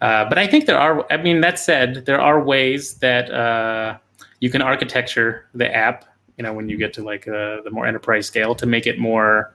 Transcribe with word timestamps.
Uh, 0.00 0.24
but 0.28 0.38
I 0.38 0.46
think 0.46 0.66
there 0.66 0.78
are. 0.78 1.04
I 1.12 1.16
mean, 1.16 1.40
that 1.40 1.58
said, 1.58 2.06
there 2.06 2.20
are 2.20 2.42
ways 2.42 2.94
that 2.94 3.30
uh, 3.32 3.98
you 4.38 4.48
can 4.48 4.62
architecture 4.62 5.46
the 5.54 5.74
app. 5.74 6.04
You 6.36 6.44
know, 6.44 6.52
when 6.52 6.68
you 6.68 6.76
get 6.76 6.92
to 6.94 7.02
like 7.02 7.26
uh, 7.26 7.62
the 7.62 7.70
more 7.72 7.84
enterprise 7.84 8.26
scale, 8.26 8.54
to 8.54 8.66
make 8.66 8.86
it 8.86 9.00
more 9.00 9.54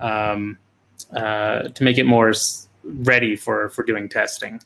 um, 0.00 0.58
uh, 1.12 1.68
to 1.68 1.84
make 1.84 1.98
it 1.98 2.06
more 2.06 2.32
ready 2.82 3.36
for 3.36 3.68
for 3.68 3.84
doing 3.84 4.08
testing. 4.08 4.58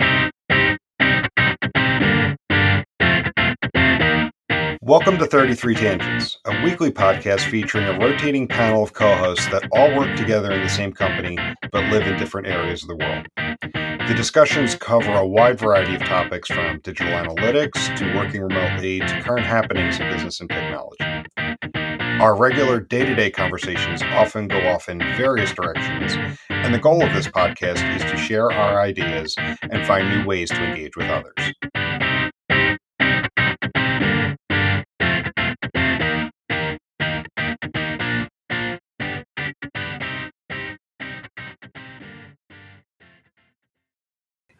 Welcome 4.80 5.18
to 5.18 5.26
33 5.26 5.74
Tangents, 5.74 6.38
a 6.46 6.62
weekly 6.64 6.90
podcast 6.90 7.40
featuring 7.50 7.84
a 7.84 7.98
rotating 7.98 8.48
panel 8.48 8.82
of 8.82 8.94
co 8.94 9.14
hosts 9.14 9.46
that 9.48 9.68
all 9.72 9.94
work 9.94 10.16
together 10.16 10.50
in 10.52 10.62
the 10.62 10.70
same 10.70 10.94
company 10.94 11.36
but 11.70 11.84
live 11.92 12.06
in 12.06 12.18
different 12.18 12.46
areas 12.46 12.82
of 12.82 12.88
the 12.88 12.96
world. 12.96 13.87
The 14.08 14.14
discussions 14.14 14.74
cover 14.74 15.12
a 15.12 15.26
wide 15.26 15.58
variety 15.58 15.94
of 15.94 16.00
topics 16.00 16.48
from 16.48 16.80
digital 16.80 17.12
analytics 17.12 17.94
to 17.98 18.16
working 18.16 18.40
remotely 18.40 19.00
to 19.00 19.20
current 19.20 19.44
happenings 19.44 20.00
in 20.00 20.10
business 20.10 20.40
and 20.40 20.48
technology. 20.48 21.04
Our 22.18 22.34
regular 22.34 22.80
day 22.80 23.04
to 23.04 23.14
day 23.14 23.30
conversations 23.30 24.02
often 24.02 24.48
go 24.48 24.66
off 24.68 24.88
in 24.88 24.98
various 25.18 25.52
directions, 25.52 26.14
and 26.48 26.72
the 26.72 26.78
goal 26.78 27.04
of 27.04 27.12
this 27.12 27.28
podcast 27.28 27.84
is 27.96 28.02
to 28.10 28.16
share 28.16 28.50
our 28.50 28.80
ideas 28.80 29.36
and 29.36 29.86
find 29.86 30.08
new 30.08 30.24
ways 30.26 30.48
to 30.48 30.56
engage 30.56 30.96
with 30.96 31.10
others. 31.10 31.52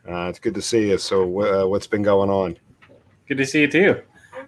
Uh, 0.08 0.28
it's 0.28 0.38
good 0.38 0.54
to 0.54 0.62
see 0.62 0.88
you. 0.88 0.98
So, 0.98 1.22
uh, 1.42 1.66
what's 1.66 1.86
been 1.86 2.02
going 2.02 2.30
on? 2.30 2.58
Good 3.28 3.38
to 3.38 3.46
see 3.46 3.60
you 3.60 3.68
too. 3.68 4.02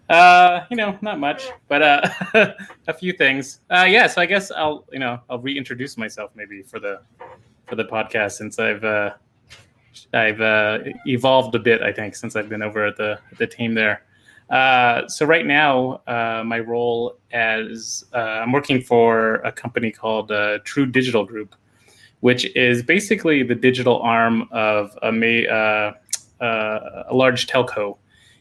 Uh, 0.09 0.65
you 0.71 0.77
know, 0.77 0.99
not 1.03 1.21
much, 1.21 1.51
but 1.69 1.83
uh, 1.83 2.09
a 2.89 2.95
few 2.95 3.13
things. 3.13 3.61
Uh, 3.71 3.87
yeah, 3.89 4.07
so 4.07 4.21
I 4.21 4.27
guess 4.27 4.51
I'll, 4.51 4.85
you 4.91 4.99
know, 4.99 5.21
I'll 5.29 5.39
reintroduce 5.39 5.97
myself 5.97 6.31
maybe 6.35 6.63
for 6.63 6.81
the 6.81 7.01
for 7.67 7.77
the 7.77 7.85
podcast 7.85 8.33
since 8.33 8.59
I've 8.59 8.83
uh, 8.83 9.11
I've 10.13 10.41
uh, 10.41 10.79
evolved 11.07 11.55
a 11.55 11.59
bit. 11.59 11.83
I 11.83 11.93
think 11.93 12.17
since 12.17 12.37
I've 12.37 12.49
been 12.49 12.63
over 12.63 12.87
at 12.87 12.97
the 12.97 13.21
the 13.39 13.47
team 13.47 13.75
there. 13.75 14.03
Uh, 14.51 15.07
so 15.07 15.25
right 15.25 15.47
now, 15.47 16.03
uh, 16.09 16.43
my 16.45 16.59
role 16.59 17.19
as 17.33 18.05
uh, 18.13 18.43
I'm 18.43 18.51
working 18.51 18.81
for 18.81 19.37
a 19.37 19.53
company 19.53 19.93
called 19.93 20.33
uh, 20.33 20.59
True 20.65 20.87
Digital 20.87 21.25
Group, 21.25 21.55
which 22.21 22.45
is 22.55 22.83
basically 22.83 23.43
the 23.43 23.55
digital 23.55 24.01
arm 24.03 24.49
of 24.51 24.97
a, 25.03 25.49
uh, 25.49 25.93
uh, 26.43 27.05
a 27.09 27.15
large 27.15 27.47
telco 27.47 27.97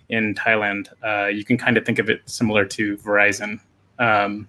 in 0.09 0.36
Thailand. 0.36 0.89
Uh, 1.03 1.27
you 1.27 1.45
can 1.45 1.58
kind 1.58 1.77
of 1.77 1.86
think 1.86 1.99
of 1.99 2.09
it 2.09 2.21
similar 2.25 2.66
to 2.66 2.97
Verizon. 2.97 3.59
Um, 3.99 4.47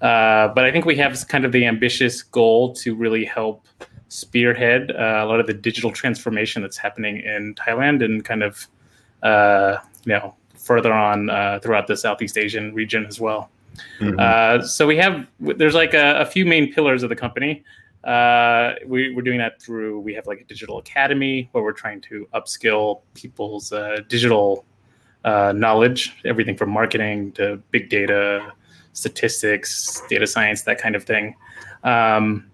uh, 0.00 0.48
but 0.48 0.64
I 0.64 0.72
think 0.72 0.84
we 0.84 0.96
have 0.96 1.26
kind 1.28 1.44
of 1.44 1.52
the 1.52 1.66
ambitious 1.66 2.22
goal 2.22 2.74
to 2.74 2.94
really 2.94 3.24
help 3.24 3.66
spearhead 4.08 4.90
uh, 4.92 5.20
a 5.22 5.26
lot 5.26 5.40
of 5.40 5.46
the 5.46 5.54
digital 5.54 5.90
transformation 5.90 6.62
that's 6.62 6.76
happening 6.76 7.18
in 7.18 7.54
Thailand 7.54 8.04
and 8.04 8.24
kind 8.24 8.42
of, 8.42 8.68
uh, 9.22 9.78
you 10.04 10.12
know, 10.12 10.34
further 10.54 10.92
on 10.92 11.28
throughout 11.60 11.86
the 11.86 11.96
Southeast 11.96 12.36
Asian 12.36 12.74
region 12.74 13.06
as 13.06 13.20
well. 13.20 13.50
Mm-hmm. 14.00 14.64
so 14.64 14.86
we 14.86 14.96
have, 14.96 15.26
there's 15.38 15.74
like 15.74 15.92
a, 15.92 16.20
a 16.20 16.26
few 16.26 16.46
main 16.46 16.72
pillars 16.72 17.02
of 17.02 17.08
the 17.08 17.16
company. 17.16 17.62
Uh, 18.06 18.76
we, 18.86 19.16
are 19.16 19.20
doing 19.20 19.38
that 19.38 19.60
through 19.60 19.98
we 19.98 20.14
have 20.14 20.28
like 20.28 20.40
a 20.40 20.44
digital 20.44 20.78
academy 20.78 21.48
where 21.50 21.64
we're 21.64 21.72
trying 21.72 22.00
to 22.00 22.28
upskill 22.34 23.00
people's 23.14 23.72
uh, 23.72 23.98
digital 24.08 24.64
uh, 25.24 25.52
knowledge, 25.52 26.16
everything 26.24 26.56
from 26.56 26.70
marketing 26.70 27.32
to 27.32 27.60
big 27.72 27.90
data, 27.90 28.52
statistics, 28.92 30.02
data 30.08 30.24
science, 30.24 30.62
that 30.62 30.78
kind 30.78 30.94
of 30.94 31.02
thing. 31.02 31.34
Um, 31.82 32.48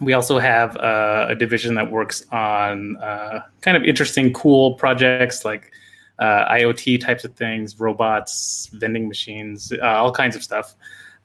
we 0.00 0.12
also 0.12 0.38
have 0.38 0.76
uh, 0.76 1.26
a 1.28 1.34
division 1.34 1.74
that 1.74 1.90
works 1.90 2.24
on 2.30 2.96
uh, 2.98 3.40
kind 3.62 3.76
of 3.76 3.82
interesting, 3.82 4.32
cool 4.32 4.74
projects 4.74 5.44
like 5.44 5.72
uh, 6.20 6.48
IoT 6.52 7.00
types 7.00 7.24
of 7.24 7.34
things, 7.34 7.80
robots, 7.80 8.70
vending 8.74 9.08
machines, 9.08 9.72
all 9.82 10.12
kinds 10.12 10.36
of 10.36 10.44
stuff. 10.44 10.76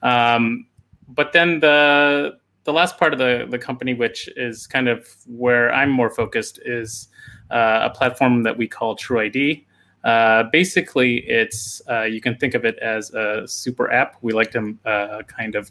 Um, 0.02 0.66
but 1.06 1.32
then 1.32 1.60
the 1.60 2.36
the 2.64 2.72
last 2.72 2.98
part 2.98 3.12
of 3.12 3.18
the, 3.18 3.46
the 3.48 3.58
company, 3.58 3.94
which 3.94 4.28
is 4.36 4.66
kind 4.66 4.88
of 4.88 5.08
where 5.26 5.72
I'm 5.72 5.90
more 5.90 6.10
focused, 6.10 6.58
is 6.64 7.08
uh, 7.50 7.80
a 7.84 7.90
platform 7.90 8.42
that 8.42 8.56
we 8.56 8.66
call 8.66 8.96
True 8.96 9.20
ID. 9.20 9.66
Uh, 10.02 10.44
basically, 10.52 11.18
it's 11.28 11.80
uh, 11.88 12.02
you 12.02 12.20
can 12.20 12.36
think 12.36 12.54
of 12.54 12.64
it 12.64 12.78
as 12.78 13.10
a 13.12 13.46
super 13.46 13.90
app. 13.90 14.16
We 14.22 14.32
like 14.32 14.50
to 14.52 14.76
uh, 14.84 15.22
kind 15.22 15.54
of 15.54 15.70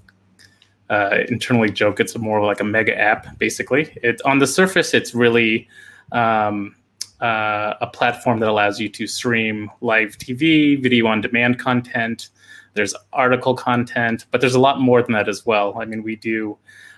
uh, 0.89 1.19
internally 1.29 1.69
joke 1.69 1.99
it's 1.99 2.17
more 2.17 2.43
like 2.43 2.59
a 2.59 2.63
mega 2.63 2.97
app. 2.97 3.37
Basically, 3.37 3.95
it 4.01 4.21
on 4.25 4.39
the 4.39 4.47
surface, 4.47 4.93
it's 4.93 5.13
really 5.13 5.67
um, 6.11 6.75
uh, 7.21 7.75
a 7.81 7.87
platform 7.87 8.39
that 8.39 8.49
allows 8.49 8.79
you 8.79 8.89
to 8.89 9.07
stream 9.07 9.69
live 9.81 10.17
TV, 10.17 10.81
video 10.81 11.07
on 11.07 11.21
demand 11.21 11.59
content, 11.59 12.29
there's 12.73 12.95
article 13.13 13.55
content, 13.55 14.25
but 14.31 14.41
there's 14.41 14.55
a 14.55 14.59
lot 14.59 14.79
more 14.79 15.01
than 15.01 15.13
that 15.13 15.29
as 15.29 15.45
well. 15.45 15.77
I 15.79 15.85
mean, 15.85 16.03
we 16.03 16.15
do. 16.15 16.57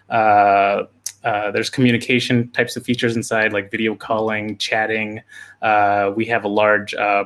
Uh, 0.09 0.83
uh, 1.23 1.51
there's 1.51 1.69
communication 1.69 2.49
types 2.51 2.75
of 2.75 2.83
features 2.83 3.15
inside, 3.15 3.53
like 3.53 3.71
video 3.71 3.95
calling, 3.95 4.57
chatting. 4.57 5.21
Uh, 5.61 6.11
we 6.15 6.25
have 6.25 6.43
a 6.43 6.47
large 6.47 6.93
uh, 6.93 7.25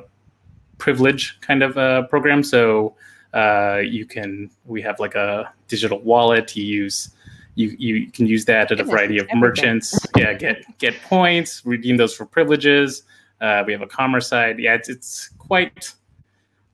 privilege 0.78 1.38
kind 1.42 1.62
of 1.64 1.78
uh, 1.78 2.04
program, 2.08 2.44
so 2.44 2.96
uh, 3.34 3.82
you 3.84 4.06
can. 4.06 4.50
We 4.66 4.82
have 4.82 5.00
like 5.00 5.16
a 5.16 5.52
digital 5.68 6.00
wallet. 6.00 6.56
You 6.56 6.64
use. 6.64 7.10
You, 7.56 7.76
you 7.78 8.10
can 8.10 8.26
use 8.26 8.46
that 8.46 8.72
at 8.72 8.80
a 8.80 8.86
variety 8.86 9.18
of 9.18 9.28
merchants. 9.34 10.00
Yeah, 10.16 10.34
get 10.34 10.64
get 10.78 10.94
points, 11.02 11.62
redeem 11.66 11.98
those 11.98 12.16
for 12.16 12.26
privileges. 12.26 13.04
Uh 13.42 13.64
we 13.66 13.74
have 13.74 13.82
a 13.82 13.88
commerce 13.88 14.30
side. 14.30 14.60
Yeah, 14.60 14.76
it's, 14.76 14.88
it's 14.88 15.30
quite 15.40 15.92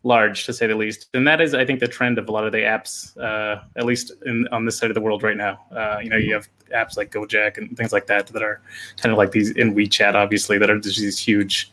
large 0.06 0.46
to 0.46 0.54
say 0.54 0.68
the 0.68 0.76
least. 0.76 1.08
And 1.16 1.28
that 1.28 1.42
is, 1.42 1.54
I 1.56 1.66
think, 1.66 1.80
the 1.80 1.88
trend 1.88 2.20
of 2.20 2.30
a 2.30 2.32
lot 2.32 2.46
of 2.46 2.52
the 2.52 2.60
apps, 2.60 3.18
uh, 3.18 3.64
at 3.76 3.86
least 3.86 4.14
in, 4.26 4.48
on 4.52 4.64
this 4.64 4.78
side 4.78 4.92
of 4.92 4.94
the 4.94 5.02
world 5.02 5.24
right 5.24 5.36
now. 5.36 5.60
Uh, 5.76 5.98
you 6.02 6.10
know, 6.10 6.16
you 6.16 6.32
have 6.34 6.48
apps 6.74 6.96
like 6.96 7.12
Gojek 7.12 7.58
and 7.58 7.76
things 7.76 7.92
like 7.92 8.06
that 8.08 8.28
that 8.28 8.44
are 8.44 8.62
kind 8.98 9.12
of 9.12 9.18
like 9.18 9.32
these 9.32 9.50
in 9.52 9.74
WeChat, 9.74 10.14
obviously, 10.14 10.60
that 10.60 10.70
are 10.70 10.80
just 10.80 11.00
these 11.00 11.18
huge 11.18 11.72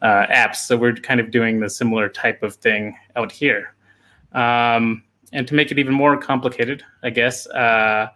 uh, 0.00 0.26
apps. 0.26 0.56
So 0.56 0.76
we're 0.76 0.94
kind 0.94 1.18
of 1.18 1.32
doing 1.32 1.58
the 1.58 1.68
similar 1.68 2.08
type 2.08 2.44
of 2.44 2.54
thing 2.54 2.96
out 3.16 3.32
here. 3.32 3.74
Um, 4.32 5.02
and 5.32 5.48
to 5.48 5.54
make 5.54 5.72
it 5.72 5.78
even 5.78 5.92
more 5.92 6.16
complicated, 6.16 6.84
I 7.02 7.10
guess. 7.10 7.46
Uh, 7.48 8.08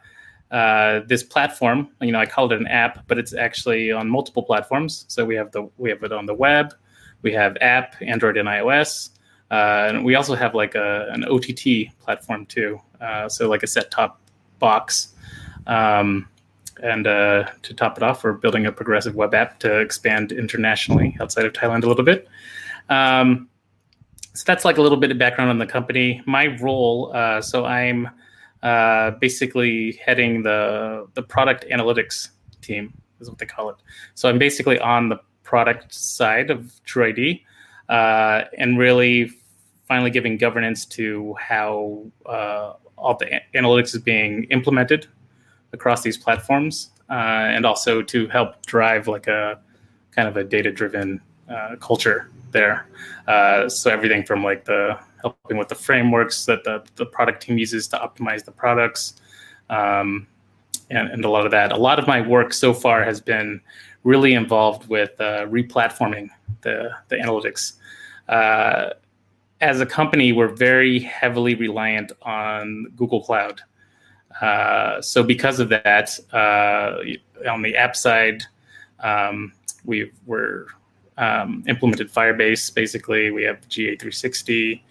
uh, 0.53 1.01
this 1.09 1.25
platform, 1.25 1.89
you 2.01 2.13
know, 2.13 2.21
I 2.21 2.27
called 2.27 2.53
it 2.53 2.61
an 2.61 2.69
app, 2.69 3.05
but 3.09 3.19
it's 3.19 3.35
actually 3.35 3.91
on 3.91 4.09
multiple 4.09 4.45
platforms. 4.45 5.05
So 5.09 5.25
we 5.25 5.35
have 5.35 5.51
the 5.51 5.69
we 5.77 5.91
have 5.91 6.05
it 6.05 6.13
on 6.13 6.25
the 6.25 6.35
web, 6.35 6.73
we 7.23 7.33
have 7.33 7.57
app, 7.61 7.97
Android 8.01 8.37
and 8.37 8.49
iOS, 8.49 9.11
uh, 9.51 9.87
and 9.89 10.05
we 10.05 10.15
also 10.15 10.35
have 10.35 10.55
like 10.55 10.75
a, 10.75 11.09
an 11.11 11.25
OTT 11.25 11.97
platform 12.01 12.47
too. 12.47 12.81
Uh, 13.01 13.29
so 13.29 13.49
like 13.49 13.63
a 13.63 13.67
set 13.67 13.91
top 13.91 14.21
box. 14.59 15.15
Um, 15.67 16.29
and 16.83 17.07
uh, 17.07 17.49
to 17.63 17.75
top 17.75 17.97
it 17.97 18.03
off, 18.03 18.25
we're 18.25 18.33
building 18.33 18.67
a 18.67 18.73
progressive 18.73 19.15
web 19.15 19.35
app 19.35 19.59
to 19.61 19.81
expand 19.81 20.33
internationally 20.33 21.17
outside 21.21 21.47
of 21.47 21.53
Thailand 21.53 21.85
a 21.85 21.89
little 21.89 22.05
bit. 22.05 22.29
Um, 22.89 23.49
so 24.35 24.45
that's 24.47 24.65
like 24.65 24.77
a 24.77 24.83
little 24.83 24.99
bit 24.99 25.11
of 25.11 25.19
background 25.19 25.51
on 25.51 25.59
the 25.59 25.67
company. 25.67 26.23
My 26.27 26.59
role, 26.59 27.11
uh, 27.15 27.41
so 27.41 27.65
I'm 27.65 28.11
uh, 28.63 29.13
basically 29.13 29.93
heading 30.05 30.43
the 30.43 31.07
the 31.15 31.23
product 31.23 31.65
analytics 31.71 32.29
team, 32.61 32.93
is 33.21 33.31
what 33.31 33.39
they 33.39 33.47
call 33.47 33.71
it. 33.71 33.77
So 34.15 34.29
I'm 34.29 34.39
basically 34.39 34.79
on 34.79 35.09
the 35.09 35.19
product 35.43 35.95
side 35.95 36.51
of 36.51 36.73
TrueID 36.87 37.43
uh, 37.89 38.43
and 38.59 38.79
really 38.79 39.31
finally 39.87 40.11
giving 40.11 40.37
governance 40.37 40.85
to 40.85 41.35
how 41.35 42.03
uh, 42.27 42.75
all 42.97 43.17
the 43.17 43.41
analytics 43.55 43.95
is 43.95 44.01
being 44.01 44.45
implemented 44.45 45.07
across 45.73 46.03
these 46.03 46.17
platforms, 46.17 46.91
uh, 47.11 47.13
and 47.55 47.65
also 47.65 48.03
to 48.03 48.27
help 48.29 48.65
drive 48.67 49.07
like 49.07 49.27
a 49.27 49.61
kind 50.11 50.29
of 50.29 50.37
a 50.37 50.45
data-driven 50.45 51.21
uh, 51.51 51.77
culture 51.81 52.31
there. 52.53 52.89
Uh, 53.29 53.69
so 53.69 53.91
everything 53.91 54.25
from 54.25 54.43
like 54.43 54.65
the 54.65 54.99
helping 55.21 55.57
with 55.57 55.69
the 55.69 55.75
frameworks 55.75 56.47
that 56.47 56.65
the, 56.65 56.85
the 56.97 57.07
product 57.07 57.43
team 57.43 57.59
uses 57.59 57.89
to 57.89 57.97
optimize 57.97 58.45
the 58.45 58.53
products. 58.53 59.21
Um, 59.71 60.27
and, 60.91 61.09
and, 61.09 61.25
a 61.25 61.29
lot 61.29 61.45
of 61.45 61.51
that. 61.51 61.73
A 61.73 61.77
lot 61.77 61.99
of 61.99 62.07
my 62.07 62.21
work 62.21 62.55
so 62.55 62.73
far 62.73 63.03
has 63.03 63.21
been 63.21 63.61
really 64.05 64.35
involved 64.35 64.89
with 64.89 65.21
uh, 65.21 65.47
replatforming 65.47 66.29
the, 66.67 66.91
the 67.09 67.17
analytics. 67.17 67.75
Uh, 68.29 68.91
as 69.61 69.81
a 69.81 69.87
company, 69.87 70.33
we're 70.33 70.55
very 70.55 70.99
heavily 70.99 71.55
reliant 71.55 72.13
on 72.23 72.93
Google 72.97 73.23
Cloud. 73.23 73.61
Uh, 74.43 75.01
so 75.01 75.23
because 75.23 75.61
of 75.61 75.69
that, 75.71 76.19
uh, 76.33 76.99
on 77.49 77.63
the 77.63 77.75
app 77.77 77.97
side, 77.97 78.43
um, 79.01 79.53
we 79.85 80.11
are 80.29 80.67
um, 81.17 81.65
implemented 81.67 82.13
Firebase. 82.13 82.75
Basically, 82.75 83.31
we 83.31 83.45
have 83.45 83.67
GA360, 83.69 84.83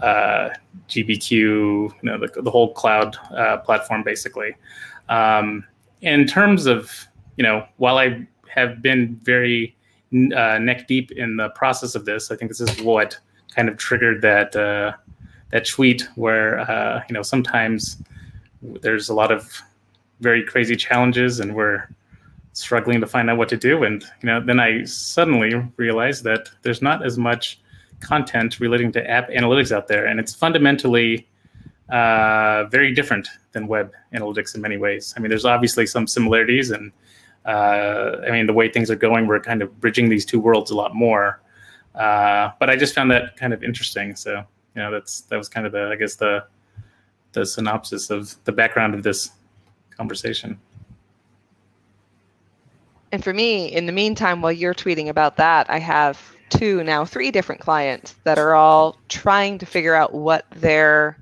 uh, 0.00 0.50
GBQ, 0.88 1.30
you 1.30 1.92
know, 2.02 2.18
the, 2.18 2.42
the 2.42 2.50
whole 2.50 2.72
cloud 2.74 3.16
uh, 3.36 3.56
platform, 3.58 4.04
basically. 4.04 4.54
Um, 5.08 5.64
in 6.02 6.26
terms 6.26 6.66
of, 6.66 7.08
you 7.36 7.42
know, 7.42 7.66
while 7.78 7.98
I 7.98 8.26
have 8.54 8.82
been 8.82 9.18
very 9.22 9.74
uh, 10.12 10.58
neck 10.58 10.86
deep 10.86 11.12
in 11.12 11.36
the 11.36 11.48
process 11.50 11.94
of 11.94 12.04
this, 12.04 12.30
I 12.30 12.36
think 12.36 12.50
this 12.50 12.60
is 12.60 12.80
what 12.82 13.18
kind 13.54 13.68
of 13.68 13.76
triggered 13.76 14.22
that 14.22 14.54
uh, 14.56 14.92
that 15.50 15.66
tweet 15.66 16.08
where 16.16 16.60
uh, 16.60 17.02
you 17.08 17.14
know 17.14 17.22
sometimes 17.22 18.02
there's 18.62 19.08
a 19.08 19.14
lot 19.14 19.32
of 19.32 19.60
very 20.20 20.44
crazy 20.44 20.76
challenges 20.76 21.40
and 21.40 21.54
we're 21.54 21.88
struggling 22.52 23.00
to 23.00 23.06
find 23.06 23.30
out 23.30 23.38
what 23.38 23.48
to 23.48 23.56
do. 23.56 23.84
And 23.84 24.02
you 24.22 24.26
know 24.26 24.40
then 24.40 24.60
i 24.60 24.84
suddenly 24.84 25.54
realized 25.76 26.24
that 26.24 26.48
there's 26.62 26.82
not 26.82 27.04
as 27.04 27.18
much 27.18 27.60
content 28.00 28.60
relating 28.60 28.92
to 28.92 29.10
app 29.10 29.28
analytics 29.30 29.72
out 29.72 29.88
there. 29.88 30.06
And 30.06 30.20
it's 30.20 30.34
fundamentally 30.34 31.26
uh, 31.88 32.64
very 32.64 32.94
different 32.94 33.28
than 33.52 33.66
web 33.66 33.92
analytics 34.14 34.54
in 34.54 34.60
many 34.60 34.76
ways. 34.76 35.14
I 35.16 35.20
mean 35.20 35.30
there's 35.30 35.44
obviously 35.44 35.86
some 35.86 36.06
similarities 36.06 36.70
and 36.70 36.92
uh, 37.46 38.16
i 38.26 38.30
mean 38.30 38.46
the 38.46 38.52
way 38.52 38.68
things 38.68 38.90
are 38.90 38.96
going 38.96 39.26
we're 39.26 39.40
kind 39.40 39.62
of 39.62 39.80
bridging 39.80 40.08
these 40.08 40.24
two 40.24 40.40
worlds 40.40 40.70
a 40.70 40.74
lot 40.74 40.94
more 40.94 41.40
uh, 41.94 42.50
but 42.58 42.70
i 42.70 42.76
just 42.76 42.94
found 42.94 43.10
that 43.10 43.36
kind 43.36 43.52
of 43.52 43.62
interesting 43.62 44.14
so 44.14 44.44
you 44.74 44.82
know 44.82 44.90
that's 44.90 45.22
that 45.22 45.36
was 45.36 45.48
kind 45.48 45.66
of 45.66 45.72
the 45.72 45.88
i 45.88 45.96
guess 45.96 46.16
the 46.16 46.44
the 47.32 47.44
synopsis 47.46 48.10
of 48.10 48.36
the 48.44 48.52
background 48.52 48.94
of 48.94 49.02
this 49.02 49.30
conversation 49.96 50.58
and 53.12 53.22
for 53.22 53.34
me, 53.34 53.66
in 53.66 53.84
the 53.84 53.92
meantime, 53.92 54.40
while 54.40 54.50
you're 54.52 54.74
tweeting 54.74 55.08
about 55.08 55.36
that, 55.36 55.68
I 55.68 55.78
have 55.78 56.34
two, 56.48 56.82
now 56.82 57.04
three 57.04 57.30
different 57.30 57.60
clients 57.60 58.14
that 58.24 58.38
are 58.38 58.54
all 58.54 58.98
trying 59.08 59.58
to 59.58 59.66
figure 59.66 59.94
out 59.94 60.14
what 60.14 60.46
their 60.56 61.18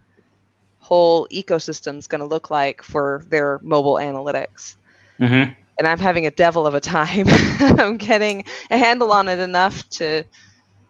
whole 0.79 1.27
ecosystem 1.29 1.99
is 1.99 2.07
going 2.07 2.21
to 2.21 2.27
look 2.27 2.49
like 2.49 2.83
for 2.83 3.25
their 3.29 3.59
mobile 3.63 3.95
analytics. 3.95 4.77
Mm-hmm. 5.19 5.53
And 5.81 5.89
I'm 5.89 5.99
having 5.99 6.27
a 6.27 6.31
devil 6.31 6.67
of 6.67 6.75
a 6.75 6.81
time. 6.81 7.25
I'm 7.81 7.97
getting 7.97 8.45
a 8.71 8.77
handle 8.77 9.13
on 9.13 9.29
it 9.29 9.39
enough 9.39 9.89
to 9.91 10.25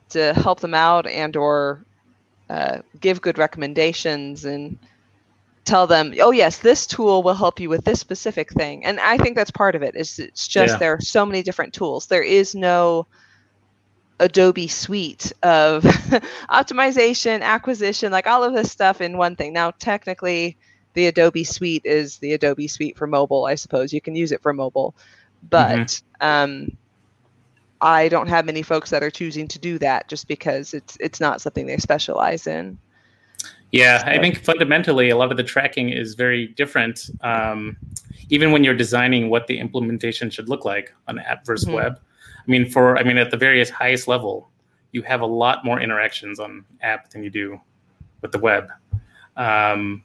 to 0.08 0.34
help 0.34 0.58
them 0.58 0.74
out 0.74 1.06
and 1.06 1.36
or 1.36 1.84
uh, 2.48 2.78
give 3.00 3.22
good 3.22 3.38
recommendations 3.38 4.44
and 4.44 4.76
tell 5.64 5.86
them, 5.86 6.12
oh 6.20 6.32
yes, 6.32 6.58
this 6.58 6.88
tool 6.88 7.22
will 7.22 7.34
help 7.34 7.60
you 7.60 7.68
with 7.68 7.84
this 7.84 8.00
specific 8.00 8.50
thing. 8.50 8.84
And 8.84 8.98
I 8.98 9.16
think 9.16 9.36
that's 9.36 9.52
part 9.52 9.76
of 9.76 9.82
it. 9.82 9.94
Is 9.94 10.18
it's 10.18 10.48
just 10.48 10.72
yeah. 10.72 10.78
there 10.78 10.94
are 10.94 11.00
so 11.00 11.24
many 11.24 11.44
different 11.44 11.72
tools. 11.72 12.08
There 12.08 12.24
is 12.24 12.56
no 12.56 13.06
Adobe 14.18 14.66
suite 14.66 15.32
of 15.44 15.84
optimization, 16.50 17.42
acquisition, 17.42 18.10
like 18.10 18.26
all 18.26 18.42
of 18.42 18.54
this 18.54 18.72
stuff 18.72 19.00
in 19.00 19.16
one 19.16 19.36
thing. 19.36 19.52
Now, 19.52 19.70
technically, 19.70 20.58
the 20.94 21.06
Adobe 21.06 21.44
suite 21.44 21.82
is 21.84 22.18
the 22.18 22.32
Adobe 22.32 22.68
suite 22.68 22.96
for 22.96 23.06
mobile. 23.06 23.46
I 23.46 23.54
suppose 23.54 23.92
you 23.92 24.00
can 24.00 24.14
use 24.14 24.32
it 24.32 24.42
for 24.42 24.52
mobile, 24.52 24.94
but 25.48 25.88
mm-hmm. 25.88 26.26
um, 26.26 26.76
I 27.80 28.08
don't 28.08 28.28
have 28.28 28.44
many 28.44 28.62
folks 28.62 28.90
that 28.90 29.02
are 29.02 29.10
choosing 29.10 29.48
to 29.48 29.58
do 29.58 29.78
that 29.78 30.08
just 30.08 30.28
because 30.28 30.74
it's 30.74 30.96
it's 31.00 31.20
not 31.20 31.40
something 31.40 31.66
they 31.66 31.76
specialize 31.78 32.46
in. 32.46 32.78
Yeah, 33.72 34.02
I 34.04 34.18
think 34.18 34.44
fundamentally 34.44 35.10
a 35.10 35.16
lot 35.16 35.30
of 35.30 35.36
the 35.36 35.44
tracking 35.44 35.90
is 35.90 36.14
very 36.14 36.48
different. 36.48 37.08
Um, 37.20 37.76
even 38.28 38.52
when 38.52 38.64
you're 38.64 38.74
designing 38.74 39.30
what 39.30 39.46
the 39.46 39.58
implementation 39.58 40.30
should 40.30 40.48
look 40.48 40.64
like 40.64 40.92
on 41.08 41.18
app 41.20 41.46
versus 41.46 41.66
mm-hmm. 41.66 41.76
web. 41.76 42.00
I 42.38 42.50
mean, 42.50 42.68
for 42.68 42.98
I 42.98 43.02
mean, 43.02 43.18
at 43.18 43.30
the 43.30 43.36
various 43.36 43.70
highest 43.70 44.08
level, 44.08 44.50
you 44.92 45.02
have 45.02 45.20
a 45.20 45.26
lot 45.26 45.64
more 45.64 45.80
interactions 45.80 46.40
on 46.40 46.64
app 46.82 47.10
than 47.10 47.22
you 47.22 47.30
do 47.30 47.60
with 48.22 48.32
the 48.32 48.38
web. 48.38 48.68
Um, 49.36 50.02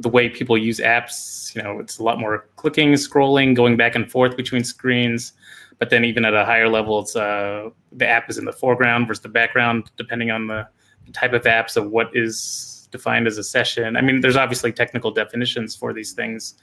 the 0.00 0.08
way 0.08 0.28
people 0.28 0.56
use 0.56 0.78
apps, 0.80 1.54
you 1.54 1.62
know, 1.62 1.78
it's 1.78 1.98
a 1.98 2.02
lot 2.02 2.18
more 2.18 2.46
clicking, 2.56 2.92
scrolling, 2.94 3.54
going 3.54 3.76
back 3.76 3.94
and 3.94 4.10
forth 4.10 4.36
between 4.36 4.64
screens. 4.64 5.32
But 5.78 5.90
then 5.90 6.04
even 6.04 6.24
at 6.24 6.34
a 6.34 6.44
higher 6.44 6.68
level, 6.68 7.00
it's 7.00 7.16
uh, 7.16 7.70
the 7.92 8.06
app 8.06 8.28
is 8.28 8.38
in 8.38 8.44
the 8.44 8.52
foreground 8.52 9.08
versus 9.08 9.22
the 9.22 9.28
background, 9.28 9.90
depending 9.96 10.30
on 10.30 10.46
the 10.46 10.68
type 11.12 11.32
of 11.32 11.42
apps 11.42 11.76
of 11.76 11.90
what 11.90 12.14
is 12.14 12.88
defined 12.90 13.26
as 13.26 13.38
a 13.38 13.44
session. 13.44 13.96
I 13.96 14.00
mean, 14.00 14.20
there's 14.20 14.36
obviously 14.36 14.72
technical 14.72 15.10
definitions 15.10 15.74
for 15.74 15.92
these 15.92 16.12
things, 16.12 16.54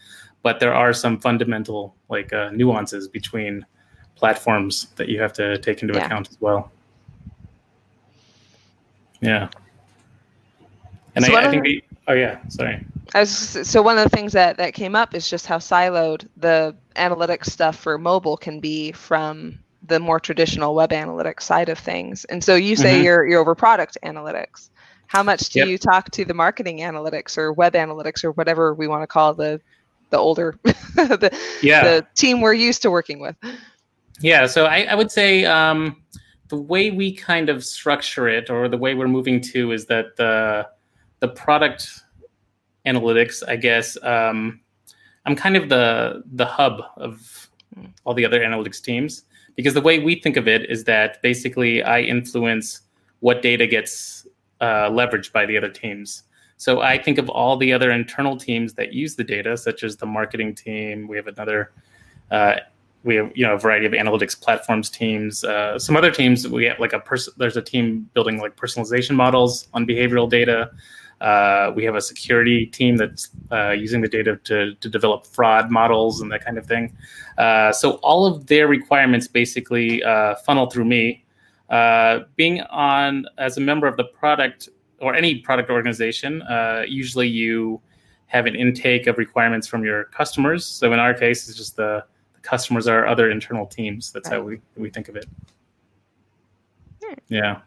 but 0.44 0.60
there 0.60 0.74
are 0.74 0.94
some 0.94 1.20
fundamental 1.20 1.96
like 2.10 2.32
uh, 2.32 2.52
nuances 2.52 3.08
between 3.08 3.66
platforms 4.16 4.88
that 4.96 5.10
you 5.10 5.20
have 5.22 5.34
to 5.34 5.58
take 5.60 5.82
into 5.82 5.94
yeah. 5.94 6.06
account 6.06 6.30
as 6.30 6.38
well. 6.40 6.72
Yeah. 9.22 9.50
And 11.16 11.26
so 11.26 11.34
I, 11.34 11.48
I 11.48 11.50
think 11.50 11.64
the, 11.64 11.84
oh 12.08 12.14
yeah, 12.14 12.40
sorry. 12.50 12.86
Was, 13.14 13.32
so 13.68 13.82
one 13.82 13.98
of 13.98 14.04
the 14.04 14.16
things 14.16 14.34
that 14.34 14.58
that 14.58 14.74
came 14.74 14.96
up 14.96 15.14
is 15.14 15.30
just 15.30 15.46
how 15.46 15.58
siloed 15.58 16.28
the 16.38 16.76
analytics 16.96 17.46
stuff 17.46 17.78
for 17.78 17.98
mobile 17.98 18.38
can 18.38 18.60
be 18.60 18.92
from 18.92 19.60
the 19.86 20.00
more 20.00 20.20
traditional 20.20 20.76
web 20.76 20.92
analytics 20.92 21.44
side 21.44 21.70
of 21.70 21.80
things. 21.80 22.26
And 22.26 22.44
so 22.44 22.56
you 22.56 22.76
say 22.76 22.96
mm-hmm. 22.96 23.04
you're 23.04 23.28
you're 23.28 23.42
over 23.42 23.56
product 23.56 23.98
analytics. 24.04 24.70
How 25.08 25.24
much 25.24 25.50
do 25.50 25.60
yep. 25.60 25.70
you 25.70 25.78
talk 25.78 26.12
to 26.12 26.26
the 26.26 26.34
marketing 26.34 26.80
analytics 26.80 27.38
or 27.38 27.54
web 27.54 27.74
analytics 27.74 28.24
or 28.24 28.32
whatever 28.34 28.74
we 28.74 28.88
want 28.88 29.04
to 29.04 29.08
call 29.08 29.34
the 29.34 29.62
the 30.10 30.18
older 30.18 30.58
the, 30.64 31.38
yeah. 31.62 31.84
the 31.84 32.08
team 32.16 32.42
we're 32.42 32.54
used 32.54 32.82
to 32.82 32.92
working 32.92 33.20
with? 33.20 33.36
Yeah, 34.20 34.48
so 34.48 34.66
I, 34.66 34.82
I 34.84 34.96
would 34.96 35.12
say 35.12 35.46
um, 35.46 36.04
the 36.50 36.58
way 36.58 36.92
we 36.92 37.14
kind 37.14 37.50
of 37.50 37.64
structure 37.64 38.28
it 38.28 38.50
or 38.50 38.68
the 38.68 38.78
way 38.78 38.96
we're 38.96 39.08
moving 39.08 39.42
to 39.42 39.72
is 39.72 39.86
that 39.88 40.16
the 40.18 40.68
the 41.20 41.28
product 41.30 41.90
analytics, 42.88 43.44
I 43.48 43.58
guess, 43.58 43.98
um, 44.04 44.62
I'm 45.26 45.36
kind 45.36 45.58
of 45.58 45.68
the 45.70 46.24
the 46.34 46.46
hub 46.46 46.82
of 46.96 47.50
all 48.06 48.14
the 48.14 48.26
other 48.26 48.40
analytics 48.40 48.82
teams 48.82 49.24
because 49.58 49.74
the 49.74 49.82
way 49.82 50.00
we 50.00 50.16
think 50.16 50.38
of 50.38 50.48
it 50.48 50.70
is 50.70 50.86
that 50.86 51.22
basically 51.22 51.84
I 51.84 52.02
influence 52.02 52.82
what 53.20 53.42
data 53.42 53.68
gets 53.68 54.26
uh, 54.62 54.90
leveraged 54.90 55.34
by 55.34 55.46
the 55.46 55.58
other 55.58 55.70
teams. 55.70 56.24
So 56.58 56.82
I 56.82 56.98
think 56.98 57.18
of 57.18 57.30
all 57.30 57.58
the 57.58 57.74
other 57.74 57.92
internal 57.92 58.38
teams 58.38 58.74
that 58.76 58.94
use 58.94 59.16
the 59.16 59.24
data, 59.24 59.58
such 59.58 59.84
as 59.84 59.98
the 59.98 60.06
marketing 60.06 60.56
team. 60.56 61.08
We 61.08 61.18
have 61.18 61.28
another, 61.28 61.72
uh, 62.32 62.56
we 63.04 63.16
have 63.16 63.32
you 63.36 63.46
know 63.46 63.54
a 63.54 63.58
variety 63.58 63.86
of 63.86 63.92
analytics 63.92 64.40
platforms 64.40 64.90
teams. 64.90 65.44
Uh, 65.44 65.78
some 65.78 65.96
other 65.96 66.12
teams 66.12 66.48
we 66.48 66.66
have 66.66 66.80
like 66.80 66.94
a 66.94 67.00
person. 67.00 67.34
There's 67.38 67.58
a 67.58 67.62
team 67.62 68.10
building 68.14 68.40
like 68.40 68.56
personalization 68.56 69.16
models 69.16 69.68
on 69.74 69.86
behavioral 69.86 70.30
data. 70.30 70.72
Uh, 71.22 71.72
we 71.76 71.84
have 71.84 71.96
a 71.96 72.02
security 72.02 72.66
team 72.66 72.96
that's 72.98 73.30
uh, 73.52 73.72
using 73.72 74.02
the 74.02 74.08
data 74.08 74.38
to, 74.44 74.76
to 74.76 74.90
develop 74.90 75.26
fraud 75.26 75.72
models 75.72 76.22
and 76.22 76.32
that 76.32 76.46
kind 76.46 76.58
of 76.58 76.66
thing. 76.66 76.96
Uh, 77.38 77.72
so 77.72 77.94
all 78.04 78.26
of 78.26 78.48
their 78.48 78.68
requirements 78.68 79.28
basically 79.28 80.04
uh, 80.04 80.36
funnel 80.46 80.70
through 80.70 80.86
me. 80.86 81.24
Uh, 81.70 82.20
being 82.36 82.62
on 82.62 83.26
as 83.38 83.58
a 83.58 83.62
member 83.62 83.88
of 83.88 83.98
the 83.98 84.04
product 84.06 84.70
or 85.00 85.16
any 85.16 85.40
product 85.40 85.70
organization, 85.70 86.42
uh, 86.44 86.84
usually 86.88 87.28
you 87.28 87.82
have 88.28 88.46
an 88.46 88.56
intake 88.56 89.08
of 89.08 89.18
requirements 89.18 89.68
from 89.68 89.84
your 89.84 90.06
customers. 90.06 90.66
So 90.66 90.94
in 90.94 91.00
our 91.00 91.14
case, 91.14 91.48
it's 91.48 91.58
just 91.58 91.76
the, 91.76 92.04
the 92.34 92.40
customers 92.42 92.88
are 92.88 93.06
other 93.08 93.32
internal 93.32 93.66
teams. 93.66 94.12
That's 94.12 94.30
how 94.30 94.42
we, 94.42 94.60
we 94.76 94.90
think 94.90 95.10
of 95.10 95.16
it. 95.16 95.28
Hmm. 97.04 97.14
Yeah. 97.28 97.62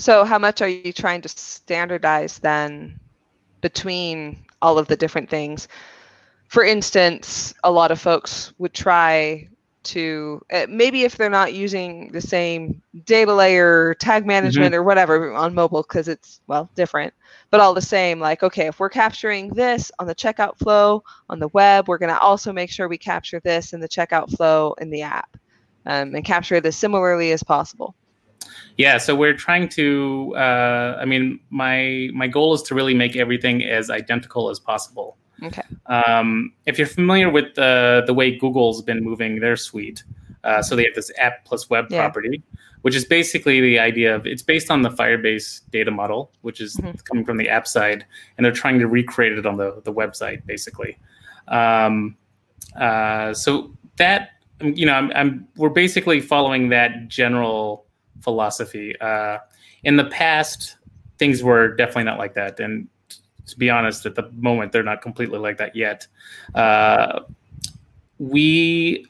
So, 0.00 0.24
how 0.24 0.38
much 0.38 0.62
are 0.62 0.68
you 0.68 0.94
trying 0.94 1.20
to 1.20 1.28
standardize 1.28 2.38
then 2.38 2.98
between 3.60 4.46
all 4.62 4.78
of 4.78 4.88
the 4.88 4.96
different 4.96 5.28
things? 5.28 5.68
For 6.48 6.64
instance, 6.64 7.52
a 7.64 7.70
lot 7.70 7.90
of 7.90 8.00
folks 8.00 8.54
would 8.56 8.72
try 8.72 9.46
to 9.82 10.40
uh, 10.50 10.64
maybe 10.70 11.04
if 11.04 11.18
they're 11.18 11.28
not 11.28 11.52
using 11.52 12.12
the 12.12 12.20
same 12.22 12.80
data 13.04 13.34
layer, 13.34 13.92
tag 13.92 14.26
management, 14.26 14.72
mm-hmm. 14.72 14.80
or 14.80 14.84
whatever 14.84 15.34
on 15.34 15.54
mobile 15.54 15.82
because 15.82 16.08
it's 16.08 16.40
well 16.46 16.70
different, 16.74 17.12
but 17.50 17.60
all 17.60 17.74
the 17.74 17.82
same, 17.82 18.18
like 18.18 18.42
okay, 18.42 18.68
if 18.68 18.80
we're 18.80 18.88
capturing 18.88 19.48
this 19.50 19.92
on 19.98 20.06
the 20.06 20.14
checkout 20.14 20.56
flow 20.56 21.04
on 21.28 21.38
the 21.38 21.48
web, 21.48 21.88
we're 21.88 21.98
going 21.98 22.14
to 22.14 22.20
also 22.20 22.54
make 22.54 22.70
sure 22.70 22.88
we 22.88 22.96
capture 22.96 23.40
this 23.40 23.74
in 23.74 23.80
the 23.80 23.88
checkout 23.88 24.34
flow 24.34 24.74
in 24.80 24.88
the 24.88 25.02
app 25.02 25.36
um, 25.84 26.14
and 26.14 26.24
capture 26.24 26.54
it 26.54 26.64
as 26.64 26.74
similarly 26.74 27.32
as 27.32 27.42
possible. 27.42 27.94
Yeah, 28.76 28.98
so 28.98 29.14
we're 29.14 29.34
trying 29.34 29.68
to. 29.70 30.34
Uh, 30.36 30.98
I 31.00 31.04
mean, 31.04 31.40
my 31.50 32.10
my 32.12 32.26
goal 32.26 32.54
is 32.54 32.62
to 32.62 32.74
really 32.74 32.94
make 32.94 33.16
everything 33.16 33.64
as 33.64 33.90
identical 33.90 34.50
as 34.50 34.58
possible. 34.58 35.16
Okay. 35.42 35.62
Um, 35.86 36.52
if 36.66 36.78
you're 36.78 36.86
familiar 36.86 37.30
with 37.30 37.54
the 37.54 38.02
the 38.06 38.14
way 38.14 38.36
Google's 38.36 38.82
been 38.82 39.02
moving 39.02 39.40
their 39.40 39.56
suite, 39.56 40.02
uh, 40.44 40.62
so 40.62 40.76
they 40.76 40.84
have 40.84 40.94
this 40.94 41.10
app 41.18 41.44
plus 41.44 41.70
web 41.70 41.86
yeah. 41.90 42.00
property, 42.00 42.42
which 42.82 42.94
is 42.94 43.04
basically 43.04 43.60
the 43.60 43.78
idea 43.78 44.14
of 44.14 44.26
it's 44.26 44.42
based 44.42 44.70
on 44.70 44.82
the 44.82 44.90
Firebase 44.90 45.62
data 45.70 45.90
model, 45.90 46.30
which 46.42 46.60
is 46.60 46.76
mm-hmm. 46.76 46.96
coming 47.04 47.24
from 47.24 47.36
the 47.36 47.48
app 47.48 47.66
side, 47.66 48.04
and 48.36 48.44
they're 48.44 48.52
trying 48.52 48.78
to 48.78 48.86
recreate 48.86 49.32
it 49.32 49.46
on 49.46 49.56
the 49.56 49.80
the 49.84 49.92
website, 49.92 50.44
basically. 50.46 50.98
Um, 51.48 52.16
uh, 52.76 53.34
so 53.34 53.74
that 53.96 54.30
you 54.62 54.86
know, 54.86 54.92
I'm, 54.92 55.10
I'm 55.12 55.48
we're 55.56 55.70
basically 55.70 56.20
following 56.20 56.68
that 56.70 57.08
general 57.08 57.86
philosophy. 58.20 58.98
Uh, 59.00 59.38
in 59.84 59.96
the 59.96 60.04
past, 60.06 60.76
things 61.18 61.42
were 61.42 61.74
definitely 61.74 62.04
not 62.04 62.18
like 62.18 62.34
that, 62.34 62.60
and 62.60 62.88
to 63.46 63.58
be 63.58 63.68
honest, 63.68 64.06
at 64.06 64.14
the 64.14 64.30
moment, 64.32 64.72
they're 64.72 64.82
not 64.82 65.02
completely 65.02 65.38
like 65.38 65.58
that 65.58 65.74
yet. 65.74 66.06
Uh, 66.54 67.20
we 68.18 69.06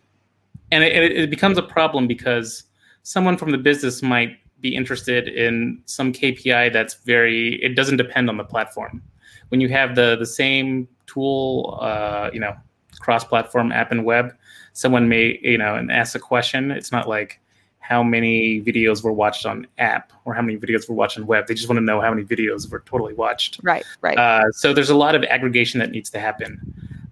and 0.73 0.85
it, 0.85 1.13
it 1.13 1.31
becomes 1.31 1.59
a 1.59 1.63
problem 1.63 2.07
because 2.07 2.65
someone 3.03 3.37
from 3.37 3.51
the 3.51 3.59
business 3.59 4.03
might 4.03 4.37
be 4.61 4.75
interested 4.75 5.29
in 5.29 5.83
some 5.87 6.13
KPI 6.13 6.73
that's 6.73 6.95
very 6.95 7.63
it 7.63 7.75
doesn't 7.75 7.97
depend 7.97 8.29
on 8.29 8.37
the 8.37 8.45
platform. 8.45 9.03
When 9.49 9.61
you 9.61 9.69
have 9.69 9.95
the 9.95 10.17
the 10.17 10.27
same 10.27 10.89
tool, 11.07 11.79
uh, 11.81 12.31
you 12.33 12.41
know, 12.41 12.57
cross-platform 13.01 13.73
app 13.73 13.91
and 13.91 14.05
web, 14.05 14.35
someone 14.73 15.09
may 15.09 15.39
you 15.43 15.59
know 15.59 15.75
and 15.75 15.91
ask 15.91 16.15
a 16.15 16.21
question. 16.21 16.71
It's 16.71 16.93
not 16.93 17.09
like 17.09 17.41
how 17.81 18.03
many 18.03 18.61
videos 18.61 19.03
were 19.03 19.13
watched 19.13 19.45
on 19.45 19.67
app 19.79 20.13
or 20.25 20.33
how 20.33 20.43
many 20.43 20.57
videos 20.57 20.89
were 20.89 20.95
watched 20.95 21.19
on 21.19 21.27
web. 21.27 21.47
They 21.47 21.55
just 21.55 21.69
want 21.69 21.79
to 21.79 21.85
know 21.85 22.01
how 22.01 22.11
many 22.11 22.23
videos 22.23 22.71
were 22.71 22.81
totally 22.87 23.15
watched. 23.15 23.59
Right, 23.63 23.85
right. 24.01 24.17
Uh, 24.17 24.53
so 24.53 24.73
there's 24.73 24.91
a 24.91 24.97
lot 24.97 25.15
of 25.15 25.25
aggregation 25.25 25.81
that 25.81 25.91
needs 25.91 26.09
to 26.11 26.21
happen. 26.21 26.61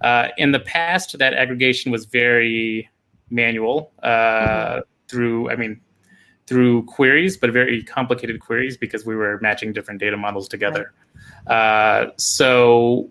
Uh, 0.02 0.28
in 0.36 0.52
the 0.52 0.60
past, 0.60 1.18
that 1.18 1.34
aggregation 1.34 1.90
was 1.90 2.04
very 2.04 2.88
manual 3.30 3.92
uh, 4.02 4.08
mm-hmm. 4.08 4.80
through, 5.08 5.50
I 5.50 5.56
mean, 5.56 5.80
through 6.46 6.84
queries, 6.84 7.36
but 7.36 7.50
very 7.50 7.82
complicated 7.82 8.40
queries 8.40 8.76
because 8.76 9.04
we 9.04 9.16
were 9.16 9.38
matching 9.40 9.72
different 9.72 10.00
data 10.00 10.16
models 10.16 10.48
together. 10.48 10.92
Right. 11.48 11.54
Uh, 11.54 12.10
so, 12.16 13.10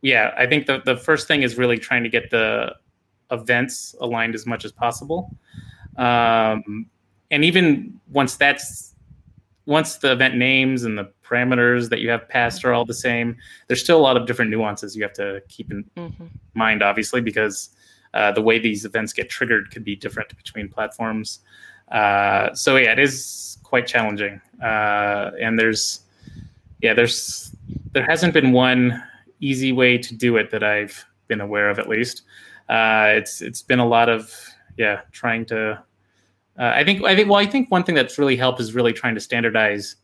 yeah, 0.00 0.32
I 0.36 0.46
think 0.46 0.66
the, 0.66 0.80
the 0.84 0.96
first 0.96 1.28
thing 1.28 1.42
is 1.42 1.58
really 1.58 1.78
trying 1.78 2.02
to 2.02 2.08
get 2.08 2.30
the 2.30 2.74
events 3.30 3.94
aligned 4.00 4.34
as 4.34 4.46
much 4.46 4.64
as 4.64 4.72
possible. 4.72 5.36
Um, 5.96 6.86
and 7.30 7.44
even 7.44 8.00
once 8.12 8.36
that's 8.36 8.94
once 9.66 9.96
the 9.96 10.12
event 10.12 10.36
names 10.36 10.84
and 10.84 10.98
the 10.98 11.10
parameters 11.24 11.88
that 11.88 12.00
you 12.00 12.10
have 12.10 12.28
passed 12.28 12.64
are 12.64 12.74
all 12.74 12.84
the 12.84 12.94
same, 12.94 13.36
there's 13.66 13.80
still 13.80 13.98
a 13.98 14.02
lot 14.02 14.16
of 14.16 14.26
different 14.26 14.50
nuances 14.50 14.94
you 14.94 15.02
have 15.02 15.12
to 15.14 15.42
keep 15.48 15.70
in 15.70 15.84
mm-hmm. 15.96 16.26
mind, 16.52 16.82
obviously, 16.82 17.20
because 17.20 17.70
uh, 18.12 18.30
the 18.30 18.42
way 18.42 18.58
these 18.58 18.84
events 18.84 19.12
get 19.12 19.30
triggered 19.30 19.70
could 19.70 19.84
be 19.84 19.96
different 19.96 20.36
between 20.36 20.68
platforms. 20.68 21.40
Uh, 21.90 22.52
so 22.54 22.76
yeah, 22.76 22.92
it 22.92 22.98
is 22.98 23.58
quite 23.62 23.86
challenging, 23.86 24.40
uh, 24.62 25.30
and 25.40 25.58
there's 25.58 26.00
yeah, 26.80 26.94
there's 26.94 27.54
there 27.92 28.04
hasn't 28.04 28.34
been 28.34 28.52
one 28.52 29.02
easy 29.40 29.72
way 29.72 29.98
to 29.98 30.14
do 30.14 30.36
it 30.36 30.50
that 30.50 30.62
I've 30.62 31.04
been 31.28 31.40
aware 31.40 31.70
of, 31.70 31.78
at 31.78 31.88
least. 31.88 32.22
Uh, 32.68 33.08
it's 33.08 33.42
it's 33.42 33.62
been 33.62 33.78
a 33.78 33.86
lot 33.86 34.08
of 34.08 34.32
yeah, 34.76 35.02
trying 35.12 35.44
to 35.46 35.82
uh, 36.58 36.72
I 36.74 36.84
think 36.84 37.02
I 37.04 37.16
think 37.16 37.28
well 37.28 37.40
I 37.40 37.46
think 37.46 37.70
one 37.70 37.82
thing 37.82 37.94
that's 37.94 38.18
really 38.18 38.36
helped 38.36 38.60
is 38.60 38.74
really 38.74 38.92
trying 38.92 39.14
to 39.14 39.20
standardize 39.20 39.96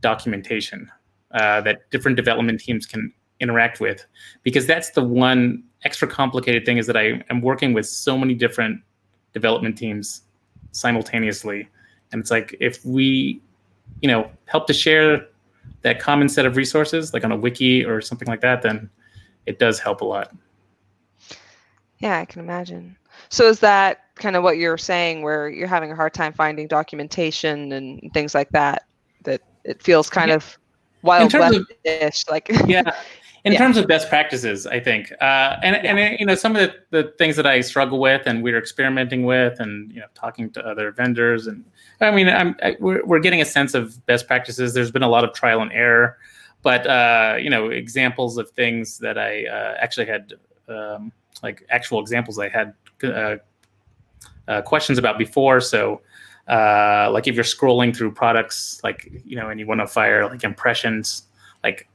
documentation 0.00 0.90
uh, 1.32 1.60
that 1.62 1.90
different 1.90 2.16
development 2.16 2.60
teams 2.60 2.86
can 2.86 3.12
interact 3.40 3.80
with 3.80 4.06
because 4.42 4.66
that's 4.66 4.90
the 4.90 5.02
one 5.02 5.62
extra 5.84 6.08
complicated 6.08 6.64
thing 6.64 6.78
is 6.78 6.86
that 6.86 6.96
I 6.96 7.22
am 7.30 7.40
working 7.40 7.72
with 7.72 7.86
so 7.86 8.16
many 8.18 8.34
different 8.34 8.80
development 9.32 9.76
teams 9.76 10.22
simultaneously. 10.72 11.68
And 12.12 12.20
it's 12.20 12.30
like 12.30 12.56
if 12.60 12.84
we 12.84 13.40
you 14.02 14.08
know 14.08 14.30
help 14.46 14.66
to 14.66 14.74
share 14.74 15.26
that 15.82 15.98
common 15.98 16.28
set 16.28 16.44
of 16.44 16.56
resources 16.56 17.14
like 17.14 17.24
on 17.24 17.32
a 17.32 17.36
wiki 17.36 17.84
or 17.84 18.00
something 18.00 18.28
like 18.28 18.40
that 18.40 18.62
then 18.62 18.90
it 19.46 19.58
does 19.58 19.78
help 19.78 20.00
a 20.00 20.04
lot. 20.04 20.34
Yeah 21.98 22.18
i 22.18 22.24
can 22.26 22.40
imagine 22.40 22.96
so 23.28 23.48
is 23.48 23.60
that 23.60 24.04
kind 24.16 24.36
of 24.36 24.42
what 24.42 24.56
you're 24.58 24.78
saying, 24.78 25.22
where 25.22 25.48
you're 25.48 25.68
having 25.68 25.92
a 25.92 25.96
hard 25.96 26.14
time 26.14 26.32
finding 26.32 26.66
documentation 26.66 27.72
and 27.72 28.10
things 28.12 28.34
like 28.34 28.50
that? 28.50 28.86
That 29.24 29.42
it 29.64 29.82
feels 29.82 30.08
kind 30.08 30.28
yeah. 30.28 30.36
of 30.36 30.58
wild 31.02 31.32
west-ish, 31.32 32.28
like 32.28 32.48
yeah. 32.66 32.94
In 33.44 33.52
yeah. 33.52 33.58
terms 33.60 33.76
of 33.76 33.86
best 33.86 34.08
practices, 34.08 34.66
I 34.66 34.80
think, 34.80 35.12
uh, 35.20 35.56
and 35.62 35.76
yeah. 35.76 35.94
and 35.94 36.18
you 36.18 36.26
know 36.26 36.34
some 36.34 36.56
of 36.56 36.62
the, 36.62 36.74
the 36.90 37.12
things 37.16 37.36
that 37.36 37.46
I 37.46 37.60
struggle 37.60 38.00
with, 38.00 38.22
and 38.26 38.42
we're 38.42 38.58
experimenting 38.58 39.24
with, 39.24 39.60
and 39.60 39.92
you 39.92 40.00
know 40.00 40.08
talking 40.14 40.50
to 40.50 40.66
other 40.66 40.90
vendors, 40.90 41.46
and 41.46 41.64
I 42.00 42.10
mean, 42.10 42.28
I'm 42.28 42.56
I, 42.60 42.76
we're 42.80 43.04
we're 43.06 43.20
getting 43.20 43.40
a 43.40 43.44
sense 43.44 43.74
of 43.74 44.04
best 44.06 44.26
practices. 44.26 44.74
There's 44.74 44.90
been 44.90 45.04
a 45.04 45.08
lot 45.08 45.22
of 45.22 45.32
trial 45.32 45.62
and 45.62 45.70
error, 45.70 46.18
but 46.62 46.88
uh, 46.88 47.36
you 47.40 47.48
know 47.48 47.68
examples 47.68 48.36
of 48.36 48.50
things 48.50 48.98
that 48.98 49.16
I 49.16 49.46
uh, 49.46 49.76
actually 49.78 50.06
had, 50.06 50.32
um, 50.66 51.12
like 51.40 51.64
actual 51.70 52.00
examples 52.00 52.40
I 52.40 52.48
had 52.48 52.74
uh, 53.04 53.36
uh, 54.48 54.62
questions 54.62 54.98
about 54.98 55.18
before. 55.18 55.60
So, 55.60 56.00
uh, 56.48 57.10
like 57.12 57.26
if 57.26 57.34
you're 57.34 57.44
scrolling 57.44 57.94
through 57.96 58.12
products, 58.12 58.80
like 58.84 59.10
you 59.24 59.36
know, 59.36 59.48
and 59.48 59.58
you 59.58 59.66
want 59.66 59.80
to 59.80 59.86
fire 59.86 60.28
like 60.28 60.44
impressions, 60.44 61.22
like 61.64 61.88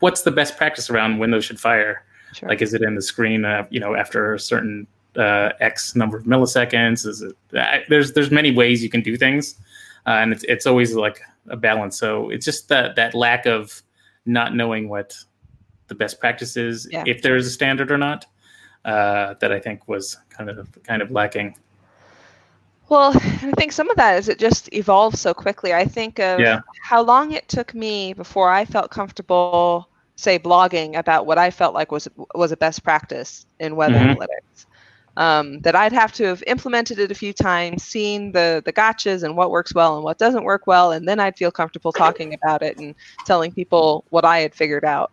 what's 0.00 0.22
the 0.22 0.30
best 0.30 0.56
practice 0.56 0.90
around 0.90 1.18
when 1.18 1.30
those 1.30 1.44
should 1.44 1.60
fire? 1.60 2.04
Sure. 2.32 2.48
Like, 2.48 2.62
is 2.62 2.74
it 2.74 2.82
in 2.82 2.94
the 2.94 3.02
screen? 3.02 3.44
Uh, 3.44 3.66
you 3.70 3.80
know, 3.80 3.94
after 3.94 4.34
a 4.34 4.40
certain 4.40 4.86
uh, 5.16 5.50
X 5.60 5.96
number 5.96 6.16
of 6.16 6.24
milliseconds? 6.24 7.06
Is 7.06 7.22
it? 7.22 7.36
Uh, 7.56 7.78
there's 7.88 8.12
there's 8.12 8.30
many 8.30 8.52
ways 8.52 8.82
you 8.82 8.90
can 8.90 9.02
do 9.02 9.16
things, 9.16 9.56
uh, 10.06 10.10
and 10.10 10.32
it's 10.32 10.44
it's 10.44 10.66
always 10.66 10.94
like 10.94 11.20
a 11.48 11.56
balance. 11.56 11.98
So 11.98 12.30
it's 12.30 12.44
just 12.44 12.68
that 12.68 12.96
that 12.96 13.14
lack 13.14 13.46
of 13.46 13.82
not 14.26 14.54
knowing 14.54 14.88
what 14.88 15.16
the 15.88 15.94
best 15.94 16.18
practice 16.18 16.56
is, 16.56 16.88
yeah. 16.90 17.04
if 17.06 17.22
there 17.22 17.36
is 17.36 17.46
a 17.46 17.50
standard 17.50 17.92
or 17.92 17.98
not 17.98 18.26
uh, 18.86 19.34
that 19.40 19.52
I 19.52 19.58
think 19.60 19.86
was 19.88 20.16
kind 20.30 20.48
of 20.48 20.68
kind 20.84 21.02
of 21.02 21.10
lacking. 21.10 21.56
Well, 22.88 23.12
I 23.16 23.52
think 23.56 23.72
some 23.72 23.90
of 23.90 23.96
that 23.96 24.16
is 24.16 24.28
it 24.28 24.38
just 24.38 24.72
evolves 24.72 25.20
so 25.20 25.34
quickly. 25.34 25.74
I 25.74 25.84
think 25.84 26.20
of 26.20 26.38
yeah. 26.38 26.60
how 26.82 27.02
long 27.02 27.32
it 27.32 27.48
took 27.48 27.74
me 27.74 28.12
before 28.12 28.48
I 28.48 28.64
felt 28.64 28.92
comfortable, 28.92 29.88
say, 30.14 30.38
blogging 30.38 30.96
about 30.96 31.26
what 31.26 31.36
I 31.36 31.50
felt 31.50 31.74
like 31.74 31.90
was 31.90 32.08
was 32.34 32.52
a 32.52 32.56
best 32.56 32.84
practice 32.84 33.44
in 33.58 33.74
web 33.74 33.90
mm-hmm. 33.90 34.10
analytics. 34.10 34.66
Um, 35.16 35.60
that 35.60 35.74
I'd 35.74 35.94
have 35.94 36.12
to 36.12 36.24
have 36.24 36.44
implemented 36.46 36.98
it 36.98 37.10
a 37.10 37.14
few 37.14 37.32
times, 37.32 37.82
seen 37.82 38.30
the 38.32 38.62
the 38.64 38.72
gotchas 38.72 39.24
and 39.24 39.36
what 39.36 39.50
works 39.50 39.74
well 39.74 39.96
and 39.96 40.04
what 40.04 40.18
doesn't 40.18 40.44
work 40.44 40.68
well, 40.68 40.92
and 40.92 41.08
then 41.08 41.18
I'd 41.18 41.36
feel 41.36 41.50
comfortable 41.50 41.90
talking 41.90 42.34
about 42.34 42.62
it 42.62 42.78
and 42.78 42.94
telling 43.24 43.50
people 43.50 44.04
what 44.10 44.24
I 44.24 44.38
had 44.38 44.54
figured 44.54 44.84
out 44.84 45.10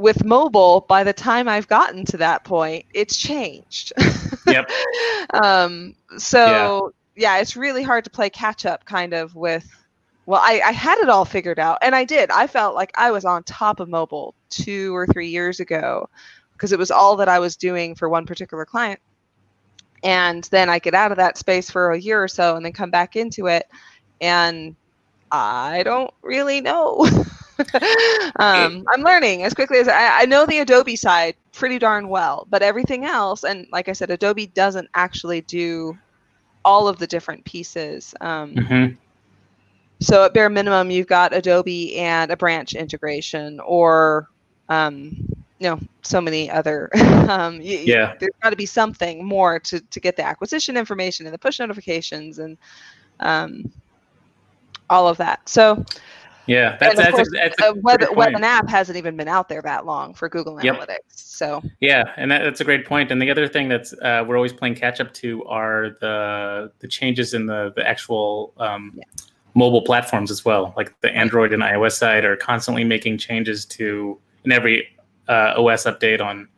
with 0.00 0.24
mobile, 0.24 0.84
by 0.88 1.04
the 1.04 1.12
time 1.12 1.48
I've 1.48 1.68
gotten 1.68 2.04
to 2.06 2.16
that 2.18 2.44
point, 2.44 2.86
it's 2.94 3.16
changed. 3.16 3.92
Yep. 4.46 4.70
um, 5.44 5.94
so 6.16 6.92
yeah. 7.14 7.36
yeah. 7.36 7.40
it's 7.40 7.56
really 7.56 7.84
hard 7.84 8.02
to 8.04 8.10
play 8.10 8.30
catch 8.30 8.66
up 8.66 8.84
kind 8.84 9.12
of 9.12 9.36
with 9.36 9.68
well, 10.26 10.40
I, 10.42 10.60
I 10.64 10.72
had 10.72 10.98
it 10.98 11.08
all 11.08 11.24
figured 11.24 11.58
out 11.58 11.78
and 11.82 11.94
I 11.94 12.04
did. 12.04 12.30
I 12.30 12.46
felt 12.46 12.74
like 12.74 12.90
I 12.96 13.10
was 13.10 13.24
on 13.24 13.44
top 13.44 13.78
of 13.78 13.88
mobile 13.88 14.34
two 14.48 14.96
or 14.96 15.06
three 15.06 15.28
years 15.28 15.60
ago 15.60 16.08
because 16.52 16.72
it 16.72 16.78
was 16.78 16.90
all 16.90 17.16
that 17.16 17.28
I 17.28 17.38
was 17.38 17.56
doing 17.56 17.94
for 17.94 18.08
one 18.08 18.26
particular 18.26 18.64
client. 18.64 18.98
And 20.02 20.44
then 20.44 20.68
I 20.68 20.78
get 20.78 20.94
out 20.94 21.12
of 21.12 21.18
that 21.18 21.38
space 21.38 21.70
for 21.70 21.92
a 21.92 21.98
year 21.98 22.22
or 22.22 22.28
so 22.28 22.56
and 22.56 22.64
then 22.64 22.72
come 22.72 22.90
back 22.90 23.14
into 23.14 23.46
it. 23.46 23.68
And 24.20 24.74
I 25.30 25.82
don't 25.84 26.12
really 26.22 26.60
know. 26.60 27.06
um, 28.38 28.84
I'm 28.92 29.02
learning 29.02 29.42
as 29.44 29.54
quickly 29.54 29.78
as 29.78 29.88
I, 29.88 30.22
I 30.22 30.24
know 30.26 30.46
the 30.46 30.60
Adobe 30.60 30.96
side 30.96 31.34
pretty 31.52 31.78
darn 31.78 32.08
well, 32.08 32.46
but 32.50 32.62
everything 32.62 33.04
else, 33.04 33.44
and 33.44 33.66
like 33.72 33.88
I 33.88 33.92
said, 33.92 34.10
Adobe 34.10 34.46
doesn't 34.48 34.88
actually 34.94 35.42
do 35.42 35.96
all 36.64 36.88
of 36.88 36.98
the 36.98 37.06
different 37.06 37.44
pieces. 37.44 38.14
Um, 38.20 38.54
mm-hmm. 38.54 38.94
So 40.00 40.24
at 40.24 40.34
bare 40.34 40.48
minimum, 40.48 40.90
you've 40.90 41.06
got 41.06 41.34
Adobe 41.34 41.96
and 41.98 42.30
a 42.30 42.36
branch 42.36 42.74
integration, 42.74 43.60
or 43.60 44.28
um, 44.68 45.28
you 45.58 45.68
know, 45.68 45.78
so 46.02 46.20
many 46.20 46.50
other. 46.50 46.88
um, 47.28 47.60
you, 47.60 47.78
yeah, 47.78 48.14
there's 48.18 48.32
got 48.42 48.50
to 48.50 48.56
be 48.56 48.66
something 48.66 49.24
more 49.24 49.58
to 49.60 49.80
to 49.80 50.00
get 50.00 50.16
the 50.16 50.24
acquisition 50.24 50.76
information 50.76 51.26
and 51.26 51.34
the 51.34 51.38
push 51.38 51.58
notifications 51.58 52.38
and 52.38 52.56
um, 53.20 53.70
all 54.88 55.06
of 55.06 55.18
that. 55.18 55.48
So 55.48 55.84
yeah, 56.50 56.76
that's, 56.80 56.96
that's, 56.96 57.10
course, 57.12 57.28
a, 57.28 57.30
that's 57.30 57.62
a 57.62 57.74
web, 57.74 58.02
web 58.16 58.34
and 58.34 58.44
app 58.44 58.68
hasn't 58.68 58.98
even 58.98 59.16
been 59.16 59.28
out 59.28 59.48
there 59.48 59.62
that 59.62 59.86
long 59.86 60.14
for 60.14 60.28
Google 60.28 60.60
yep. 60.60 60.76
Analytics. 60.76 60.96
So 61.14 61.62
yeah, 61.78 62.12
and 62.16 62.28
that, 62.28 62.42
that's 62.42 62.60
a 62.60 62.64
great 62.64 62.84
point. 62.84 63.12
And 63.12 63.22
the 63.22 63.30
other 63.30 63.46
thing 63.46 63.68
that's 63.68 63.92
uh, 63.92 64.24
we're 64.26 64.34
always 64.34 64.52
playing 64.52 64.74
catch 64.74 65.00
up 65.00 65.14
to 65.14 65.44
are 65.44 65.96
the 66.00 66.72
the 66.80 66.88
changes 66.88 67.34
in 67.34 67.46
the 67.46 67.72
the 67.76 67.88
actual 67.88 68.52
um, 68.58 68.94
yeah. 68.96 69.04
mobile 69.54 69.82
platforms 69.82 70.28
as 70.32 70.44
well. 70.44 70.74
Like 70.76 71.00
the 71.02 71.10
Android 71.10 71.52
and 71.52 71.62
iOS 71.62 71.92
side 71.92 72.24
are 72.24 72.36
constantly 72.36 72.82
making 72.82 73.18
changes 73.18 73.64
to 73.66 74.18
in 74.44 74.50
every 74.50 74.88
uh, 75.28 75.54
OS 75.56 75.84
update 75.84 76.20
on 76.20 76.48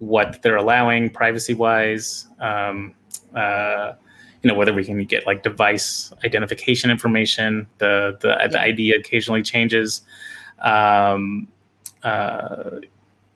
what 0.00 0.42
they're 0.42 0.56
allowing 0.56 1.08
privacy 1.08 1.54
wise. 1.54 2.28
Um, 2.40 2.94
uh, 3.34 3.94
you 4.42 4.48
know 4.48 4.54
whether 4.54 4.72
we 4.72 4.84
can 4.84 5.02
get 5.04 5.26
like 5.26 5.42
device 5.42 6.12
identification 6.24 6.90
information. 6.90 7.66
The 7.78 8.16
the, 8.20 8.28
yeah. 8.28 8.46
the 8.48 8.60
ID 8.60 8.92
occasionally 8.92 9.42
changes. 9.42 10.02
Um, 10.60 11.48
uh, 12.02 12.80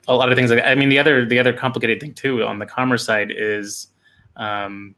a 0.07 0.15
lot 0.15 0.31
of 0.31 0.37
things 0.37 0.51
like 0.51 0.63
I 0.63 0.75
mean 0.75 0.89
the 0.89 0.99
other 0.99 1.25
the 1.25 1.39
other 1.39 1.53
complicated 1.53 1.99
thing 1.99 2.13
too 2.13 2.43
on 2.43 2.59
the 2.59 2.65
commerce 2.65 3.05
side 3.05 3.31
is 3.35 3.87
um, 4.35 4.95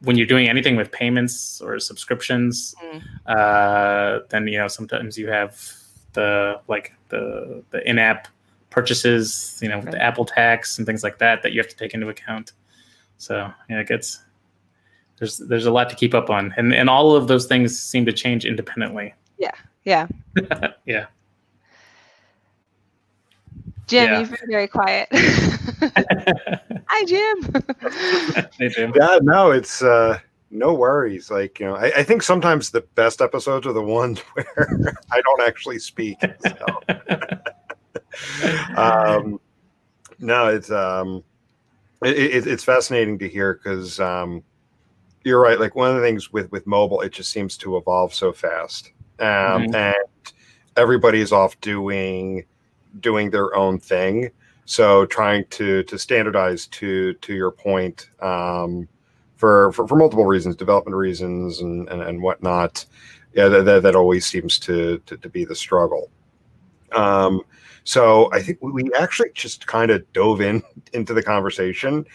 when 0.00 0.16
you're 0.16 0.26
doing 0.26 0.48
anything 0.48 0.76
with 0.76 0.92
payments 0.92 1.60
or 1.60 1.78
subscriptions, 1.78 2.74
Mm. 2.82 3.02
uh, 3.26 4.20
then 4.30 4.46
you 4.48 4.58
know 4.58 4.68
sometimes 4.68 5.16
you 5.18 5.28
have 5.28 5.60
the 6.12 6.60
like 6.68 6.94
the 7.08 7.62
the 7.70 7.88
in-app 7.88 8.28
purchases, 8.70 9.58
you 9.62 9.68
know, 9.70 9.78
with 9.78 9.90
the 9.92 10.02
Apple 10.02 10.26
tax 10.26 10.76
and 10.76 10.86
things 10.86 11.02
like 11.02 11.18
that 11.18 11.42
that 11.42 11.52
you 11.52 11.60
have 11.60 11.68
to 11.68 11.76
take 11.76 11.94
into 11.94 12.08
account. 12.08 12.52
So 13.16 13.50
yeah, 13.70 13.80
it 13.80 13.88
gets 13.88 14.20
there's 15.18 15.38
there's 15.38 15.66
a 15.66 15.70
lot 15.70 15.88
to 15.90 15.96
keep 15.96 16.14
up 16.14 16.30
on, 16.30 16.52
and 16.56 16.74
and 16.74 16.90
all 16.90 17.16
of 17.16 17.28
those 17.28 17.46
things 17.46 17.78
seem 17.80 18.04
to 18.06 18.12
change 18.12 18.44
independently. 18.44 19.14
Yeah. 19.38 19.52
yeah. 19.84 20.06
Yeah. 20.86 21.06
Jim, 23.86 24.10
Yeah. 24.10 24.18
you've 24.20 24.30
been 24.30 24.50
very 24.50 24.68
quiet. 24.68 25.08
Hi, 25.12 27.04
Jim. 27.04 27.64
Hey, 28.58 28.68
Jim. 28.68 28.92
Yeah, 28.96 29.18
no, 29.22 29.52
it's 29.52 29.82
uh, 29.82 30.18
no 30.50 30.74
worries. 30.74 31.30
Like 31.30 31.60
you 31.60 31.66
know, 31.66 31.76
I, 31.76 31.92
I 31.98 32.02
think 32.02 32.22
sometimes 32.22 32.70
the 32.70 32.80
best 32.94 33.20
episodes 33.22 33.66
are 33.66 33.72
the 33.72 33.82
ones 33.82 34.20
where 34.34 34.98
I 35.10 35.20
don't 35.20 35.42
actually 35.42 35.78
speak. 35.78 36.18
So. 36.20 36.66
um, 38.76 39.40
no, 40.18 40.48
it's 40.48 40.70
um, 40.70 41.22
it, 42.04 42.16
it, 42.16 42.46
it's 42.46 42.64
fascinating 42.64 43.18
to 43.20 43.28
hear 43.28 43.54
because 43.54 44.00
um, 44.00 44.42
you're 45.26 45.40
right. 45.40 45.58
Like 45.58 45.74
one 45.74 45.90
of 45.90 45.96
the 45.96 46.02
things 46.02 46.32
with 46.32 46.50
with 46.52 46.66
mobile, 46.68 47.00
it 47.00 47.12
just 47.12 47.30
seems 47.32 47.56
to 47.58 47.76
evolve 47.76 48.14
so 48.14 48.32
fast, 48.32 48.92
um, 49.18 49.26
Mhm. 49.66 49.74
and 49.74 50.32
everybody's 50.76 51.32
off 51.32 51.60
doing 51.60 52.44
doing 53.00 53.30
their 53.30 53.54
own 53.56 53.80
thing. 53.80 54.30
So 54.66 55.04
trying 55.06 55.44
to 55.50 55.82
to 55.82 55.98
standardize 55.98 56.68
to 56.68 57.14
to 57.14 57.34
your 57.34 57.50
point 57.50 58.08
um, 58.20 58.88
for, 59.36 59.72
for 59.72 59.88
for 59.88 59.96
multiple 59.96 60.26
reasons, 60.26 60.54
development 60.54 60.96
reasons 60.96 61.60
and 61.60 61.88
and, 61.88 62.02
and 62.02 62.22
whatnot. 62.22 62.86
Yeah, 63.34 63.48
that, 63.48 63.82
that, 63.82 63.94
always 63.96 64.24
seems 64.24 64.58
to, 64.60 64.98
to 65.06 65.16
to 65.18 65.28
be 65.28 65.44
the 65.44 65.54
struggle. 65.56 66.08
Um, 66.92 67.42
so 67.84 68.30
I 68.32 68.40
think 68.40 68.62
we- 68.62 68.84
we 68.84 68.90
actually 68.94 69.30
just 69.34 69.66
kind 69.66 69.90
of 69.90 70.10
dove 70.12 70.40
in 70.40 70.62
into 70.94 71.12
the 71.14 71.22
conversation. 71.22 72.06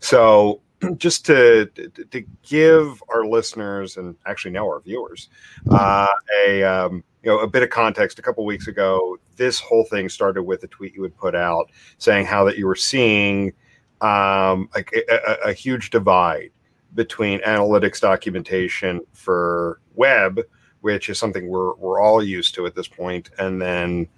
So 0.00 0.60
just 0.96 1.26
to 1.26 1.66
to, 2.10 2.24
give 2.42 3.02
our 3.12 3.26
listeners 3.26 3.96
and 3.96 4.16
actually 4.26 4.50
now 4.50 4.64
our 4.64 4.80
viewers 4.80 5.28
uh, 5.70 6.06
a 6.46 6.62
um, 6.62 7.04
you 7.22 7.30
know 7.30 7.40
a 7.40 7.46
bit 7.46 7.62
of 7.62 7.70
context. 7.70 8.18
A 8.18 8.22
couple 8.22 8.44
weeks 8.44 8.68
ago, 8.68 9.18
this 9.36 9.58
whole 9.60 9.84
thing 9.84 10.08
started 10.08 10.42
with 10.42 10.62
a 10.64 10.68
tweet 10.68 10.94
you 10.94 11.02
had 11.02 11.16
put 11.16 11.34
out 11.34 11.70
saying 11.98 12.26
how 12.26 12.44
that 12.44 12.56
you 12.56 12.66
were 12.66 12.76
seeing 12.76 13.52
um, 14.00 14.68
a, 14.74 14.84
a, 15.08 15.50
a 15.50 15.52
huge 15.52 15.90
divide 15.90 16.50
between 16.94 17.40
analytics 17.40 18.00
documentation 18.00 19.00
for 19.12 19.80
web, 19.94 20.40
which 20.80 21.08
is 21.08 21.18
something 21.18 21.48
we're 21.48 21.74
we're 21.74 22.00
all 22.00 22.22
used 22.22 22.54
to 22.54 22.66
at 22.66 22.74
this 22.74 22.88
point, 22.88 23.30
and 23.38 23.60
then 23.60 24.08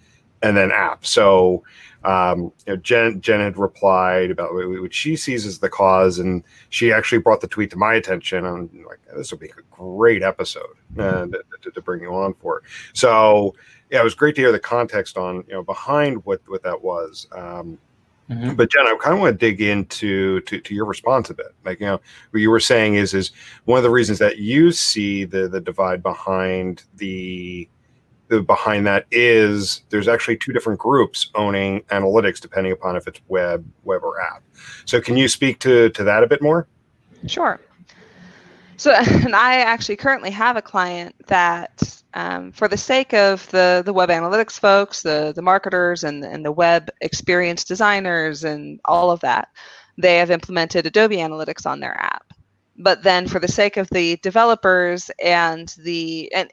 and 0.42 0.56
then 0.56 0.70
app. 0.72 1.04
So 1.06 1.62
um, 2.04 2.52
you 2.66 2.74
know, 2.74 2.76
Jen 2.76 3.20
Jen 3.20 3.40
had 3.40 3.58
replied 3.58 4.30
about 4.30 4.54
what 4.54 4.94
she 4.94 5.16
sees 5.16 5.44
as 5.44 5.58
the 5.58 5.68
cause, 5.68 6.18
and 6.18 6.42
she 6.70 6.92
actually 6.92 7.18
brought 7.18 7.42
the 7.42 7.48
tweet 7.48 7.70
to 7.72 7.76
my 7.76 7.94
attention. 7.94 8.46
And 8.46 8.70
I'm 8.72 8.84
like, 8.86 9.00
this 9.14 9.30
would 9.32 9.40
be 9.40 9.48
a 9.50 9.62
great 9.70 10.22
episode 10.22 10.76
uh, 10.98 11.26
to, 11.26 11.70
to 11.70 11.80
bring 11.82 12.00
you 12.00 12.14
on 12.14 12.32
for. 12.34 12.62
So 12.94 13.54
yeah, 13.90 14.00
it 14.00 14.04
was 14.04 14.14
great 14.14 14.34
to 14.36 14.40
hear 14.40 14.52
the 14.52 14.58
context 14.58 15.18
on 15.18 15.44
you 15.46 15.52
know 15.52 15.62
behind 15.62 16.24
what 16.24 16.40
what 16.46 16.62
that 16.62 16.80
was. 16.82 17.26
Um, 17.32 17.78
Mhm. 18.30 18.56
but 18.56 18.70
Jen, 18.70 18.86
I 18.86 18.96
kind 19.00 19.14
of 19.14 19.20
want 19.20 19.40
to 19.40 19.46
dig 19.46 19.60
into 19.60 20.40
to, 20.42 20.60
to 20.60 20.72
your 20.72 20.84
response 20.84 21.30
a 21.30 21.34
bit. 21.34 21.48
Like 21.64 21.80
you 21.80 21.86
know, 21.86 22.00
what 22.30 22.40
you 22.40 22.48
were 22.48 22.60
saying 22.60 22.94
is 22.94 23.12
is 23.12 23.32
one 23.64 23.76
of 23.76 23.82
the 23.82 23.90
reasons 23.90 24.20
that 24.20 24.38
you 24.38 24.70
see 24.70 25.24
the 25.24 25.48
the 25.48 25.60
divide 25.60 26.00
behind 26.00 26.84
the 26.94 27.68
behind 28.46 28.86
that 28.86 29.06
is 29.10 29.82
there's 29.90 30.08
actually 30.08 30.36
two 30.36 30.52
different 30.52 30.78
groups 30.78 31.30
owning 31.34 31.82
analytics 31.90 32.40
depending 32.40 32.72
upon 32.72 32.96
if 32.96 33.06
it's 33.06 33.20
web 33.28 33.64
web 33.84 34.02
or 34.04 34.20
app. 34.20 34.42
So 34.84 35.00
can 35.00 35.16
you 35.16 35.28
speak 35.28 35.58
to 35.60 35.90
to 35.90 36.04
that 36.04 36.22
a 36.22 36.26
bit 36.26 36.42
more? 36.42 36.66
Sure. 37.26 37.60
So, 38.80 38.92
and 38.94 39.36
I 39.36 39.56
actually 39.56 39.96
currently 39.96 40.30
have 40.30 40.56
a 40.56 40.62
client 40.62 41.14
that, 41.26 42.02
um, 42.14 42.50
for 42.50 42.66
the 42.66 42.78
sake 42.78 43.12
of 43.12 43.46
the, 43.50 43.82
the 43.84 43.92
web 43.92 44.08
analytics 44.08 44.58
folks, 44.58 45.02
the, 45.02 45.32
the 45.36 45.42
marketers, 45.42 46.02
and, 46.02 46.24
and 46.24 46.46
the 46.46 46.50
web 46.50 46.88
experience 47.02 47.62
designers, 47.62 48.42
and 48.42 48.80
all 48.86 49.10
of 49.10 49.20
that, 49.20 49.48
they 49.98 50.16
have 50.16 50.30
implemented 50.30 50.86
Adobe 50.86 51.18
Analytics 51.18 51.66
on 51.66 51.80
their 51.80 51.94
app. 52.00 52.32
But 52.82 53.02
then, 53.02 53.28
for 53.28 53.38
the 53.38 53.48
sake 53.48 53.76
of 53.76 53.88
the 53.90 54.16
developers 54.22 55.10
and 55.22 55.74
the 55.78 56.32
and 56.32 56.48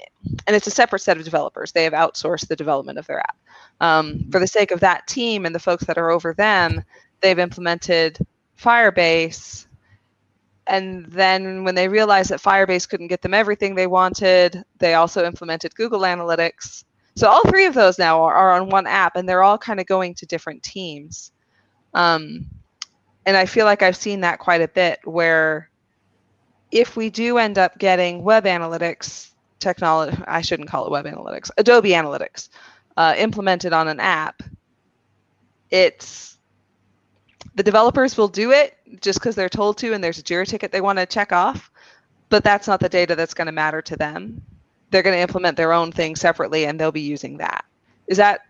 and 0.46 0.56
it's 0.56 0.68
a 0.68 0.72
separate 0.72 1.02
set 1.02 1.18
of 1.18 1.24
developers, 1.24 1.72
they 1.72 1.84
have 1.84 1.94
outsourced 1.94 2.48
the 2.48 2.56
development 2.56 3.00
of 3.00 3.08
their 3.08 3.20
app. 3.20 3.38
Um, 3.80 4.26
for 4.32 4.40
the 4.40 4.48
sake 4.48 4.72
of 4.72 4.80
that 4.82 5.08
team 5.08 5.46
and 5.46 5.56
the 5.56 5.60
folks 5.60 5.86
that 5.86 5.98
are 5.98 6.12
over 6.12 6.34
them, 6.34 6.84
they've 7.22 7.40
implemented 7.40 8.18
Firebase 8.62 9.68
and 10.68 11.06
then 11.06 11.64
when 11.64 11.76
they 11.76 11.88
realized 11.88 12.30
that 12.30 12.42
Firebase 12.42 12.88
couldn't 12.88 13.08
get 13.08 13.22
them 13.22 13.34
everything 13.34 13.74
they 13.74 13.88
wanted, 13.88 14.64
they 14.78 14.94
also 14.94 15.26
implemented 15.26 15.74
Google 15.76 16.02
Analytics. 16.02 16.84
So 17.16 17.28
all 17.28 17.42
three 17.48 17.66
of 17.66 17.74
those 17.74 17.98
now 17.98 18.22
are, 18.24 18.36
are 18.36 18.52
on 18.60 18.70
one 18.70 18.86
app, 18.86 19.16
and 19.16 19.28
they're 19.28 19.44
all 19.44 19.58
kind 19.58 19.80
of 19.80 19.88
going 19.88 20.14
to 20.16 20.26
different 20.26 20.62
teams. 20.62 21.32
Um, 21.94 22.46
and 23.26 23.36
I 23.36 23.46
feel 23.46 23.66
like 23.66 23.82
I've 23.82 23.96
seen 23.96 24.22
that 24.22 24.40
quite 24.40 24.62
a 24.62 24.68
bit. 24.68 25.00
Where 25.04 25.70
if 26.72 26.96
we 26.96 27.10
do 27.10 27.38
end 27.38 27.58
up 27.58 27.78
getting 27.78 28.24
web 28.24 28.46
analytics 28.46 29.32
technology, 29.60 30.18
I 30.28 30.42
shouldn't 30.42 30.70
call 30.70 30.86
it 30.86 30.92
web 30.92 31.06
analytics, 31.06 31.50
Adobe 31.58 31.92
Analytics, 31.92 32.50
uh, 32.98 33.14
implemented 33.18 33.74
on 33.74 33.88
an 33.88 34.00
app, 34.00 34.42
it's 35.70 36.38
the 37.56 37.64
developers 37.64 38.18
will 38.18 38.28
do 38.28 38.52
it 38.52 38.78
just 39.02 39.20
because 39.20 39.36
they're 39.36 39.50
told 39.50 39.78
to 39.80 39.94
and 39.94 40.04
there's 40.04 40.20
a 40.20 40.24
Jira 40.24 40.48
ticket 40.48 40.72
they 40.72 40.82
want 40.82 41.00
to 41.00 41.06
check 41.06 41.32
off, 41.32 41.72
but 42.30 42.44
that's 42.44 42.68
not 42.68 42.80
the 42.80 42.90
data 42.90 43.16
that's 43.16 43.34
going 43.34 43.48
to 43.48 43.52
matter 43.52 43.82
to 43.82 43.96
them. 43.96 44.42
They're 44.92 45.04
going 45.04 45.16
to 45.16 45.22
implement 45.22 45.58
their 45.58 45.74
own 45.74 45.92
thing 45.92 46.16
separately 46.16 46.66
and 46.66 46.80
they'll 46.80 46.92
be 46.92 47.02
using 47.02 47.38
that. 47.38 47.66
Is 48.08 48.18
that 48.18 48.42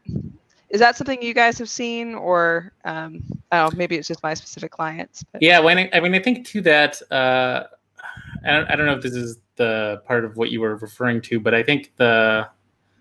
is 0.69 0.81
that 0.81 0.97
something 0.97 1.21
you 1.21 1.33
guys 1.33 1.57
have 1.59 1.69
seen 1.69 2.13
or 2.13 2.73
um, 2.83 3.23
know, 3.51 3.69
maybe 3.75 3.95
it's 3.95 4.07
just 4.07 4.21
my 4.21 4.33
specific 4.33 4.71
clients? 4.71 5.23
But 5.31 5.41
Yeah, 5.41 5.59
when 5.59 5.77
I, 5.77 5.89
I 5.93 5.99
mean, 6.01 6.13
I 6.13 6.19
think 6.19 6.45
to 6.47 6.61
that, 6.61 7.01
uh, 7.09 7.63
I, 8.45 8.51
don't, 8.51 8.71
I 8.71 8.75
don't 8.75 8.85
know 8.85 8.95
if 8.95 9.01
this 9.01 9.15
is 9.15 9.37
the 9.55 10.01
part 10.05 10.25
of 10.25 10.37
what 10.37 10.49
you 10.49 10.61
were 10.61 10.75
referring 10.75 11.21
to, 11.21 11.39
but 11.39 11.53
I 11.53 11.63
think 11.63 11.93
the 11.97 12.47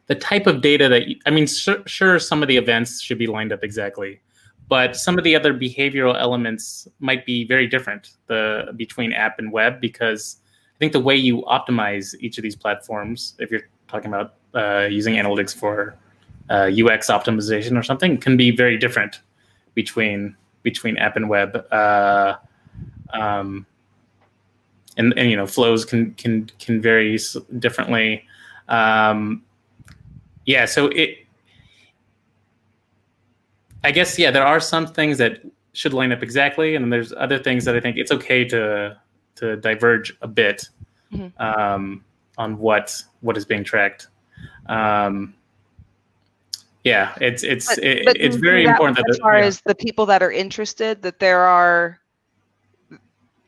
the 0.06 0.14
type 0.14 0.46
of 0.46 0.62
data 0.62 0.88
that 0.88 1.08
you, 1.08 1.16
I 1.26 1.30
mean, 1.30 1.46
sure, 1.46 1.82
sure, 1.86 2.18
some 2.20 2.40
of 2.40 2.48
the 2.48 2.56
events 2.56 3.00
should 3.00 3.18
be 3.18 3.26
lined 3.26 3.52
up 3.52 3.64
exactly, 3.64 4.20
but 4.68 4.96
some 4.96 5.18
of 5.18 5.24
the 5.24 5.34
other 5.34 5.52
behavioral 5.52 6.18
elements 6.18 6.86
might 7.00 7.26
be 7.26 7.44
very 7.44 7.66
different 7.66 8.10
the 8.26 8.72
between 8.76 9.12
app 9.12 9.38
and 9.38 9.52
web 9.52 9.80
because 9.80 10.36
I 10.76 10.78
think 10.78 10.92
the 10.92 11.00
way 11.00 11.16
you 11.16 11.42
optimize 11.42 12.14
each 12.20 12.38
of 12.38 12.42
these 12.42 12.56
platforms, 12.56 13.34
if 13.38 13.50
you're 13.50 13.68
talking 13.88 14.12
about 14.12 14.34
uh, 14.54 14.86
using 14.90 15.14
analytics 15.14 15.54
for 15.54 15.96
uh, 16.50 16.70
UX 16.70 17.08
optimization 17.08 17.78
or 17.78 17.82
something, 17.82 18.18
can 18.18 18.36
be 18.36 18.50
very 18.50 18.76
different 18.76 19.20
between 19.74 20.36
between 20.62 20.98
app 20.98 21.16
and 21.16 21.28
web. 21.28 21.64
Uh, 21.70 22.36
um, 23.12 23.66
and, 24.96 25.12
and 25.16 25.30
you 25.30 25.36
know 25.36 25.46
flows 25.46 25.84
can 25.84 26.12
can 26.14 26.50
can 26.58 26.80
vary 26.80 27.18
differently. 27.58 28.24
Um, 28.68 29.42
yeah, 30.44 30.64
so 30.64 30.86
it. 30.88 31.18
I 33.84 33.90
guess 33.92 34.18
yeah, 34.18 34.30
there 34.30 34.44
are 34.44 34.58
some 34.60 34.86
things 34.86 35.18
that 35.18 35.40
should 35.72 35.92
line 35.94 36.10
up 36.12 36.22
exactly, 36.22 36.74
and 36.74 36.84
then 36.84 36.90
there's 36.90 37.12
other 37.12 37.38
things 37.38 37.64
that 37.66 37.76
I 37.76 37.80
think 37.80 37.96
it's 37.96 38.10
okay 38.12 38.44
to 38.46 38.98
to 39.36 39.56
diverge 39.56 40.16
a 40.22 40.28
bit 40.28 40.68
Mhm. 41.12 41.32
um, 41.40 42.04
on 42.38 42.58
what 42.58 43.00
what 43.20 43.36
is 43.36 43.44
being 43.44 43.62
tracked. 43.62 44.08
Um, 44.66 45.34
yeah, 46.84 47.14
it's 47.20 47.42
it's 47.44 47.66
But- 47.74 47.84
it, 47.84 48.04
but 48.06 48.16
it's 48.16 48.36
very 48.36 48.64
that 48.64 48.70
important 48.70 48.96
that 48.96 49.06
as 49.08 49.18
far 49.18 49.38
yeah. 49.38 49.44
as 49.44 49.60
the 49.60 49.74
people 49.74 50.06
that 50.06 50.22
are 50.22 50.32
interested, 50.32 51.02
that 51.02 51.18
there 51.20 51.40
are 51.42 52.00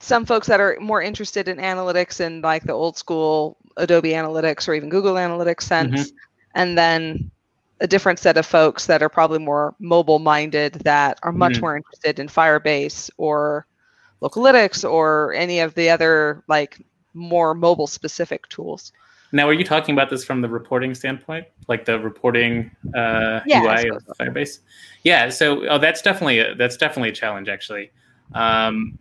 some 0.01 0.25
folks 0.25 0.47
that 0.47 0.61
are 0.61 0.77
more 0.81 1.03
interested 1.03 1.49
in 1.49 1.59
analytics 1.59 2.21
in 2.21 2.41
like 2.41 2.65
the 2.65 2.73
old 2.73 2.97
school 2.97 3.57
Adobe 3.77 4.11
Analytics 4.13 4.69
or 4.69 4.75
even 4.75 4.89
Google 4.89 5.15
Analytics 5.15 5.63
sense, 5.63 6.13
and 6.55 6.77
then 6.77 7.31
a 7.81 7.87
different 7.87 8.19
set 8.19 8.37
of 8.37 8.45
folks 8.45 8.87
that 8.87 9.03
are 9.03 9.09
probably 9.09 9.39
more 9.39 9.75
mobile 9.79 10.19
minded 10.19 10.75
that 10.85 11.19
are 11.23 11.33
much 11.33 11.55
Mhm. 11.55 11.61
more 11.61 11.77
interested 11.77 12.19
in 12.19 12.29
Firebase 12.29 13.11
or 13.17 13.67
Localytics 14.21 14.89
or 14.89 15.33
any 15.35 15.61
of 15.61 15.75
the 15.75 15.89
other 15.89 16.43
like 16.49 16.79
more 17.15 17.55
mobile 17.55 17.87
specific 17.87 18.49
tools. 18.49 18.93
Now, 19.31 19.47
are 19.47 19.53
you 19.53 19.63
talking 19.65 19.95
about 19.95 20.11
this 20.11 20.25
from 20.25 20.41
the 20.41 20.49
reporting 20.49 20.95
standpoint, 20.95 21.47
like 21.69 21.85
the 21.85 22.01
reporting 22.01 22.71
uh, 22.97 23.41
Yeah, 23.47 23.61
UI 23.63 23.91
of 23.91 24.03
Firebase? 24.19 24.61
Yeah. 25.05 25.29
So, 25.29 25.67
oh, 25.69 25.79
that's 25.79 26.03
definitely 26.03 26.39
a, 26.41 26.55
that's 26.55 26.77
definitely 26.77 27.11
a 27.11 27.15
challenge, 27.15 27.49
actually. 27.49 27.91
Um, 28.35 28.99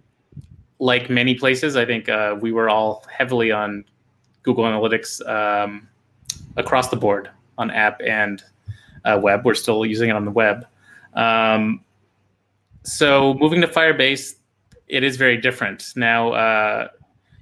like 0.79 1.09
many 1.09 1.35
places, 1.35 1.75
I 1.75 1.85
think 1.85 2.09
uh, 2.09 2.37
we 2.39 2.51
were 2.51 2.69
all 2.69 3.05
heavily 3.15 3.51
on 3.51 3.85
Google 4.43 4.65
Analytics 4.65 5.27
um, 5.27 5.87
across 6.55 6.89
the 6.89 6.95
board 6.95 7.29
on 7.57 7.71
app 7.71 8.01
and 8.05 8.43
uh, 9.05 9.19
web. 9.21 9.43
We're 9.43 9.55
still 9.55 9.85
using 9.85 10.09
it 10.09 10.15
on 10.15 10.25
the 10.25 10.31
web. 10.31 10.67
Um, 11.13 11.83
so 12.83 13.33
moving 13.35 13.61
to 13.61 13.67
Firebase, 13.67 14.35
it 14.87 15.03
is 15.03 15.17
very 15.17 15.37
different 15.37 15.91
now. 15.95 16.31
Uh, 16.31 16.87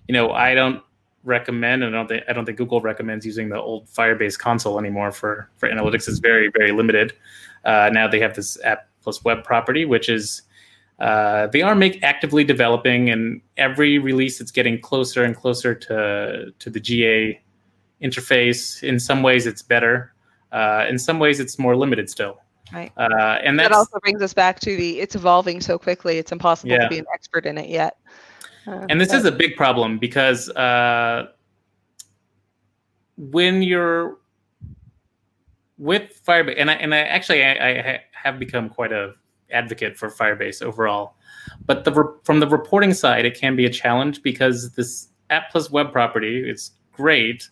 you 0.08 0.14
know, 0.14 0.32
I 0.32 0.56
don't 0.56 0.82
recommend, 1.24 1.84
and 1.84 1.96
I 1.96 2.00
don't 2.00 2.08
think 2.08 2.24
I 2.28 2.34
don't 2.34 2.46
think 2.46 2.58
Google 2.58 2.82
recommends 2.82 3.26
using 3.26 3.50
the 3.50 3.60
old 3.60 3.88
Firebase 3.88 4.38
console 4.38 4.80
anymore 4.80 5.12
for 5.12 5.50
for 5.58 5.70
analytics. 5.70 6.08
It's 6.08 6.20
very 6.20 6.50
very 6.56 6.72
limited. 6.72 7.14
Uh, 7.66 7.90
now 7.92 8.08
they 8.08 8.20
have 8.20 8.36
this 8.36 8.58
app 8.64 8.88
plus 9.02 9.24
web 9.24 9.44
property, 9.44 9.86
which 9.86 10.10
is 10.10 10.44
uh, 11.00 11.48
they 11.48 11.62
are 11.62 11.76
make 11.76 12.02
actively 12.04 12.44
developing, 12.44 13.10
and 13.10 13.42
every 13.58 14.00
release 14.00 14.40
it's 14.40 14.52
getting 14.52 14.80
closer 14.80 15.24
and 15.24 15.36
closer 15.36 15.76
to 15.76 16.52
to 16.58 16.70
the 16.70 16.80
GA 16.80 17.42
interface. 18.02 18.82
In 18.84 19.00
some 19.00 19.22
ways, 19.22 19.46
it's 19.46 19.62
better. 19.62 20.14
Uh, 20.52 20.86
in 20.88 20.98
some 20.98 21.20
ways, 21.20 21.40
it's 21.40 21.60
more 21.60 21.76
limited 21.76 22.10
still. 22.10 22.40
Right. 22.74 22.92
Uh, 22.98 23.40
and 23.44 23.60
that 23.60 23.72
also 23.72 24.00
brings 24.00 24.22
us 24.22 24.34
back 24.34 24.60
to 24.62 24.76
the 24.76 25.00
it's 25.00 25.16
evolving 25.16 25.62
so 25.62 25.78
quickly. 25.78 26.18
It's 26.18 26.32
impossible 26.32 26.72
Yeah. 26.72 26.84
to 26.84 26.90
be 26.90 26.98
an 26.98 27.06
expert 27.14 27.46
in 27.46 27.58
it 27.58 27.70
yet. 27.70 27.98
Uh, 28.66 28.86
and 28.90 29.00
this 29.00 29.10
but- 29.10 29.20
is 29.20 29.26
a 29.26 29.32
big 29.32 29.56
problem 29.56 30.00
because 30.00 30.50
uh, 30.52 31.28
when 33.18 33.62
you're 33.62 34.18
with 35.78 36.22
Firebase, 36.26 36.56
and 36.58 36.72
I 36.72 36.74
and 36.76 36.96
I 36.96 37.00
actually 37.00 37.44
I, 37.44 37.52
I 37.52 38.02
have 38.14 38.40
become 38.40 38.70
quite 38.70 38.92
a 38.92 39.14
advocate 39.52 39.98
for 39.98 40.10
Firebase 40.10 40.62
overall, 40.62 41.16
but 41.66 41.84
the 41.84 41.92
re- 41.92 42.14
from 42.24 42.40
the 42.40 42.48
reporting 42.48 42.94
side, 42.94 43.26
it 43.26 43.40
can 43.40 43.56
be 43.56 43.66
a 43.66 43.70
challenge 43.70 44.22
because 44.24 44.72
this 44.72 45.10
app 45.30 45.52
plus 45.52 45.70
web 45.72 45.92
property 45.92 46.48
it's 46.50 46.72
great, 46.92 47.50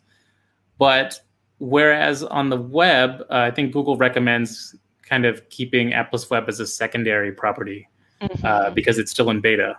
but 0.77 1.19
whereas 1.59 2.23
on 2.23 2.49
the 2.49 2.57
web, 2.57 3.21
uh, 3.29 3.37
I 3.37 3.51
think 3.51 3.71
Google 3.73 3.97
recommends 3.97 4.75
kind 5.03 5.25
of 5.25 5.47
keeping 5.49 5.93
app 5.93 6.09
plus 6.09 6.29
web 6.29 6.45
as 6.47 6.59
a 6.59 6.67
secondary 6.67 7.31
property 7.31 7.87
Mhm. 8.21 8.43
uh, 8.43 8.69
because 8.71 8.97
it's 8.97 9.11
still 9.11 9.29
in 9.29 9.41
beta. 9.41 9.77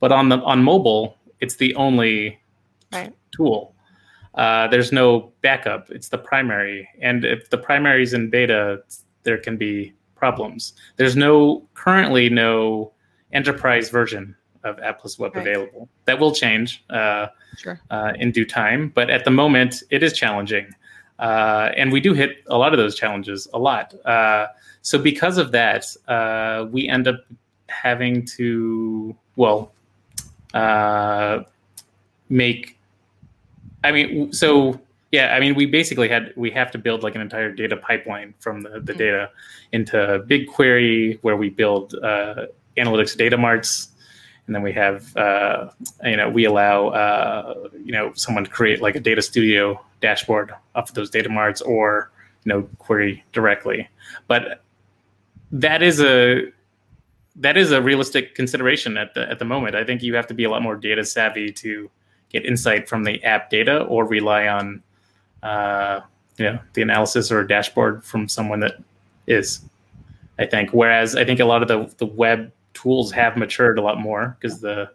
But 0.00 0.12
on 0.12 0.28
the 0.28 0.38
on 0.42 0.62
mobile, 0.62 1.16
it's 1.40 1.56
the 1.56 1.74
only 1.74 2.38
Right. 2.92 3.12
tool. 3.32 3.74
Uh, 4.34 4.68
there's 4.68 4.92
no 4.92 5.32
backup. 5.42 5.90
It's 5.90 6.08
the 6.08 6.18
primary, 6.18 6.88
and 7.00 7.24
if 7.24 7.50
the 7.50 7.58
primary 7.58 8.02
is 8.02 8.14
in 8.14 8.30
beta, 8.30 8.82
there 9.24 9.38
can 9.38 9.56
be 9.56 9.92
problems. 10.24 10.74
There's 10.98 11.16
no 11.16 11.62
currently 11.74 12.28
no 12.28 12.92
enterprise 13.32 13.88
version 13.98 14.36
of 14.64 14.78
app 14.80 15.00
plus 15.00 15.18
web 15.18 15.34
Right. 15.34 15.46
available. 15.46 15.88
That 16.04 16.18
will 16.20 16.34
change 16.44 16.84
uh, 16.90 17.26
Sure. 17.56 17.80
uh, 17.90 18.12
in 18.22 18.30
due 18.30 18.44
time, 18.44 18.92
but 18.94 19.08
at 19.10 19.24
the 19.24 19.30
moment, 19.30 19.82
it 19.90 20.02
is 20.02 20.12
challenging. 20.12 20.66
Uh, 21.18 21.70
and 21.76 21.90
we 21.92 22.00
do 22.00 22.12
hit 22.14 22.30
a 22.48 22.56
lot 22.62 22.72
of 22.74 22.78
those 22.78 22.94
challenges 22.94 23.48
a 23.54 23.58
lot. 23.58 23.94
Uh, 24.06 24.46
so 24.82 24.98
because 24.98 25.36
of 25.38 25.52
that, 25.52 25.84
uh, 26.08 26.66
we 26.70 26.88
end 26.88 27.08
up 27.08 27.20
having 27.68 28.24
to 28.38 29.14
well 29.36 29.72
uh, 30.54 31.40
make. 32.28 32.76
I 33.84 33.92
mean, 33.92 34.32
so 34.32 34.78
yeah, 35.10 35.34
I 35.34 35.40
mean, 35.40 35.54
we 35.54 35.66
basically 35.66 36.08
had 36.08 36.32
we 36.36 36.50
have 36.52 36.70
to 36.70 36.78
build 36.78 37.02
like 37.02 37.14
an 37.14 37.20
entire 37.20 37.50
data 37.52 37.76
pipeline 37.76 38.34
from 38.38 38.62
the, 38.62 38.80
the 38.80 38.92
Mhm. 38.92 38.98
data 38.98 39.30
into 39.72 39.96
BigQuery, 40.28 41.18
where 41.22 41.36
we 41.36 41.50
build 41.50 41.94
uh, 42.02 42.46
analytics 42.76 43.16
data 43.16 43.36
marts, 43.36 43.88
and 44.46 44.54
then 44.54 44.62
we 44.62 44.72
have 44.72 45.16
uh, 45.16 45.70
you 46.04 46.16
know 46.16 46.28
we 46.28 46.44
allow 46.44 46.88
uh, 46.88 47.68
you 47.84 47.92
know 47.92 48.12
someone 48.14 48.44
to 48.44 48.50
create 48.50 48.80
like 48.80 48.94
a 48.94 49.00
data 49.00 49.22
studio 49.22 49.80
dashboard 50.00 50.52
off 50.74 50.88
of 50.88 50.94
those 50.94 51.10
data 51.10 51.28
marts 51.28 51.60
or 51.60 52.10
you 52.44 52.50
know 52.52 52.62
query 52.78 53.24
directly. 53.32 53.88
But 54.28 54.62
that 55.52 55.82
is 55.82 56.00
a 56.00 56.52
that 57.36 57.56
is 57.56 57.72
a 57.72 57.82
realistic 57.82 58.36
consideration 58.36 58.96
at 58.96 59.14
the 59.14 59.28
at 59.28 59.40
the 59.40 59.44
moment. 59.44 59.74
I 59.74 59.82
think 59.82 60.02
you 60.02 60.14
have 60.14 60.28
to 60.28 60.34
be 60.34 60.44
a 60.44 60.50
lot 60.50 60.62
more 60.62 60.76
data 60.76 61.04
savvy 61.04 61.50
to 61.52 61.90
get 62.28 62.46
insight 62.46 62.88
from 62.88 63.02
the 63.02 63.22
app 63.24 63.50
data 63.50 63.82
or 63.82 64.04
rely 64.04 64.46
on 64.46 64.82
uh, 65.42 66.00
you 66.36 66.44
know 66.44 66.58
the 66.74 66.82
analysis 66.82 67.30
or 67.30 67.44
dashboard 67.44 68.04
from 68.04 68.28
someone 68.28 68.60
that 68.60 68.74
is 69.26 69.62
i 70.38 70.46
think 70.46 70.70
whereas 70.70 71.16
i 71.16 71.24
think 71.24 71.40
a 71.40 71.44
lot 71.44 71.62
of 71.62 71.68
the 71.68 71.94
the 71.98 72.06
web 72.06 72.50
tools 72.74 73.12
have 73.12 73.36
matured 73.36 73.78
a 73.78 73.82
lot 73.82 74.00
more 74.00 74.36
because 74.40 74.60
the 74.60 74.90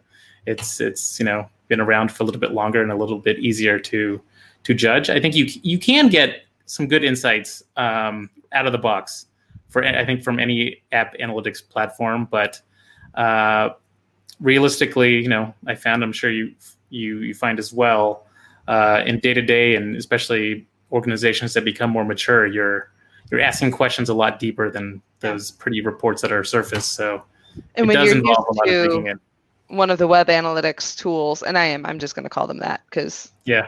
it's 0.46 0.80
it's 0.80 1.18
you 1.18 1.24
know 1.24 1.48
been 1.68 1.80
around 1.80 2.12
for 2.12 2.22
a 2.22 2.26
little 2.26 2.40
bit 2.40 2.52
longer 2.52 2.82
and 2.82 2.92
a 2.92 2.96
little 2.96 3.18
bit 3.18 3.38
easier 3.38 3.78
to 3.78 4.20
to 4.64 4.74
judge. 4.74 5.10
I 5.10 5.20
think 5.20 5.34
you 5.34 5.46
you 5.62 5.78
can 5.78 6.08
get 6.08 6.44
some 6.66 6.88
good 6.88 7.04
insights 7.04 7.62
um, 7.76 8.30
out 8.52 8.66
of 8.66 8.72
the 8.72 8.78
box 8.78 9.26
for 9.68 9.84
I 9.84 10.04
think 10.04 10.22
from 10.22 10.38
any 10.38 10.82
app 10.92 11.16
analytics 11.18 11.66
platform, 11.66 12.26
but 12.30 12.60
uh, 13.14 13.70
realistically, 14.40 15.16
you 15.16 15.28
know, 15.28 15.54
I 15.66 15.74
found 15.74 16.02
I'm 16.02 16.12
sure 16.12 16.30
you 16.30 16.54
you 16.90 17.18
you 17.18 17.34
find 17.34 17.58
as 17.58 17.72
well 17.72 18.25
uh, 18.68 19.02
in 19.06 19.20
day 19.20 19.34
to 19.34 19.42
day 19.42 19.74
and 19.76 19.96
especially 19.96 20.66
organizations 20.92 21.54
that 21.54 21.64
become 21.64 21.90
more 21.90 22.04
mature, 22.04 22.46
you're 22.46 22.90
you're 23.30 23.40
asking 23.40 23.72
questions 23.72 24.08
a 24.08 24.14
lot 24.14 24.38
deeper 24.38 24.70
than 24.70 25.02
those 25.20 25.50
pretty 25.50 25.80
reports 25.80 26.22
that 26.22 26.30
are 26.30 26.44
surface. 26.44 26.86
So 26.86 27.22
and 27.74 27.84
it 27.84 27.86
when 27.88 27.96
does 27.96 28.08
you're 28.08 28.18
involve 28.18 28.46
a 28.48 28.52
lot 28.54 28.68
of 28.68 28.88
digging 28.90 29.06
in. 29.08 29.20
one 29.68 29.90
of 29.90 29.98
the 29.98 30.06
web 30.06 30.28
analytics 30.28 30.96
tools, 30.96 31.42
and 31.42 31.58
I 31.58 31.64
am 31.64 31.84
I'm 31.86 31.98
just 31.98 32.14
going 32.14 32.24
to 32.24 32.30
call 32.30 32.46
them 32.46 32.58
that 32.58 32.82
because 32.88 33.32
Yeah. 33.44 33.66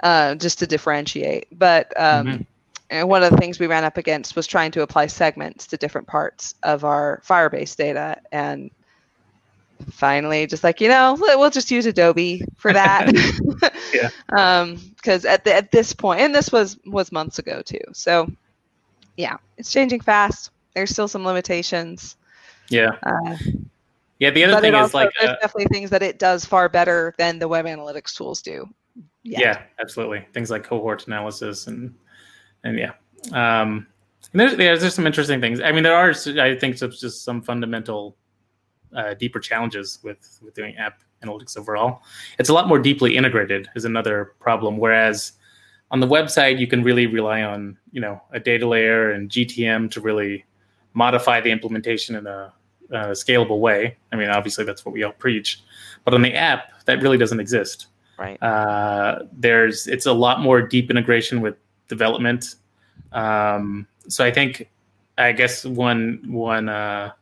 uh, 0.00 0.34
just 0.36 0.58
to 0.60 0.66
differentiate. 0.66 1.46
But 1.58 1.92
um, 2.00 2.26
Mhm. 2.26 2.46
and 2.90 3.08
one 3.08 3.22
of 3.22 3.30
the 3.30 3.36
things 3.36 3.58
we 3.58 3.66
ran 3.66 3.84
up 3.84 3.96
against 3.96 4.36
was 4.36 4.46
trying 4.46 4.70
to 4.72 4.82
apply 4.82 5.06
segments 5.06 5.66
to 5.68 5.76
different 5.76 6.06
parts 6.06 6.54
of 6.62 6.84
our 6.84 7.20
Firebase 7.26 7.76
data, 7.76 8.18
and 8.32 8.70
finally, 9.90 10.46
just 10.46 10.64
like 10.64 10.80
you 10.80 10.88
know, 10.88 11.16
we'll 11.18 11.50
just 11.50 11.70
use 11.70 11.86
Adobe 11.86 12.44
for 12.56 12.72
that. 12.72 13.12
Yeah. 13.94 14.10
Um, 14.36 14.76
because 14.96 15.24
at 15.24 15.44
the, 15.44 15.54
at 15.54 15.70
this 15.70 15.92
point, 15.92 16.20
and 16.20 16.34
this 16.34 16.50
was 16.50 16.76
was 16.86 17.12
months 17.12 17.38
ago 17.38 17.62
too. 17.62 17.80
So, 17.92 18.28
yeah, 19.16 19.36
it's 19.56 19.70
changing 19.70 20.00
fast. 20.00 20.50
There's 20.74 20.90
still 20.90 21.08
some 21.08 21.24
limitations. 21.24 22.16
Yeah. 22.68 22.96
Uh, 23.04 23.36
Yeah. 24.18 24.30
The 24.30 24.44
other 24.44 24.60
thing 24.60 24.74
is 24.74 24.80
also, 24.80 24.98
like 24.98 25.10
there's 25.20 25.30
uh, 25.30 25.36
definitely 25.40 25.66
things 25.66 25.90
that 25.90 26.02
it 26.02 26.18
does 26.18 26.44
far 26.44 26.68
better 26.68 27.14
than 27.16 27.38
the 27.38 27.46
web 27.48 27.66
analytics 27.66 28.14
tools 28.16 28.42
do. 28.42 28.68
yeah. 29.22 29.62
absolutely 29.80 30.26
things 30.32 30.50
like 30.50 30.64
cohort 30.64 31.06
analysis 31.06 31.66
and 31.66 31.94
and 32.64 32.78
yeah 32.78 32.92
um 33.32 33.86
and 34.32 34.40
there's 34.40 34.56
there's, 34.56 34.80
there's 34.80 34.94
some 34.94 35.06
interesting 35.06 35.40
things 35.40 35.60
i 35.60 35.70
mean 35.72 35.82
there 35.82 35.94
are 35.94 36.14
i 36.40 36.56
think 36.56 36.76
just 36.76 37.24
some 37.24 37.42
fundamental 37.42 38.16
uh, 38.94 39.14
deeper 39.14 39.40
challenges 39.40 39.98
with 40.02 40.38
with 40.42 40.54
doing 40.54 40.76
app 40.76 41.02
analytics 41.24 41.56
overall 41.56 42.02
it's 42.38 42.48
a 42.48 42.52
lot 42.52 42.68
more 42.68 42.78
deeply 42.78 43.16
integrated 43.16 43.68
is 43.74 43.84
another 43.84 44.34
problem 44.38 44.76
whereas 44.76 45.32
on 45.90 46.00
the 46.00 46.06
website 46.06 46.58
you 46.58 46.66
can 46.66 46.82
really 46.82 47.06
rely 47.06 47.42
on 47.42 47.76
you 47.92 48.00
know 48.00 48.20
a 48.32 48.40
data 48.40 48.66
layer 48.68 49.10
and 49.10 49.30
gtm 49.30 49.90
to 49.90 50.00
really 50.00 50.44
modify 50.94 51.40
the 51.40 51.50
implementation 51.50 52.14
in 52.16 52.26
a, 52.26 52.52
a 52.90 52.98
scalable 53.08 53.60
way 53.60 53.96
i 54.12 54.16
mean 54.16 54.28
obviously 54.28 54.64
that's 54.64 54.84
what 54.84 54.92
we 54.92 55.02
all 55.02 55.12
preach 55.12 55.62
but 56.04 56.12
on 56.14 56.22
the 56.22 56.34
app 56.34 56.70
that 56.84 57.00
really 57.02 57.18
doesn't 57.18 57.40
exist 57.40 57.86
Right. 58.18 58.42
uh, 58.42 59.24
there's 59.30 59.86
it's 59.86 60.06
a 60.06 60.12
lot 60.12 60.40
more 60.40 60.62
deep 60.62 60.90
integration 60.90 61.42
with 61.42 61.56
development. 61.88 62.56
Um, 63.12 63.86
so 64.08 64.24
I 64.24 64.30
think, 64.30 64.70
I 65.18 65.32
guess 65.32 65.64
one 65.64 66.22
one 66.26 66.68
uh, 66.68 67.12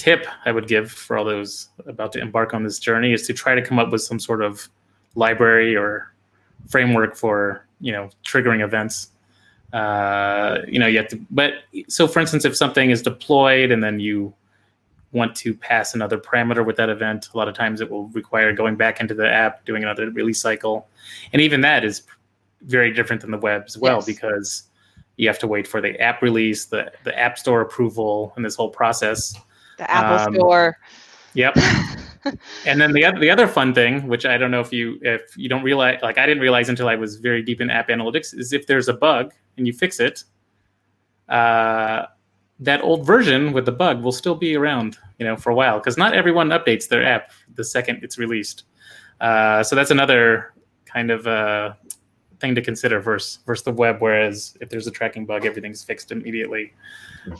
tip 0.00 0.26
I 0.46 0.52
would 0.52 0.66
give 0.66 0.90
for 0.90 1.18
all 1.18 1.24
those 1.26 1.68
about 1.86 2.10
to 2.12 2.20
embark 2.20 2.54
on 2.54 2.64
this 2.64 2.78
journey 2.78 3.12
is 3.12 3.26
to 3.26 3.34
try 3.34 3.54
to 3.54 3.60
come 3.60 3.78
up 3.78 3.90
with 3.92 4.00
some 4.00 4.18
sort 4.18 4.42
of 4.42 4.66
library 5.14 5.76
or 5.76 6.12
framework 6.68 7.14
for 7.16 7.66
you 7.80 7.92
know 7.92 8.08
triggering 8.24 8.64
events. 8.64 9.08
Uh, 9.74 10.58
you 10.66 10.78
know, 10.78 10.86
you 10.86 10.96
have 10.98 11.08
to. 11.08 11.20
But 11.30 11.52
so, 11.88 12.08
for 12.08 12.18
instance, 12.18 12.44
if 12.44 12.56
something 12.56 12.90
is 12.90 13.02
deployed 13.02 13.70
and 13.70 13.84
then 13.84 14.00
you 14.00 14.34
want 15.12 15.34
to 15.36 15.54
pass 15.54 15.94
another 15.94 16.18
parameter 16.18 16.64
with 16.64 16.76
that 16.76 16.88
event, 16.88 17.28
a 17.34 17.36
lot 17.36 17.46
of 17.48 17.54
times 17.54 17.80
it 17.80 17.90
will 17.90 18.08
require 18.08 18.52
going 18.52 18.76
back 18.76 19.00
into 19.00 19.14
the 19.14 19.30
app, 19.30 19.64
doing 19.66 19.82
another 19.82 20.10
release 20.10 20.40
cycle. 20.40 20.88
And 21.32 21.42
even 21.42 21.60
that 21.60 21.84
is 21.84 22.02
very 22.62 22.90
different 22.92 23.20
than 23.22 23.30
the 23.30 23.38
web 23.38 23.64
as 23.66 23.76
well 23.76 23.96
Yes. 23.98 24.06
because 24.06 24.62
you 25.16 25.28
have 25.28 25.38
to 25.40 25.46
wait 25.46 25.66
for 25.68 25.80
the 25.80 25.98
app 26.00 26.22
release, 26.22 26.64
the, 26.66 26.90
the 27.04 27.16
app 27.18 27.38
store 27.38 27.60
approval, 27.60 28.32
and 28.36 28.44
this 28.44 28.54
whole 28.56 28.70
process. 28.70 29.34
The 29.80 29.90
Apple 29.90 30.18
Um, 30.18 30.34
Store. 30.34 30.76
Yep. 31.32 31.56
and 32.66 32.78
then 32.78 32.92
the 32.92 33.02
other 33.02 33.18
the 33.18 33.30
other 33.30 33.48
fun 33.48 33.72
thing, 33.72 34.06
which 34.06 34.26
I 34.26 34.36
don't 34.36 34.50
know 34.50 34.60
if 34.60 34.74
you 34.74 34.98
if 35.00 35.34
you 35.38 35.48
don't 35.48 35.62
realize, 35.62 36.00
like 36.02 36.18
I 36.18 36.26
didn't 36.26 36.42
realize 36.42 36.68
until 36.68 36.86
I 36.86 36.96
was 36.96 37.16
very 37.16 37.42
deep 37.42 37.62
in 37.62 37.70
app 37.70 37.88
analytics, 37.88 38.38
is 38.38 38.52
if 38.52 38.66
there's 38.66 38.88
a 38.88 38.92
bug 38.92 39.32
and 39.56 39.66
you 39.66 39.72
fix 39.72 39.98
it, 40.00 40.24
uh, 41.30 42.04
that 42.58 42.82
old 42.82 43.06
version 43.06 43.54
with 43.54 43.64
the 43.64 43.72
bug 43.72 44.02
will 44.02 44.12
still 44.12 44.34
be 44.34 44.54
around, 44.54 44.98
you 45.18 45.24
know, 45.24 45.34
for 45.34 45.48
a 45.48 45.54
while 45.54 45.78
because 45.78 45.96
not 45.96 46.12
everyone 46.12 46.50
updates 46.50 46.86
their 46.88 47.02
app 47.02 47.30
the 47.54 47.64
second 47.64 48.00
it's 48.02 48.18
released. 48.18 48.64
Uh, 49.22 49.62
so 49.62 49.74
that's 49.74 49.90
another 49.90 50.52
kind 50.84 51.10
of 51.10 51.26
uh, 51.26 51.72
thing 52.40 52.54
to 52.54 52.62
consider 52.62 53.00
versus 53.00 53.38
versus 53.46 53.64
the 53.64 53.72
web. 53.72 53.96
Whereas 54.00 54.56
if 54.60 54.68
there's 54.68 54.86
a 54.86 54.90
tracking 54.90 55.26
bug, 55.26 55.46
everything's 55.46 55.84
fixed 55.84 56.10
immediately. 56.10 56.72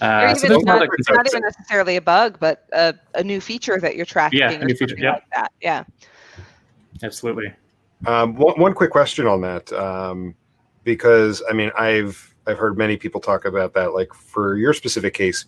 Uh, 0.00 0.34
so 0.34 0.58
not, 0.58 0.88
not, 1.08 1.26
even 1.26 1.40
necessarily 1.42 1.96
a 1.96 2.02
bug, 2.02 2.38
but 2.38 2.66
a, 2.72 2.94
a, 3.14 3.24
new 3.24 3.40
feature 3.40 3.80
that 3.80 3.96
you're 3.96 4.04
tracking. 4.04 4.40
Yeah, 4.40 4.50
a 4.50 4.64
new 4.64 4.74
feature. 4.74 4.96
Yeah. 4.98 5.12
Like 5.12 5.30
that. 5.32 5.52
Yeah. 5.62 5.84
Absolutely. 7.02 7.52
Um, 8.06 8.34
one, 8.36 8.60
one 8.60 8.74
quick 8.74 8.90
question 8.90 9.26
on 9.26 9.40
that, 9.40 9.72
um, 9.72 10.34
because 10.84 11.42
I 11.48 11.54
mean, 11.54 11.70
I've 11.78 12.34
I've 12.46 12.58
heard 12.58 12.76
many 12.76 12.96
people 12.96 13.20
talk 13.20 13.44
about 13.44 13.74
that. 13.74 13.94
Like 13.94 14.12
for 14.12 14.56
your 14.56 14.74
specific 14.74 15.14
case, 15.14 15.46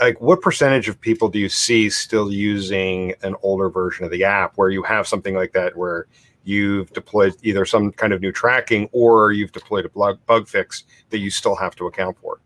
like 0.00 0.20
what 0.20 0.40
percentage 0.40 0.88
of 0.88 1.00
people 1.00 1.28
do 1.28 1.38
you 1.38 1.48
see 1.48 1.90
still 1.90 2.32
using 2.32 3.14
an 3.22 3.34
older 3.42 3.68
version 3.68 4.04
of 4.04 4.10
the 4.10 4.24
app 4.24 4.56
where 4.56 4.70
you 4.70 4.82
have 4.82 5.06
something 5.06 5.34
like 5.34 5.52
that 5.52 5.76
where 5.76 6.06
you've 6.44 6.92
deployed 6.92 7.34
either 7.42 7.64
some 7.64 7.92
kind 7.92 8.12
of 8.12 8.20
new 8.20 8.32
tracking 8.32 8.88
or 8.92 9.32
you've 9.32 9.52
deployed 9.52 9.84
a 9.84 9.88
bug 9.88 10.18
bug 10.26 10.48
fix 10.48 10.84
that 11.10 11.18
you 11.18 11.30
still 11.30 11.56
have 11.56 11.74
to 11.76 11.86
account 11.86 12.16
for? 12.18 12.40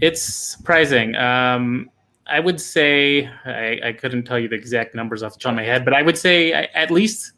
It's 0.00 0.22
surprising. 0.22 1.16
Um, 1.16 1.90
I 2.26 2.40
would 2.40 2.60
say 2.60 3.30
I, 3.44 3.80
I, 3.84 3.92
couldn't 3.92 4.24
tell 4.24 4.38
you 4.38 4.48
the 4.48 4.56
exact 4.56 4.94
numbers 4.94 5.22
off 5.22 5.34
the 5.34 5.38
top 5.38 5.50
of 5.50 5.56
my 5.56 5.62
head, 5.62 5.84
but 5.84 5.94
I 5.94 6.02
would 6.02 6.18
say 6.18 6.52
at 6.52 6.90
least 6.90 7.32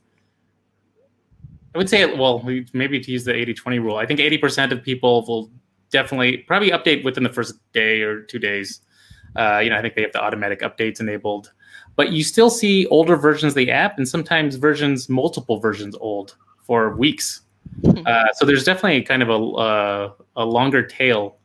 I 1.74 1.78
would 1.78 1.90
say 1.90 2.04
well 2.06 2.42
maybe 2.72 2.98
to 2.98 3.12
use 3.12 3.24
the 3.24 3.32
80-20 3.32 3.82
rule. 3.82 3.96
I 3.96 4.06
think 4.06 4.20
80% 4.20 4.72
of 4.72 4.82
people 4.82 5.24
will 5.26 5.50
definitely 5.90 6.38
probably 6.38 6.70
update 6.70 7.04
within 7.04 7.22
the 7.22 7.32
first 7.32 7.54
day 7.72 8.00
or 8.02 8.22
two 8.22 8.38
days. 8.38 8.80
Uh, 9.36 9.58
you 9.58 9.70
know, 9.70 9.76
I 9.76 9.82
think 9.82 9.94
they 9.94 10.02
have 10.02 10.12
the 10.12 10.22
automatic 10.22 10.60
updates 10.60 11.00
enabled, 11.00 11.52
but 11.98 12.12
you 12.12 12.22
still 12.22 12.48
see 12.48 12.86
older 12.86 13.16
versions 13.16 13.50
of 13.50 13.56
the 13.56 13.72
app 13.72 13.98
and 13.98 14.08
sometimes 14.08 14.54
versions, 14.54 15.08
multiple 15.08 15.58
versions 15.58 15.96
old 15.96 16.36
for 16.62 16.94
weeks. 16.94 17.40
Hmm. 17.84 18.06
Uh, 18.06 18.32
so 18.34 18.46
there's 18.46 18.62
definitely 18.62 19.02
kind 19.02 19.20
of 19.20 19.28
a 19.28 19.34
uh, 19.34 20.12
a 20.36 20.44
longer 20.44 20.80
tail 20.86 21.38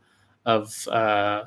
of 0.46 0.86
uh, 0.86 1.42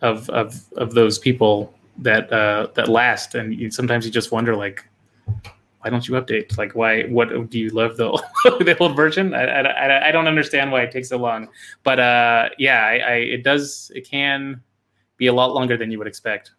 of 0.00 0.30
of 0.30 0.58
of 0.78 0.94
those 0.94 1.18
people 1.18 1.74
that 1.98 2.32
uh, 2.32 2.68
that 2.74 2.88
last, 2.88 3.34
and 3.34 3.54
you, 3.54 3.70
sometimes 3.70 4.06
you 4.06 4.10
just 4.10 4.32
wonder 4.32 4.56
like 4.56 4.82
why 5.80 5.90
don't 5.90 6.08
you 6.08 6.14
update? 6.14 6.56
Like, 6.56 6.74
why? 6.74 7.02
What 7.02 7.50
do 7.50 7.58
you 7.58 7.68
love 7.68 7.98
the 7.98 8.10
the 8.64 8.74
old 8.80 8.96
version? 8.96 9.34
I, 9.34 9.44
I, 9.44 10.08
I 10.08 10.12
don't 10.12 10.26
understand 10.26 10.72
why 10.72 10.80
it 10.80 10.90
takes 10.90 11.10
so 11.10 11.18
long. 11.18 11.48
But 11.82 12.00
uh, 12.00 12.48
yeah, 12.58 12.86
I, 12.86 12.96
I, 12.96 13.14
it 13.16 13.44
does. 13.44 13.92
It 13.94 14.08
can 14.08 14.62
be 15.18 15.26
a 15.26 15.32
lot 15.34 15.52
longer 15.52 15.76
than 15.76 15.90
you 15.90 15.98
would 15.98 16.06
expect. 16.06 16.52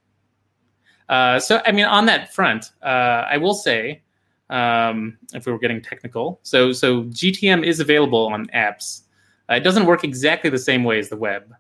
Uh, 1.10 1.40
so, 1.40 1.62
I 1.66 1.72
mean, 1.72 1.86
on 1.86 2.06
that 2.08 2.34
front, 2.34 2.72
uh, 2.84 3.26
I 3.30 3.38
will 3.38 3.54
say, 3.54 4.02
um, 4.50 5.18
if 5.34 5.46
we 5.46 5.52
were 5.52 5.60
getting 5.60 5.82
technical, 5.82 6.40
so 6.44 6.72
so 6.72 7.04
GTM 7.06 7.66
is 7.66 7.80
available 7.80 8.28
on 8.28 8.46
apps. 8.48 9.02
Uh, 9.50 9.56
it 9.56 9.62
doesn't 9.62 9.86
work 9.86 10.04
exactly 10.04 10.50
the 10.50 10.60
same 10.60 10.84
way 10.84 11.00
as 11.00 11.10
the 11.10 11.18
web, 11.18 11.54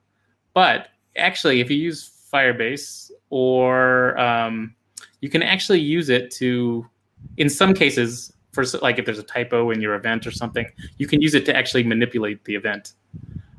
but 0.53 0.89
actually, 1.15 1.61
if 1.61 1.69
you 1.69 1.77
use 1.77 2.11
Firebase 2.31 3.11
or 3.29 4.17
um, 4.19 4.75
you 5.21 5.29
can 5.29 5.41
actually 5.41 5.79
use 5.79 6.09
it 6.09 6.31
to 6.31 6.85
in 7.37 7.49
some 7.49 7.73
cases, 7.73 8.33
for 8.51 8.63
like 8.81 8.97
if 8.97 9.05
there's 9.05 9.19
a 9.19 9.23
typo 9.23 9.71
in 9.71 9.81
your 9.81 9.95
event 9.95 10.25
or 10.25 10.31
something, 10.31 10.65
you 10.97 11.07
can 11.07 11.21
use 11.21 11.33
it 11.33 11.45
to 11.45 11.55
actually 11.55 11.83
manipulate 11.83 12.43
the 12.45 12.55
event, 12.55 12.93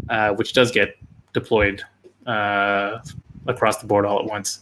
uh, 0.09 0.31
which 0.35 0.53
does 0.53 0.71
get 0.71 0.97
deployed 1.33 1.83
uh, 2.27 2.99
across 3.47 3.79
the 3.79 3.87
board 3.87 4.07
all 4.07 4.19
at 4.19 4.25
once. 4.25 4.61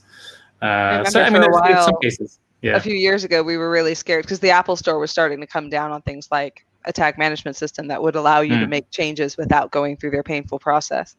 Uh, 0.64 1.05
so 1.05 1.20
I 1.20 1.31
mean, 1.31 1.42
there's, 1.42 1.53
while, 1.53 1.85
some 1.85 1.96
cases. 2.00 2.38
Yeah. 2.62 2.77
A 2.77 2.81
few 2.81 2.94
years 2.94 3.24
ago, 3.24 3.42
we 3.42 3.59
were 3.59 3.70
really 3.70 3.94
scared 3.94 4.24
because 4.24 4.40
the 4.40 4.50
Apple 4.50 4.77
Store 4.77 4.98
was 4.98 5.11
starting 5.11 5.40
to 5.40 5.46
come 5.46 5.68
down 5.68 5.92
on 5.92 6.00
things 6.03 6.29
like 6.31 6.64
a 6.87 6.92
tag 6.92 7.18
management 7.18 7.57
system 7.57 7.87
that 7.88 8.03
would 8.03 8.16
allow 8.16 8.40
you 8.40 8.55
mm. 8.55 8.61
to 8.61 8.64
hmm. 8.64 8.70
make 8.70 8.90
changes 8.90 9.37
without 9.37 9.70
going 9.70 9.96
through 9.96 10.11
their 10.11 10.22
painful 10.22 10.59
process. 10.59 11.16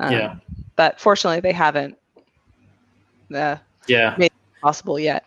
Um, 0.00 0.12
yeah. 0.12 0.36
But 0.76 1.00
fortunately, 1.00 1.40
they 1.40 1.52
haven't. 1.52 1.96
Uh, 3.32 3.56
yeah. 3.86 4.14
Made 4.18 4.26
it 4.26 4.60
possible 4.60 4.98
yet. 4.98 5.24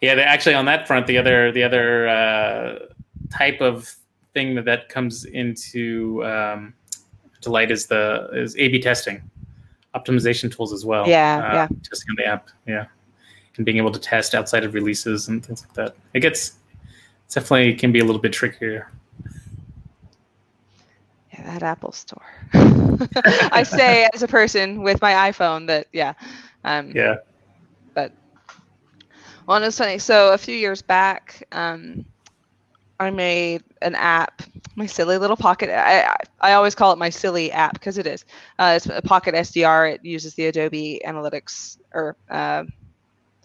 Yeah, 0.00 0.12
actually 0.14 0.54
on 0.54 0.64
that 0.66 0.86
front, 0.86 1.06
the 1.06 1.18
other 1.18 1.50
the 1.50 1.64
other 1.64 2.08
uh, 2.08 2.78
type 3.30 3.60
of 3.60 3.92
thing 4.32 4.54
that, 4.54 4.64
that 4.64 4.88
comes 4.88 5.24
into 5.24 6.24
um, 6.24 6.72
to 7.40 7.50
light 7.50 7.70
is 7.70 7.86
the 7.86 8.28
is 8.32 8.56
A/B 8.56 8.80
testing, 8.80 9.28
optimization 9.98 10.54
tools 10.54 10.72
as 10.72 10.84
well. 10.84 11.08
Yeah, 11.08 11.38
uh, 11.38 11.54
yeah. 11.54 11.68
Testing 11.82 12.10
on 12.10 12.16
the 12.16 12.26
app, 12.26 12.48
yeah, 12.66 12.86
and 13.56 13.66
being 13.66 13.78
able 13.78 13.92
to 13.92 14.00
test 14.00 14.34
outside 14.34 14.64
of 14.64 14.74
releases 14.74 15.28
and 15.28 15.44
things 15.44 15.62
like 15.62 15.74
that. 15.74 15.96
It 16.14 16.20
gets 16.20 16.54
definitely 17.32 17.74
can 17.74 17.92
be 17.92 18.00
a 18.00 18.04
little 18.04 18.20
bit 18.20 18.32
trickier. 18.32 18.90
Yeah, 21.32 21.42
that 21.44 21.62
Apple 21.62 21.92
Store. 21.92 22.22
I 22.54 23.62
say 23.62 24.08
as 24.14 24.22
a 24.22 24.28
person 24.28 24.82
with 24.82 25.00
my 25.00 25.30
iPhone 25.30 25.66
that 25.68 25.86
yeah, 25.92 26.14
um, 26.64 26.92
yeah, 26.94 27.16
but 27.94 28.12
well, 29.46 29.62
it's 29.62 29.78
funny. 29.78 29.98
So 29.98 30.32
a 30.32 30.38
few 30.38 30.54
years 30.54 30.82
back, 30.82 31.42
um, 31.52 32.04
I 33.00 33.10
made 33.10 33.62
an 33.82 33.94
app, 33.94 34.42
my 34.74 34.86
silly 34.86 35.18
little 35.18 35.36
pocket. 35.36 35.70
I, 35.70 36.12
I 36.40 36.52
always 36.54 36.74
call 36.74 36.92
it 36.92 36.98
my 36.98 37.10
silly 37.10 37.52
app 37.52 37.74
because 37.74 37.96
it 37.96 38.06
is. 38.06 38.24
Uh, 38.58 38.74
it's 38.76 38.86
a 38.86 39.00
Pocket 39.02 39.34
SDR. 39.34 39.94
It 39.94 40.04
uses 40.04 40.34
the 40.34 40.46
Adobe 40.46 41.00
Analytics 41.06 41.78
or 41.94 42.16
uh, 42.28 42.64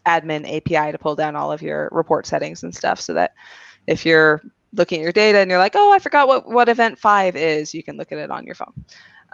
admin 0.06 0.46
API 0.46 0.92
to 0.92 0.98
pull 0.98 1.16
down 1.16 1.36
all 1.36 1.52
of 1.52 1.62
your 1.62 1.90
report 1.92 2.26
settings 2.26 2.64
and 2.64 2.74
stuff, 2.74 3.00
so 3.00 3.14
that 3.14 3.34
if 3.86 4.06
you're 4.06 4.42
looking 4.74 5.02
at 5.02 5.04
your 5.04 5.12
data 5.12 5.38
and 5.38 5.50
you're 5.50 5.60
like, 5.60 5.76
oh, 5.76 5.92
I 5.92 6.00
forgot 6.00 6.28
what 6.28 6.50
what 6.50 6.68
event 6.68 6.98
five 6.98 7.36
is, 7.36 7.74
you 7.74 7.84
can 7.84 7.96
look 7.96 8.12
at 8.12 8.18
it 8.18 8.32
on 8.32 8.46
your 8.46 8.56
phone. 8.56 8.74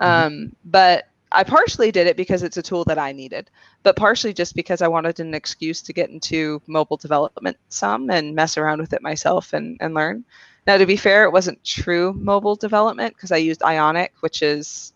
Mm-hmm. 0.01 0.05
Um, 0.05 0.55
but 0.65 1.05
I 1.31 1.43
partially 1.43 1.91
did 1.91 2.07
it 2.07 2.17
because 2.17 2.43
it's 2.43 2.57
a 2.57 2.61
tool 2.61 2.83
that 2.85 2.97
I 2.97 3.11
needed, 3.11 3.51
but 3.83 3.95
partially 3.95 4.33
just 4.33 4.55
because 4.55 4.81
I 4.81 4.87
wanted 4.87 5.19
an 5.19 5.33
excuse 5.33 5.81
to 5.83 5.93
get 5.93 6.09
into 6.09 6.61
mobile 6.67 6.97
development 6.97 7.57
some 7.69 8.09
and 8.09 8.33
mess 8.33 8.57
around 8.57 8.81
with 8.81 8.93
it 8.93 9.01
myself 9.01 9.53
and, 9.53 9.77
and 9.79 9.93
learn. 9.93 10.25
Now, 10.65 10.77
to 10.77 10.85
be 10.85 10.97
fair, 10.97 11.23
it 11.23 11.31
wasn't 11.31 11.63
true 11.63 12.13
mobile 12.13 12.55
development 12.55 13.15
because 13.15 13.31
I 13.31 13.37
used 13.37 13.63
Ionic, 13.63 14.13
which 14.21 14.41
is 14.41 14.93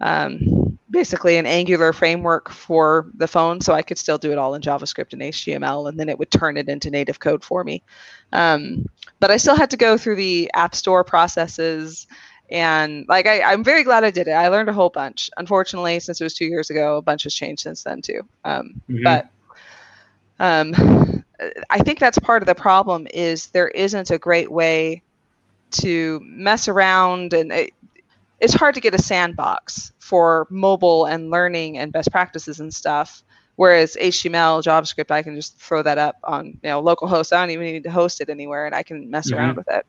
um, 0.00 0.78
basically 0.90 1.36
an 1.36 1.46
Angular 1.46 1.92
framework 1.92 2.50
for 2.50 3.10
the 3.14 3.28
phone, 3.28 3.60
so 3.60 3.72
I 3.72 3.82
could 3.82 3.98
still 3.98 4.18
do 4.18 4.32
it 4.32 4.38
all 4.38 4.54
in 4.54 4.62
JavaScript 4.62 5.12
and 5.12 5.22
HTML, 5.22 5.88
and 5.88 5.98
then 5.98 6.08
it 6.08 6.18
would 6.18 6.30
turn 6.30 6.56
it 6.56 6.68
into 6.68 6.90
native 6.90 7.20
code 7.20 7.44
for 7.44 7.64
me. 7.64 7.82
Um, 8.32 8.86
but 9.20 9.30
I 9.30 9.36
still 9.36 9.56
had 9.56 9.70
to 9.70 9.76
go 9.76 9.96
through 9.96 10.16
the 10.16 10.50
App 10.54 10.74
Store 10.74 11.04
processes 11.04 12.06
and 12.50 13.06
like 13.08 13.26
I, 13.26 13.42
i'm 13.42 13.64
very 13.64 13.84
glad 13.84 14.04
i 14.04 14.10
did 14.10 14.28
it. 14.28 14.32
I 14.32 14.48
learned 14.48 14.68
a 14.68 14.72
whole 14.72 14.90
bunch. 14.90 15.30
Unfortunately 15.36 16.00
since 16.00 16.20
it 16.20 16.24
was 16.24 16.34
two 16.34 16.46
years 16.46 16.70
ago 16.70 16.96
a 16.96 17.02
bunch 17.02 17.24
has 17.24 17.34
changed 17.34 17.62
since 17.62 17.82
then 17.82 18.02
too. 18.02 18.22
Um, 18.44 18.80
mm-hmm. 18.88 19.02
but 19.02 19.28
um, 20.38 21.24
i 21.70 21.78
think 21.78 21.98
that's 21.98 22.18
part 22.18 22.42
of 22.42 22.46
the 22.46 22.54
problem 22.54 23.06
is 23.12 23.48
there 23.48 23.68
isn't 23.68 24.10
a 24.10 24.18
great 24.18 24.50
way 24.50 25.02
to 25.70 26.20
mess 26.24 26.68
around 26.68 27.32
and 27.32 27.52
it, 27.52 27.72
it's 28.40 28.54
hard 28.54 28.74
to 28.74 28.80
get 28.80 28.94
a 28.94 29.02
sandbox 29.02 29.92
for 29.98 30.46
mobile 30.50 31.06
and 31.06 31.30
learning 31.30 31.78
and 31.78 31.92
best 31.92 32.10
practices 32.10 32.60
and 32.60 32.74
stuff 32.74 33.22
whereas 33.56 33.96
html 34.00 34.62
javascript 34.62 35.10
i 35.10 35.22
can 35.22 35.36
just 35.36 35.56
throw 35.58 35.82
that 35.82 35.98
up 35.98 36.16
on 36.24 36.46
you 36.46 36.70
know 36.70 36.82
localhost 36.82 37.32
i 37.32 37.40
don't 37.40 37.50
even 37.50 37.66
need 37.66 37.84
to 37.84 37.90
host 37.90 38.20
it 38.20 38.28
anywhere 38.28 38.66
and 38.66 38.74
i 38.74 38.82
can 38.82 39.08
mess 39.10 39.30
mm-hmm. 39.30 39.38
around 39.38 39.56
with 39.56 39.68
it 39.68 39.86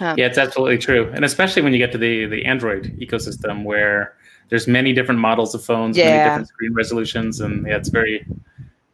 um, 0.00 0.18
yeah, 0.18 0.26
it's 0.26 0.38
absolutely 0.38 0.78
true, 0.78 1.10
and 1.14 1.24
especially 1.24 1.62
when 1.62 1.72
you 1.72 1.78
get 1.78 1.92
to 1.92 1.98
the 1.98 2.26
the 2.26 2.44
Android 2.44 2.96
ecosystem, 2.98 3.64
where 3.64 4.16
there's 4.48 4.66
many 4.66 4.92
different 4.92 5.20
models 5.20 5.54
of 5.54 5.64
phones, 5.64 5.96
yeah. 5.96 6.10
many 6.10 6.24
different 6.24 6.48
screen 6.48 6.74
resolutions, 6.74 7.40
and 7.40 7.66
yeah, 7.66 7.76
it's 7.76 7.88
very 7.88 8.26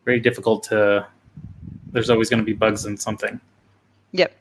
very 0.05 0.21
difficult 0.21 0.63
to. 0.65 1.07
There's 1.93 2.11
always 2.11 2.31
going 2.31 2.41
to 2.41 2.47
be 2.47 2.55
bugs 2.55 2.87
in 2.87 2.97
something. 2.97 3.41
Yep. 4.13 4.35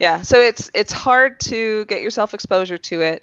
Yeah, 0.00 0.22
so 0.22 0.40
it's 0.40 0.70
it's 0.74 0.92
hard 0.92 1.38
to 1.40 1.84
get 1.84 2.00
yourself 2.02 2.32
exposure 2.32 2.78
to 2.78 3.02
it, 3.02 3.22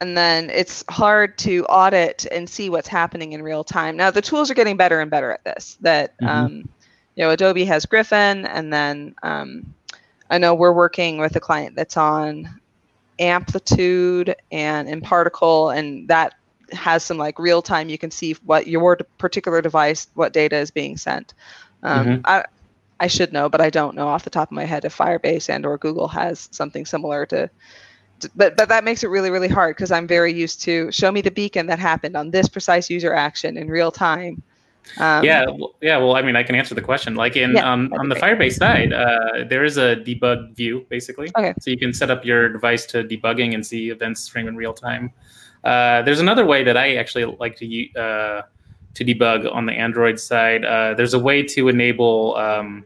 and 0.00 0.16
then 0.16 0.50
it's 0.50 0.84
hard 0.88 1.36
to 1.38 1.64
audit 1.66 2.26
and 2.30 2.48
see 2.48 2.70
what's 2.70 2.88
happening 2.88 3.32
in 3.32 3.42
real 3.42 3.64
time. 3.64 3.96
Now 3.96 4.10
the 4.10 4.22
tools 4.22 4.50
are 4.50 4.54
getting 4.54 4.76
better 4.76 5.00
and 5.00 5.10
better 5.10 5.32
at 5.32 5.44
this. 5.44 5.76
That 5.80 6.16
mm-hmm. 6.18 6.26
um, 6.28 6.68
you 7.16 7.24
know, 7.24 7.30
Adobe 7.30 7.64
has 7.64 7.86
Griffon, 7.86 8.46
and 8.46 8.72
then 8.72 9.14
um, 9.22 9.74
I 10.30 10.38
know 10.38 10.54
we're 10.54 10.72
working 10.72 11.18
with 11.18 11.36
a 11.36 11.40
client 11.40 11.76
that's 11.76 11.96
on 11.96 12.60
amplitude 13.18 14.34
and 14.50 15.02
mParticle, 15.02 15.76
and 15.76 16.08
that 16.08 16.34
has 16.72 17.04
some 17.04 17.18
like 17.18 17.38
real 17.38 17.62
time. 17.62 17.88
You 17.88 17.98
can 17.98 18.10
see 18.10 18.36
what 18.44 18.66
your 18.66 18.96
particular 19.18 19.60
device, 19.60 20.08
what 20.14 20.32
data 20.32 20.56
is 20.56 20.70
being 20.70 20.96
sent. 20.96 21.34
Um, 21.82 22.06
mm-hmm. 22.06 22.20
I, 22.24 22.44
I 23.00 23.06
should 23.08 23.32
know, 23.32 23.48
but 23.48 23.60
I 23.60 23.70
don't 23.70 23.96
know 23.96 24.08
off 24.08 24.24
the 24.24 24.30
top 24.30 24.48
of 24.48 24.52
my 24.52 24.64
head 24.64 24.84
if 24.84 24.96
Firebase 24.96 25.48
and 25.48 25.66
or 25.66 25.76
Google 25.76 26.08
has 26.08 26.48
something 26.52 26.86
similar 26.86 27.26
to 27.26 27.50
but 28.34 28.56
but 28.56 28.68
that 28.68 28.84
makes 28.84 29.02
it 29.02 29.08
really 29.08 29.30
really 29.30 29.48
hard 29.48 29.76
because 29.76 29.90
I'm 29.90 30.06
very 30.06 30.32
used 30.32 30.62
to 30.62 30.90
show 30.92 31.10
me 31.10 31.20
the 31.20 31.30
beacon 31.30 31.66
that 31.66 31.78
happened 31.78 32.16
on 32.16 32.30
this 32.30 32.48
precise 32.48 32.88
user 32.90 33.12
action 33.12 33.56
in 33.56 33.68
real 33.68 33.90
time. 33.90 34.42
Um, 34.98 35.24
yeah, 35.24 35.46
well, 35.46 35.74
yeah. 35.80 35.96
Well, 35.96 36.16
I 36.16 36.22
mean, 36.22 36.36
I 36.36 36.42
can 36.42 36.54
answer 36.54 36.74
the 36.74 36.82
question. 36.82 37.14
Like 37.14 37.36
in 37.36 37.52
yeah, 37.52 37.70
um, 37.70 37.92
on 37.98 38.08
the 38.08 38.14
Firebase 38.14 38.54
side, 38.54 38.92
uh, 38.92 39.44
there 39.48 39.64
is 39.64 39.78
a 39.78 39.96
debug 39.96 40.54
view 40.54 40.86
basically. 40.88 41.30
Okay. 41.36 41.54
So 41.60 41.70
you 41.70 41.78
can 41.78 41.92
set 41.92 42.10
up 42.10 42.24
your 42.24 42.48
device 42.48 42.84
to 42.86 43.04
debugging 43.04 43.54
and 43.54 43.64
see 43.64 43.90
events 43.90 44.20
stream 44.22 44.48
in 44.48 44.56
real 44.56 44.74
time. 44.74 45.12
Uh, 45.64 46.02
there's 46.02 46.20
another 46.20 46.44
way 46.44 46.64
that 46.64 46.76
I 46.76 46.96
actually 46.96 47.24
like 47.24 47.56
to 47.56 47.94
uh, 47.94 48.42
to 48.94 49.04
debug 49.04 49.50
on 49.52 49.66
the 49.66 49.72
Android 49.72 50.18
side. 50.18 50.64
Uh, 50.64 50.94
there's 50.94 51.14
a 51.14 51.18
way 51.18 51.42
to 51.42 51.68
enable 51.68 52.36
um, 52.36 52.84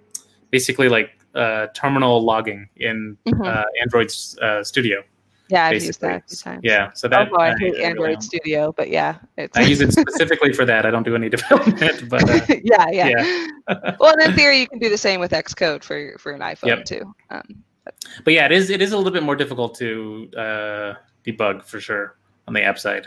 basically 0.51 0.89
like 0.89 1.19
uh, 1.35 1.69
terminal 1.75 2.23
logging 2.23 2.69
in 2.77 3.17
mm-hmm. 3.27 3.43
Uh, 3.43 3.65
Android 3.81 4.11
Studio. 4.11 5.03
Yeah, 5.49 5.67
I've 5.67 5.83
used 5.83 6.01
that 6.01 6.25
a 6.25 6.29
few 6.29 6.37
times. 6.37 6.61
Yeah, 6.65 6.91
so 6.95 7.09
that. 7.09 7.29
Oh, 7.33 7.37
I, 7.37 7.53
I 7.53 7.59
hate 7.59 7.77
Android 7.77 8.09
really 8.09 8.21
Studio, 8.21 8.73
but 8.73 8.91
yeah, 8.91 9.19
I 9.55 9.63
use 9.63 9.81
it 9.81 9.93
specifically 9.93 10.53
for 10.53 10.65
that. 10.65 10.85
I 10.85 10.91
don't 10.91 11.05
do 11.05 11.15
any 11.15 11.29
development, 11.37 12.09
but 12.09 12.29
uh, 12.29 12.41
yeah, 12.65 12.91
yeah. 12.91 13.09
yeah. 13.09 13.97
well, 14.01 14.15
in 14.19 14.35
theory, 14.35 14.61
you 14.61 14.67
can 14.67 14.79
do 14.79 14.89
the 14.89 14.99
same 14.99 15.21
with 15.21 15.31
Xcode 15.31 15.85
for 15.85 16.17
for 16.19 16.33
an 16.33 16.41
iPhone 16.41 16.67
yep. 16.67 16.85
too. 16.85 17.15
Um, 17.31 17.43
but. 17.85 17.95
but. 18.25 18.35
yeah, 18.35 18.47
it 18.47 18.53
is 18.53 18.71
it 18.71 18.83
is 18.83 18.93
a 18.93 18.97
little 18.97 19.13
bit 19.13 19.23
more 19.23 19.37
difficult 19.37 19.77
to 19.77 20.31
uh, 20.37 20.95
debug 21.25 21.65
for 21.65 21.81
sure 21.81 22.17
on 22.49 22.55
the 22.55 22.63
app 22.63 22.79
side. 22.79 23.07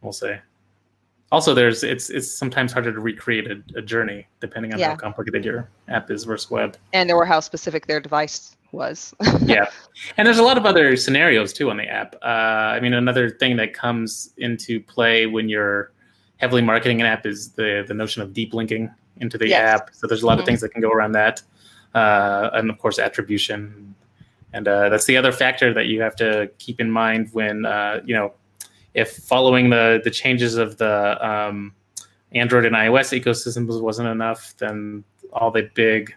We'll 0.00 0.12
say. 0.12 0.40
Also, 1.30 1.54
there's 1.54 1.82
it's 1.82 2.08
it's 2.08 2.30
sometimes 2.30 2.72
harder 2.72 2.92
to 2.92 3.00
recreate 3.00 3.50
a, 3.50 3.62
a 3.76 3.82
journey 3.82 4.26
depending 4.40 4.72
on 4.72 4.78
yeah. 4.78 4.90
how 4.90 4.96
complicated 4.96 5.44
your 5.44 5.68
app 5.88 6.10
is 6.10 6.24
versus 6.24 6.50
web, 6.50 6.78
and 6.94 7.10
or 7.10 7.26
how 7.26 7.40
specific 7.40 7.86
their 7.86 8.00
device 8.00 8.56
was. 8.72 9.14
yeah, 9.44 9.66
and 10.16 10.26
there's 10.26 10.38
a 10.38 10.42
lot 10.42 10.58
of 10.58 10.66
other 10.66 10.96
scenarios 10.96 11.52
too 11.52 11.70
on 11.70 11.76
the 11.76 11.86
app. 11.86 12.16
Uh, 12.22 12.26
I 12.74 12.80
mean, 12.80 12.94
another 12.94 13.30
thing 13.30 13.56
that 13.56 13.74
comes 13.74 14.32
into 14.38 14.80
play 14.80 15.26
when 15.26 15.48
you're 15.48 15.92
heavily 16.38 16.62
marketing 16.62 17.00
an 17.00 17.06
app 17.06 17.26
is 17.26 17.50
the 17.52 17.84
the 17.86 17.94
notion 17.94 18.22
of 18.22 18.32
deep 18.32 18.54
linking 18.54 18.90
into 19.18 19.38
the 19.38 19.48
yes. 19.48 19.80
app. 19.80 19.90
So 19.92 20.06
there's 20.06 20.22
a 20.22 20.26
lot 20.26 20.32
mm-hmm. 20.32 20.40
of 20.40 20.46
things 20.46 20.60
that 20.62 20.70
can 20.70 20.80
go 20.80 20.90
around 20.90 21.12
that, 21.12 21.42
uh, 21.94 22.50
and 22.54 22.70
of 22.70 22.78
course 22.78 22.98
attribution, 22.98 23.94
and 24.52 24.66
uh, 24.66 24.88
that's 24.88 25.06
the 25.06 25.16
other 25.16 25.32
factor 25.32 25.72
that 25.74 25.86
you 25.86 26.00
have 26.00 26.16
to 26.16 26.50
keep 26.58 26.80
in 26.80 26.90
mind 26.90 27.28
when 27.32 27.64
uh, 27.64 28.00
you 28.04 28.14
know 28.14 28.32
if 28.94 29.16
following 29.16 29.70
the 29.70 30.00
the 30.02 30.10
changes 30.10 30.56
of 30.56 30.78
the 30.78 31.26
um, 31.26 31.74
Android 32.34 32.64
and 32.64 32.74
iOS 32.74 33.18
ecosystems 33.18 33.80
wasn't 33.80 34.08
enough, 34.08 34.54
then 34.58 35.04
all 35.32 35.50
the 35.50 35.70
big 35.74 36.14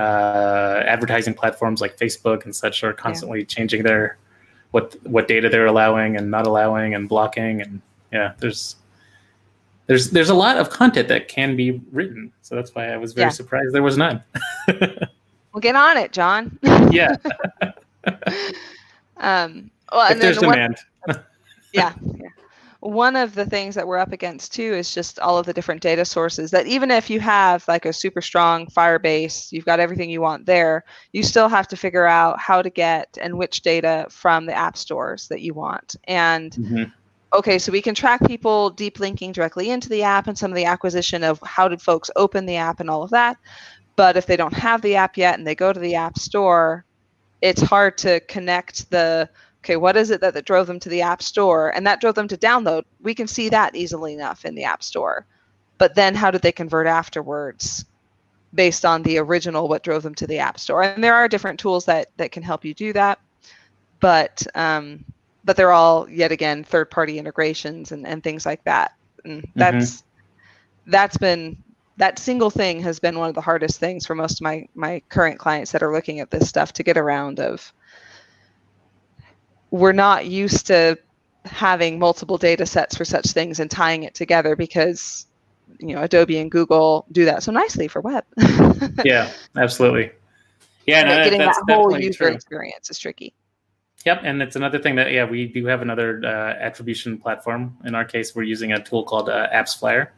uh, 0.00 0.82
advertising 0.86 1.34
platforms 1.34 1.80
like 1.80 1.96
Facebook 1.98 2.44
and 2.44 2.56
such 2.56 2.82
are 2.82 2.92
constantly 2.92 3.40
yeah. 3.40 3.44
changing 3.44 3.82
their 3.82 4.16
what 4.70 4.96
what 5.04 5.28
data 5.28 5.48
they're 5.48 5.66
allowing 5.66 6.16
and 6.16 6.30
not 6.30 6.46
allowing 6.46 6.94
and 6.94 7.08
blocking 7.08 7.60
and 7.60 7.82
yeah 8.12 8.32
there's 8.38 8.76
there's 9.86 10.10
there's 10.10 10.30
a 10.30 10.34
lot 10.34 10.56
of 10.56 10.70
content 10.70 11.08
that 11.08 11.28
can 11.28 11.54
be 11.56 11.82
written 11.92 12.32
so 12.40 12.54
that's 12.54 12.74
why 12.74 12.88
I 12.88 12.96
was 12.96 13.12
very 13.12 13.26
yeah. 13.26 13.30
surprised 13.30 13.74
there 13.74 13.82
was 13.82 13.98
none. 13.98 14.22
well, 14.68 15.60
get 15.60 15.76
on 15.76 15.96
it, 15.96 16.12
John. 16.12 16.58
yeah. 16.90 17.16
um, 19.18 19.70
well, 19.92 20.10
if 20.10 20.20
there's 20.20 20.38
demand. 20.38 20.78
One, 21.04 21.20
yeah, 21.72 21.92
yeah 22.16 22.28
one 22.80 23.14
of 23.14 23.34
the 23.34 23.44
things 23.44 23.74
that 23.74 23.86
we're 23.86 23.98
up 23.98 24.12
against 24.12 24.54
too 24.54 24.72
is 24.72 24.94
just 24.94 25.18
all 25.20 25.36
of 25.36 25.44
the 25.44 25.52
different 25.52 25.82
data 25.82 26.04
sources 26.04 26.50
that 26.50 26.66
even 26.66 26.90
if 26.90 27.10
you 27.10 27.20
have 27.20 27.66
like 27.68 27.84
a 27.84 27.92
super 27.92 28.22
strong 28.22 28.66
firebase 28.66 29.52
you've 29.52 29.66
got 29.66 29.80
everything 29.80 30.08
you 30.08 30.20
want 30.20 30.46
there 30.46 30.84
you 31.12 31.22
still 31.22 31.48
have 31.48 31.68
to 31.68 31.76
figure 31.76 32.06
out 32.06 32.40
how 32.40 32.62
to 32.62 32.70
get 32.70 33.18
and 33.20 33.36
which 33.36 33.60
data 33.60 34.06
from 34.08 34.46
the 34.46 34.54
app 34.54 34.76
stores 34.76 35.28
that 35.28 35.42
you 35.42 35.52
want 35.52 35.96
and 36.04 36.52
mm-hmm. 36.52 36.84
okay 37.34 37.58
so 37.58 37.70
we 37.70 37.82
can 37.82 37.94
track 37.94 38.26
people 38.26 38.70
deep 38.70 38.98
linking 38.98 39.30
directly 39.30 39.70
into 39.70 39.90
the 39.90 40.02
app 40.02 40.26
and 40.26 40.38
some 40.38 40.50
of 40.50 40.56
the 40.56 40.64
acquisition 40.64 41.22
of 41.22 41.38
how 41.44 41.68
did 41.68 41.82
folks 41.82 42.10
open 42.16 42.46
the 42.46 42.56
app 42.56 42.80
and 42.80 42.88
all 42.88 43.02
of 43.02 43.10
that 43.10 43.36
but 43.94 44.16
if 44.16 44.24
they 44.24 44.36
don't 44.36 44.54
have 44.54 44.80
the 44.80 44.96
app 44.96 45.18
yet 45.18 45.38
and 45.38 45.46
they 45.46 45.54
go 45.54 45.70
to 45.70 45.80
the 45.80 45.94
app 45.94 46.18
store 46.18 46.86
it's 47.42 47.60
hard 47.60 47.98
to 47.98 48.20
connect 48.20 48.90
the 48.90 49.28
okay, 49.62 49.76
what 49.76 49.96
is 49.96 50.10
it 50.10 50.20
that, 50.20 50.34
that 50.34 50.44
drove 50.44 50.66
them 50.66 50.80
to 50.80 50.88
the 50.88 51.02
App 51.02 51.22
Store? 51.22 51.74
And 51.74 51.86
that 51.86 52.00
drove 52.00 52.14
them 52.14 52.28
to 52.28 52.36
download. 52.36 52.84
We 53.02 53.14
can 53.14 53.26
see 53.26 53.48
that 53.50 53.74
easily 53.74 54.14
enough 54.14 54.44
in 54.44 54.54
the 54.54 54.64
App 54.64 54.82
Store. 54.82 55.26
But 55.78 55.94
then 55.94 56.14
how 56.14 56.30
did 56.30 56.42
they 56.42 56.52
convert 56.52 56.86
afterwards 56.86 57.84
based 58.54 58.84
on 58.84 59.02
the 59.02 59.18
original, 59.18 59.68
what 59.68 59.82
drove 59.82 60.02
them 60.02 60.14
to 60.16 60.26
the 60.26 60.38
App 60.38 60.58
Store? 60.58 60.82
And 60.82 61.02
there 61.02 61.14
are 61.14 61.28
different 61.28 61.60
tools 61.60 61.84
that, 61.86 62.08
that 62.16 62.32
can 62.32 62.42
help 62.42 62.64
you 62.64 62.74
do 62.74 62.92
that. 62.94 63.18
But 64.00 64.46
um, 64.54 65.04
but 65.44 65.56
they're 65.56 65.72
all 65.72 66.08
yet 66.08 66.32
again 66.32 66.64
third 66.64 66.90
party 66.90 67.18
integrations 67.18 67.92
and, 67.92 68.06
and 68.06 68.22
things 68.22 68.46
like 68.46 68.62
that. 68.64 68.94
And 69.24 69.42
mm-hmm. 69.42 69.58
that's 69.58 69.96
mm-hmm. 69.96 70.90
that's 70.90 71.16
been 71.16 71.56
that 71.96 72.18
single 72.18 72.50
thing 72.50 72.80
has 72.80 72.98
been 72.98 73.18
one 73.18 73.28
of 73.28 73.34
the 73.34 73.40
hardest 73.40 73.78
things 73.78 74.06
for 74.06 74.14
most 74.14 74.40
of 74.40 74.42
my 74.42 74.66
my 74.74 75.02
current 75.08 75.38
clients 75.38 75.72
that 75.72 75.82
are 75.82 75.92
looking 75.92 76.20
at 76.20 76.30
this 76.30 76.48
stuff 76.48 76.72
to 76.74 76.82
get 76.82 76.96
around 76.96 77.40
of 77.40 77.72
we're 79.70 79.92
not 79.92 80.26
used 80.26 80.66
to 80.66 80.98
having 81.44 81.98
multiple 81.98 82.36
data 82.38 82.66
sets 82.66 82.96
for 82.96 83.04
such 83.04 83.26
things 83.26 83.60
and 83.60 83.70
tying 83.70 84.02
it 84.02 84.14
together 84.14 84.56
because 84.56 85.26
you 85.78 85.94
know 85.94 86.02
Adobe 86.02 86.38
and 86.38 86.50
Google 86.50 87.06
do 87.12 87.24
that 87.24 87.42
so 87.42 87.52
nicely 87.52 87.88
for 87.88 88.00
web. 88.00 88.24
yeah, 89.04 89.30
absolutely. 89.56 90.10
Yeah, 90.86 91.04
no, 91.04 91.24
getting 91.24 91.40
that 91.40 91.62
whole 91.68 91.98
user 91.98 92.24
true. 92.24 92.34
experience 92.34 92.90
is 92.90 92.98
tricky. 92.98 93.34
Yep, 94.04 94.22
and 94.24 94.42
it's 94.42 94.56
another 94.56 94.78
thing 94.78 94.96
that 94.96 95.12
yeah 95.12 95.24
we 95.24 95.46
do 95.46 95.66
have 95.66 95.82
another 95.82 96.22
uh, 96.24 96.54
attribution 96.58 97.18
platform. 97.18 97.76
In 97.84 97.94
our 97.94 98.04
case, 98.04 98.34
we're 98.34 98.44
using 98.44 98.72
a 98.72 98.82
tool 98.82 99.04
called 99.04 99.28
uh, 99.28 99.48
AppsFlyer, 99.52 100.08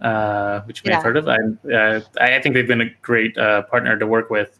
uh, 0.00 0.60
which 0.62 0.82
you 0.82 0.88
may 0.88 0.92
yeah. 0.92 0.96
have 0.96 1.04
heard 1.04 1.16
of. 1.16 1.28
Uh, 1.28 2.00
I, 2.20 2.36
I 2.36 2.42
think 2.42 2.54
they've 2.54 2.66
been 2.66 2.80
a 2.80 2.90
great 3.02 3.36
uh, 3.36 3.62
partner 3.62 3.98
to 3.98 4.06
work 4.06 4.30
with. 4.30 4.58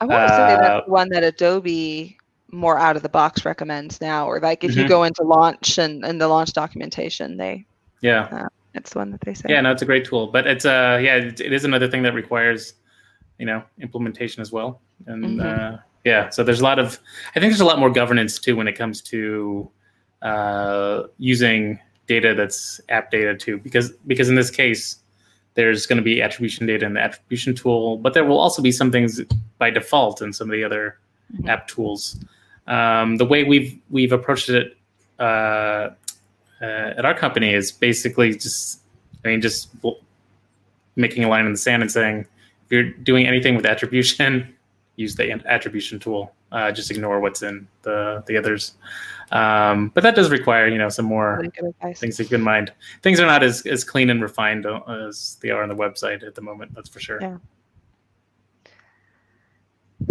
I 0.00 0.04
want 0.04 0.28
to 0.28 0.34
say 0.34 0.36
that's 0.36 0.86
uh, 0.86 0.90
one 0.90 1.08
that 1.10 1.24
Adobe 1.24 2.18
more 2.52 2.78
out 2.78 2.96
of 2.96 3.02
the 3.02 3.08
box 3.08 3.44
recommends 3.44 4.00
now 4.00 4.26
or 4.26 4.38
like 4.38 4.62
if 4.62 4.72
mm-hmm. 4.72 4.80
you 4.80 4.88
go 4.88 5.02
into 5.02 5.22
launch 5.22 5.78
and, 5.78 6.04
and 6.04 6.20
the 6.20 6.28
launch 6.28 6.52
documentation 6.52 7.38
they 7.38 7.64
yeah 8.02 8.24
uh, 8.30 8.48
it's 8.74 8.90
the 8.90 8.98
one 8.98 9.10
that 9.10 9.20
they 9.22 9.32
say 9.32 9.46
yeah 9.48 9.60
no 9.60 9.72
it's 9.72 9.82
a 9.82 9.86
great 9.86 10.04
tool 10.04 10.26
but 10.26 10.46
it's 10.46 10.66
uh 10.66 11.00
yeah 11.02 11.16
it, 11.16 11.40
it 11.40 11.52
is 11.52 11.64
another 11.64 11.88
thing 11.88 12.02
that 12.02 12.12
requires 12.12 12.74
you 13.38 13.46
know 13.46 13.62
implementation 13.80 14.42
as 14.42 14.52
well 14.52 14.80
and 15.06 15.24
mm-hmm. 15.24 15.74
uh 15.74 15.78
yeah 16.04 16.28
so 16.28 16.44
there's 16.44 16.60
a 16.60 16.64
lot 16.64 16.78
of 16.78 17.00
i 17.34 17.40
think 17.40 17.50
there's 17.50 17.60
a 17.60 17.64
lot 17.64 17.78
more 17.78 17.90
governance 17.90 18.38
too 18.38 18.54
when 18.54 18.68
it 18.68 18.74
comes 18.74 19.00
to 19.00 19.68
uh 20.20 21.04
using 21.18 21.78
data 22.06 22.34
that's 22.34 22.80
app 22.90 23.10
data 23.10 23.34
too 23.34 23.58
because 23.58 23.92
because 24.06 24.28
in 24.28 24.34
this 24.34 24.50
case 24.50 24.98
there's 25.54 25.86
going 25.86 25.96
to 25.96 26.02
be 26.02 26.22
attribution 26.22 26.66
data 26.66 26.84
in 26.84 26.92
the 26.94 27.00
attribution 27.00 27.54
tool 27.54 27.96
but 27.96 28.12
there 28.12 28.24
will 28.24 28.38
also 28.38 28.60
be 28.60 28.72
some 28.72 28.92
things 28.92 29.20
by 29.58 29.70
default 29.70 30.20
in 30.20 30.32
some 30.32 30.48
of 30.48 30.52
the 30.52 30.62
other 30.62 30.98
mm-hmm. 31.34 31.48
app 31.48 31.66
tools 31.66 32.22
um, 32.66 33.16
the 33.16 33.24
way 33.24 33.44
we've 33.44 33.78
we've 33.90 34.12
approached 34.12 34.48
it 34.48 34.76
uh, 35.18 35.90
uh, 36.60 36.94
at 36.96 37.04
our 37.04 37.14
company 37.14 37.52
is 37.52 37.72
basically 37.72 38.32
just 38.32 38.80
I 39.24 39.28
mean 39.28 39.40
just 39.40 39.70
making 40.96 41.24
a 41.24 41.28
line 41.28 41.46
in 41.46 41.52
the 41.52 41.58
sand 41.58 41.82
and 41.82 41.90
saying 41.90 42.20
if 42.20 42.70
you're 42.70 42.90
doing 42.90 43.26
anything 43.26 43.56
with 43.56 43.66
attribution, 43.66 44.54
use 44.96 45.14
the 45.16 45.30
attribution 45.46 45.98
tool. 45.98 46.32
Uh, 46.52 46.70
just 46.70 46.90
ignore 46.90 47.18
what's 47.18 47.42
in 47.42 47.66
the 47.82 48.22
the 48.26 48.36
others. 48.36 48.74
Um, 49.30 49.88
but 49.94 50.02
that 50.02 50.14
does 50.14 50.30
require 50.30 50.68
you 50.68 50.76
know 50.76 50.90
some 50.90 51.06
more 51.06 51.42
things 51.94 52.18
to 52.18 52.24
keep 52.24 52.34
in 52.34 52.42
mind. 52.42 52.72
Things 53.02 53.18
are 53.18 53.26
not 53.26 53.42
as, 53.42 53.64
as 53.66 53.82
clean 53.82 54.10
and 54.10 54.20
refined 54.20 54.66
uh, 54.66 54.82
as 55.08 55.38
they 55.40 55.48
are 55.48 55.62
on 55.62 55.70
the 55.70 55.74
website 55.74 56.22
at 56.22 56.34
the 56.34 56.42
moment. 56.42 56.74
That's 56.74 56.90
for 56.90 57.00
sure. 57.00 57.20
Yeah. 57.20 57.38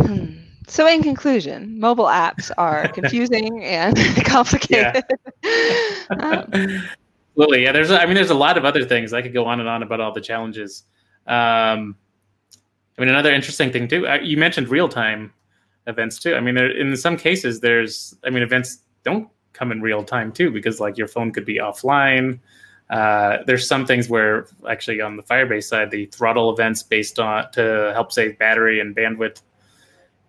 Hmm. 0.04 0.51
So, 0.68 0.88
in 0.88 1.04
conclusion, 1.04 1.80
mobile 1.80 2.06
apps 2.06 2.52
are 2.58 2.88
confusing 2.94 3.64
and 3.64 3.98
complicated. 4.26 5.04
um, 6.10 6.84
Lily, 7.36 7.64
yeah, 7.64 7.72
there's, 7.72 7.92
I 7.92 8.06
mean, 8.06 8.16
there's 8.16 8.30
a 8.30 8.36
lot 8.36 8.58
of 8.58 8.66
other 8.66 8.86
things. 8.86 9.14
I 9.14 9.22
could 9.22 9.34
go 9.34 9.46
on 9.46 9.60
and 9.60 9.68
on 9.68 9.84
about 9.84 10.00
all 10.00 10.14
the 10.14 10.22
challenges. 10.22 10.84
Um, 11.28 11.96
I 12.98 13.02
mean, 13.02 13.10
another 13.10 13.34
interesting 13.34 13.72
thing 13.72 13.88
too. 13.88 14.08
Uh, 14.08 14.20
you 14.22 14.38
mentioned 14.38 14.70
real 14.70 14.90
time 14.90 15.34
events 15.88 16.20
too. 16.20 16.36
I 16.36 16.42
mean, 16.42 16.56
there, 16.56 16.70
in 16.70 16.96
some 16.98 17.18
cases, 17.18 17.60
there's, 17.60 18.16
I 18.24 18.30
mean, 18.30 18.44
events 18.44 18.80
don't 19.04 19.30
come 19.54 19.72
in 19.72 19.82
real 19.82 20.04
time 20.04 20.32
too 20.32 20.52
because 20.52 20.80
like 20.80 20.98
your 20.98 21.08
phone 21.08 21.32
could 21.32 21.46
be 21.46 21.58
offline. 21.58 22.40
Uh, 22.90 23.38
there's 23.48 23.68
some 23.68 23.86
things 23.86 24.10
where 24.10 24.48
actually 24.70 25.00
on 25.00 25.16
the 25.16 25.24
Firebase 25.24 25.64
side, 25.64 25.92
the 25.92 26.06
throttle 26.08 26.52
events 26.52 26.84
based 26.84 27.20
on 27.20 27.50
to 27.54 27.92
help 27.94 28.12
save 28.12 28.38
battery 28.38 28.82
and 28.82 28.96
bandwidth 28.96 29.42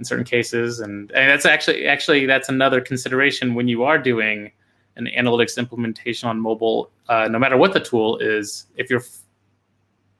in 0.03 0.05
certain 0.05 0.25
cases, 0.25 0.81
and, 0.81 1.11
and 1.13 1.31
that's 1.31 1.47
actually 1.47 1.87
actually 1.87 2.27
that's 2.27 2.49
another 2.49 2.81
consideration 2.81 3.55
when 3.55 3.69
you 3.69 3.85
are 3.85 3.99
doing 3.99 4.51
an 4.97 5.07
analytics 5.17 5.57
implementation 5.57 6.29
on 6.29 6.41
mobile. 6.41 6.91
Uh, 7.09 7.29
no 7.31 7.39
matter 7.39 7.57
what 7.57 7.73
the 7.73 7.81
tool 7.81 8.19
is, 8.19 8.67
if 8.77 8.91
you're 8.91 9.01
f- 9.01 9.23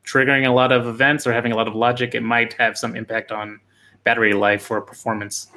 triggering 0.05 0.47
a 0.47 0.53
lot 0.53 0.71
of 0.73 0.87
events 0.87 1.27
or 1.27 1.33
having 1.33 1.53
a 1.53 1.57
lot 1.57 1.69
of 1.69 1.75
logic, 1.75 2.15
it 2.15 2.23
might 2.23 2.53
have 2.55 2.79
some 2.79 2.97
impact 2.97 3.33
on 3.33 3.61
battery 4.05 4.33
life 4.33 4.71
or 4.71 4.81
performance. 4.81 5.49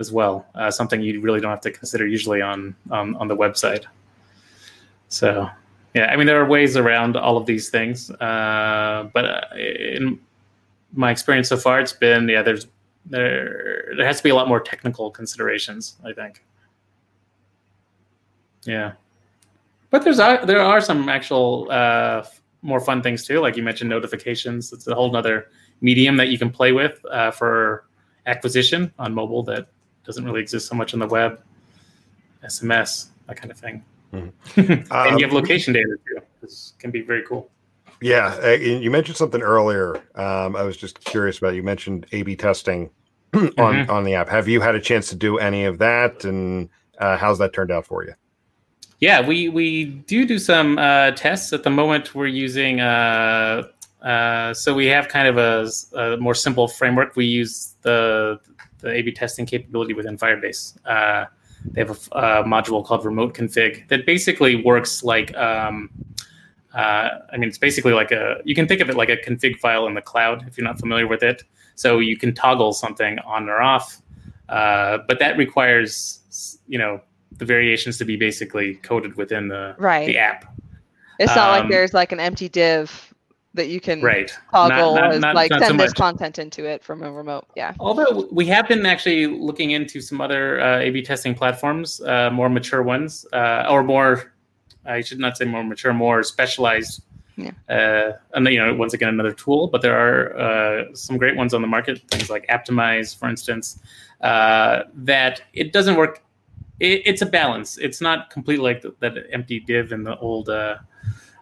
as 0.00 0.12
well. 0.12 0.46
Uh, 0.54 0.70
something 0.70 1.00
you 1.00 1.20
really 1.20 1.40
don't 1.40 1.50
have 1.50 1.60
to 1.60 1.70
consider 1.70 2.06
usually 2.06 2.42
on 2.42 2.74
on, 2.90 3.16
on 3.16 3.28
the 3.28 3.36
website. 3.36 3.84
So 5.08 5.48
yeah, 5.94 6.06
I 6.06 6.16
mean 6.16 6.26
there 6.26 6.40
are 6.40 6.46
ways 6.46 6.76
around 6.76 7.16
all 7.16 7.36
of 7.36 7.46
these 7.46 7.70
things, 7.70 8.10
uh, 8.10 9.08
but 9.12 9.24
uh, 9.24 9.40
in 9.56 10.18
my 10.92 11.10
experience 11.10 11.48
so 11.48 11.56
far, 11.56 11.80
it's 11.80 11.92
been 11.92 12.28
yeah 12.28 12.42
there's 12.42 12.66
there 13.08 13.92
there 13.96 14.06
has 14.06 14.18
to 14.18 14.22
be 14.22 14.30
a 14.30 14.34
lot 14.34 14.48
more 14.48 14.60
technical 14.60 15.10
considerations. 15.10 15.96
I 16.04 16.12
think. 16.12 16.44
Yeah, 18.64 18.92
but 19.90 20.02
there's 20.04 20.20
uh, 20.20 20.44
there 20.44 20.60
are 20.60 20.80
some 20.80 21.08
actual 21.08 21.68
uh, 21.70 22.24
more 22.62 22.80
fun 22.80 23.02
things 23.02 23.26
too. 23.26 23.40
Like 23.40 23.56
you 23.56 23.62
mentioned, 23.62 23.90
notifications. 23.90 24.72
It's 24.72 24.86
a 24.86 24.94
whole 24.94 25.14
other 25.16 25.50
medium 25.80 26.16
that 26.16 26.28
you 26.28 26.38
can 26.38 26.50
play 26.50 26.72
with 26.72 27.04
uh, 27.10 27.30
for 27.30 27.86
acquisition 28.26 28.92
on 28.98 29.14
mobile 29.14 29.42
that 29.44 29.68
doesn't 30.04 30.24
really 30.24 30.40
exist 30.40 30.68
so 30.68 30.74
much 30.74 30.92
on 30.92 31.00
the 31.00 31.06
web. 31.06 31.42
SMS, 32.44 33.08
that 33.26 33.36
kind 33.36 33.50
of 33.50 33.58
thing. 33.58 33.84
Mm-hmm. 34.12 34.60
and 34.72 34.92
um, 34.92 35.18
you 35.18 35.24
have 35.24 35.32
location 35.32 35.72
data 35.72 35.96
too. 36.06 36.20
This 36.40 36.74
can 36.78 36.90
be 36.90 37.02
very 37.02 37.24
cool. 37.26 37.50
Yeah, 38.00 38.38
uh, 38.42 38.50
you 38.50 38.90
mentioned 38.90 39.16
something 39.16 39.42
earlier. 39.42 39.96
Um, 40.14 40.54
I 40.54 40.62
was 40.62 40.76
just 40.76 41.00
curious 41.00 41.38
about. 41.38 41.54
You 41.54 41.62
mentioned 41.62 42.06
A/B 42.12 42.36
testing 42.36 42.90
on 43.34 43.50
mm-hmm. 43.56 43.90
on 43.90 44.04
the 44.04 44.14
app. 44.14 44.28
Have 44.28 44.48
you 44.48 44.60
had 44.60 44.74
a 44.74 44.80
chance 44.80 45.08
to 45.08 45.16
do 45.16 45.38
any 45.38 45.64
of 45.64 45.78
that, 45.78 46.24
and 46.24 46.68
uh, 46.98 47.16
how's 47.16 47.38
that 47.38 47.52
turned 47.52 47.70
out 47.70 47.86
for 47.86 48.04
you? 48.04 48.14
Yeah, 49.00 49.26
we 49.26 49.48
we 49.48 49.84
do 49.84 50.26
do 50.26 50.38
some 50.38 50.78
uh, 50.78 51.12
tests 51.12 51.52
at 51.52 51.64
the 51.64 51.70
moment. 51.70 52.14
We're 52.14 52.26
using 52.26 52.80
uh, 52.80 53.64
uh, 54.02 54.54
so 54.54 54.74
we 54.74 54.86
have 54.86 55.08
kind 55.08 55.26
of 55.26 55.38
a, 55.38 55.98
a, 55.98 56.16
more 56.18 56.34
simple 56.34 56.68
framework. 56.68 57.16
We 57.16 57.26
use 57.26 57.74
the 57.82 58.38
the 58.78 58.90
A/B 58.90 59.12
testing 59.12 59.44
capability 59.44 59.92
within 59.92 60.16
Firebase. 60.16 60.78
Uh, 60.84 61.26
they 61.64 61.80
have 61.80 61.90
a, 61.90 62.18
a, 62.18 62.44
module 62.44 62.84
called 62.84 63.04
Remote 63.04 63.34
Config 63.34 63.88
that 63.88 64.06
basically 64.06 64.62
works 64.62 65.02
like 65.02 65.36
um, 65.36 65.90
uh, 66.74 67.08
I 67.32 67.36
mean, 67.36 67.48
it's 67.48 67.58
basically 67.58 67.92
like 67.92 68.12
a 68.12 68.40
you 68.44 68.54
can 68.54 68.66
think 68.66 68.80
of 68.80 68.90
it 68.90 68.96
like 68.96 69.08
a 69.08 69.16
config 69.16 69.58
file 69.58 69.86
in 69.86 69.94
the 69.94 70.02
cloud 70.02 70.46
if 70.46 70.56
you're 70.56 70.66
not 70.66 70.78
familiar 70.78 71.06
with 71.06 71.22
it. 71.22 71.42
So 71.74 71.98
you 71.98 72.16
can 72.16 72.34
toggle 72.34 72.72
something 72.72 73.18
on 73.20 73.48
or 73.48 73.60
off, 73.60 74.02
uh, 74.48 74.98
but 75.06 75.18
that 75.18 75.36
requires 75.36 76.58
you 76.66 76.78
know 76.78 77.00
the 77.32 77.44
variations 77.44 77.98
to 77.98 78.04
be 78.04 78.16
basically 78.16 78.74
coded 78.76 79.16
within 79.16 79.48
the 79.48 79.74
right. 79.78 80.06
the 80.06 80.18
app. 80.18 80.56
It's 81.18 81.34
not 81.34 81.50
um, 81.50 81.60
like 81.60 81.70
there's 81.70 81.94
like 81.94 82.12
an 82.12 82.20
empty 82.20 82.48
div 82.48 83.14
that 83.54 83.68
you 83.68 83.80
can 83.80 84.02
right. 84.02 84.30
toggle 84.52 84.94
not, 84.94 85.10
not, 85.10 85.20
not, 85.20 85.34
like 85.34 85.50
send 85.50 85.64
so 85.64 85.72
this 85.72 85.92
content 85.92 86.38
into 86.38 86.64
it 86.64 86.82
from 86.84 87.02
a 87.02 87.10
remote. 87.10 87.46
Yeah. 87.56 87.74
Although 87.80 88.28
we 88.30 88.46
have 88.46 88.68
been 88.68 88.86
actually 88.86 89.26
looking 89.26 89.72
into 89.72 90.00
some 90.00 90.20
other 90.20 90.60
uh, 90.60 90.78
A/B 90.78 91.02
testing 91.02 91.34
platforms, 91.34 92.00
uh, 92.02 92.30
more 92.30 92.48
mature 92.48 92.82
ones, 92.82 93.26
uh, 93.32 93.66
or 93.68 93.82
more. 93.82 94.32
I 94.88 95.00
should 95.02 95.18
not 95.18 95.36
say 95.36 95.44
more 95.44 95.62
mature, 95.62 95.92
more 95.92 96.22
specialized. 96.22 97.02
Yeah. 97.36 97.52
Uh, 97.68 98.12
and 98.34 98.48
you 98.48 98.58
know, 98.58 98.74
once 98.74 98.94
again, 98.94 99.10
another 99.10 99.32
tool, 99.32 99.68
but 99.68 99.80
there 99.80 99.96
are 99.96 100.36
uh, 100.36 100.94
some 100.94 101.18
great 101.18 101.36
ones 101.36 101.54
on 101.54 101.62
the 101.62 101.68
market. 101.68 102.02
Things 102.10 102.28
like 102.30 102.46
Apptimize, 102.48 103.16
for 103.16 103.28
instance, 103.28 103.78
uh, 104.22 104.84
that 104.94 105.42
it 105.52 105.72
doesn't 105.72 105.96
work 105.96 106.22
it, 106.80 107.02
it's 107.04 107.22
a 107.22 107.26
balance. 107.26 107.78
It's 107.78 108.00
not 108.00 108.30
completely 108.30 108.64
like 108.64 108.82
the, 108.82 108.94
that 109.00 109.16
empty 109.32 109.60
div 109.60 109.92
in 109.92 110.02
the 110.04 110.18
old 110.18 110.48
uh, 110.48 110.76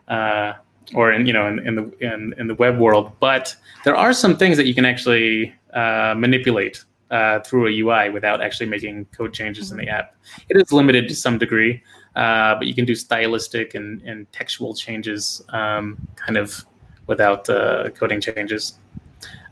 uh, 0.08 0.54
or 0.94 1.12
in 1.12 1.26
you 1.26 1.32
know 1.32 1.46
in, 1.46 1.58
in 1.66 1.74
the 1.74 1.92
in, 2.00 2.34
in, 2.38 2.46
the 2.46 2.54
web 2.54 2.78
world, 2.78 3.12
but 3.20 3.54
there 3.84 3.96
are 3.96 4.12
some 4.12 4.36
things 4.36 4.56
that 4.56 4.66
you 4.66 4.74
can 4.74 4.84
actually 4.84 5.54
uh, 5.74 6.14
manipulate 6.16 6.84
uh, 7.10 7.40
through 7.40 7.66
a 7.68 7.80
UI 7.80 8.10
without 8.10 8.40
actually 8.40 8.66
making 8.66 9.04
code 9.06 9.32
changes 9.32 9.72
in 9.72 9.78
the 9.78 9.88
app. 9.88 10.14
It 10.48 10.56
is 10.56 10.72
limited 10.72 11.08
to 11.08 11.14
some 11.14 11.38
degree, 11.38 11.82
uh, 12.16 12.56
but 12.56 12.66
you 12.66 12.74
can 12.74 12.84
do 12.84 12.94
stylistic 12.94 13.74
and, 13.74 14.02
and 14.02 14.30
textual 14.32 14.74
changes 14.74 15.42
um, 15.50 15.96
kind 16.16 16.36
of 16.36 16.64
without 17.06 17.48
uh, 17.48 17.88
coding 17.90 18.20
changes. 18.20 18.78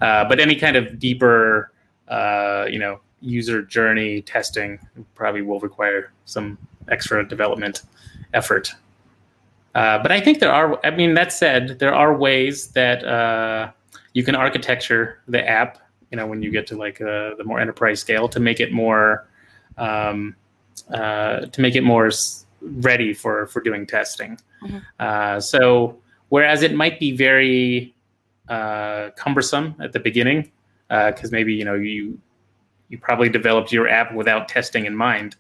but 0.01 0.41
any 0.41 0.57
kind 0.57 0.77
of 0.77 0.99
deeper, 0.99 1.71
you 2.69 2.79
know, 2.79 3.01
user 3.21 3.63
journey 3.63 4.21
testing 4.23 4.79
probably 5.15 5.43
will 5.43 5.61
require 5.61 6.13
some 6.25 6.59
extra 6.91 7.27
development 7.27 7.83
effort. 8.35 8.75
Uh, 9.75 9.99
but 9.99 10.13
I 10.13 10.21
think 10.21 10.39
there 10.39 10.53
are, 10.53 10.79
I 10.85 10.91
mean, 10.91 11.15
that 11.15 11.33
said, 11.33 11.79
there 11.79 11.95
are 11.95 12.17
ways 12.17 12.69
that 12.69 13.05
uh, 13.05 13.73
you 14.13 14.23
can 14.23 14.37
architecture 14.37 15.21
the 15.27 15.47
app, 15.49 15.79
you 16.11 16.17
know, 16.17 16.27
when 16.27 16.43
you 16.43 16.51
get 16.51 16.67
to 16.69 16.77
like 16.77 17.01
uh, 17.01 17.35
the 17.37 17.45
more 17.45 17.59
enterprise 17.59 18.01
scale 18.01 18.29
to 18.29 18.39
make 18.39 18.61
it 18.61 18.73
more, 18.73 19.27
um, 19.77 20.37
uh, 20.93 21.41
to 21.47 21.61
make 21.61 21.75
it 21.75 21.83
more 21.83 22.11
ready 22.65 23.15
for, 23.15 23.47
for 23.47 23.61
doing 23.61 23.87
testing. 23.87 24.39
Mm-hmm. 24.63 24.79
Uh, 24.99 25.41
so, 25.41 25.99
whereas 26.29 26.63
it 26.63 26.75
might 26.75 26.99
be 26.99 27.17
very 27.17 27.95
uh, 28.49 29.11
cumbersome 29.17 29.75
at 29.81 29.93
the 29.93 30.01
beginning, 30.01 30.51
because 30.89 31.31
maybe, 31.33 31.55
you 31.55 31.65
know, 31.65 31.75
you, 31.75 32.19
you 32.89 32.99
probably 32.99 33.29
developed 33.29 33.73
your 33.73 33.89
app 33.89 34.15
without 34.15 34.49
testing 34.49 34.87
in 34.87 34.95
mind. 34.95 35.37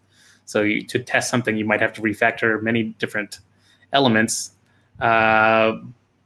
So 0.47 0.63
you, 0.63 0.83
to 0.87 0.99
test 0.99 1.31
something, 1.31 1.57
you 1.57 1.65
might 1.65 1.81
have 1.81 1.93
to 1.95 2.03
refactor 2.03 2.63
many 2.63 2.95
different 2.99 3.41
elements. 3.93 4.53
Uh, 5.01 5.79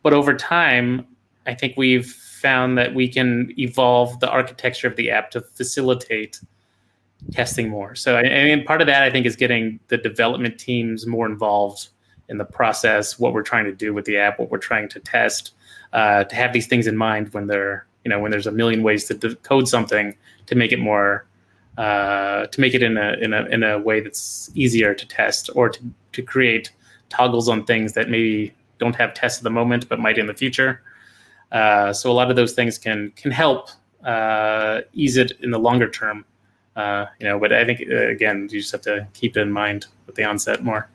but 0.02 0.12
over 0.12 0.34
time, 0.36 1.06
I 1.46 1.54
think 1.54 1.76
we've 1.76 2.06
found 2.06 2.78
that 2.78 2.94
we 2.94 3.08
can 3.08 3.52
evolve 3.58 4.20
the 4.20 4.28
architecture 4.28 4.86
of 4.86 4.96
the 4.96 5.10
app 5.10 5.30
to 5.32 5.40
facilitate 5.40 6.40
testing 7.32 7.68
more. 7.68 7.94
So, 7.94 8.16
I, 8.16 8.22
mean, 8.22 8.64
part 8.64 8.80
of 8.80 8.86
that, 8.86 9.02
I 9.02 9.10
think, 9.10 9.26
is 9.26 9.36
getting 9.36 9.80
the 9.88 9.96
development 9.96 10.58
teams 10.58 11.06
more 11.06 11.26
involved 11.26 11.88
in 12.28 12.38
the 12.38 12.44
process, 12.44 13.18
what 13.18 13.32
we're 13.32 13.42
trying 13.42 13.64
to 13.64 13.74
do 13.74 13.94
with 13.94 14.04
the 14.04 14.18
app, 14.18 14.38
what 14.38 14.50
we're 14.50 14.58
trying 14.58 14.88
to 14.90 15.00
test, 15.00 15.52
uh, 15.92 16.24
to 16.24 16.34
have 16.34 16.52
these 16.52 16.66
things 16.66 16.86
in 16.86 16.96
mind 16.96 17.32
when 17.32 17.46
they're, 17.46 17.86
you 18.04 18.08
know, 18.10 18.18
when 18.18 18.30
there's 18.30 18.46
a 18.46 18.52
million 18.52 18.82
ways 18.82 19.04
to 19.06 19.34
code 19.36 19.68
something 19.68 20.14
to 20.46 20.54
make 20.54 20.72
it 20.72 20.78
more 20.78 21.26
uh, 21.78 22.46
to 22.46 22.60
make 22.60 22.74
it 22.74 22.82
in 22.82 22.96
a 22.96 23.12
in 23.20 23.32
a 23.32 23.44
in 23.46 23.62
a 23.62 23.78
way 23.78 24.00
that's 24.00 24.50
easier 24.54 24.94
to 24.94 25.06
test 25.06 25.48
or 25.54 25.68
to, 25.68 25.80
to 26.12 26.22
create 26.22 26.72
toggles 27.08 27.48
on 27.48 27.64
things 27.64 27.92
that 27.92 28.10
maybe 28.10 28.52
don't 28.78 28.96
have 28.96 29.14
tests 29.14 29.38
at 29.38 29.44
the 29.44 29.50
moment 29.50 29.88
but 29.88 30.00
might 30.00 30.18
in 30.18 30.26
the 30.26 30.34
future. 30.34 30.82
Uh, 31.52 31.92
so 31.92 32.10
a 32.10 32.12
lot 32.12 32.30
of 32.30 32.36
those 32.36 32.52
things 32.52 32.78
can 32.78 33.12
can 33.12 33.30
help 33.30 33.70
uh, 34.04 34.80
ease 34.92 35.16
it 35.16 35.32
in 35.40 35.50
the 35.50 35.58
longer 35.58 35.88
term. 35.88 36.24
Uh, 36.78 37.06
you 37.18 37.26
know, 37.26 37.40
but 37.40 37.52
I 37.52 37.64
think 37.64 37.82
uh, 37.90 38.06
again, 38.06 38.48
you 38.52 38.60
just 38.60 38.70
have 38.70 38.82
to 38.82 39.08
keep 39.12 39.36
it 39.36 39.40
in 39.40 39.50
mind 39.50 39.88
at 40.06 40.14
the 40.14 40.22
onset 40.22 40.62
more. 40.62 40.88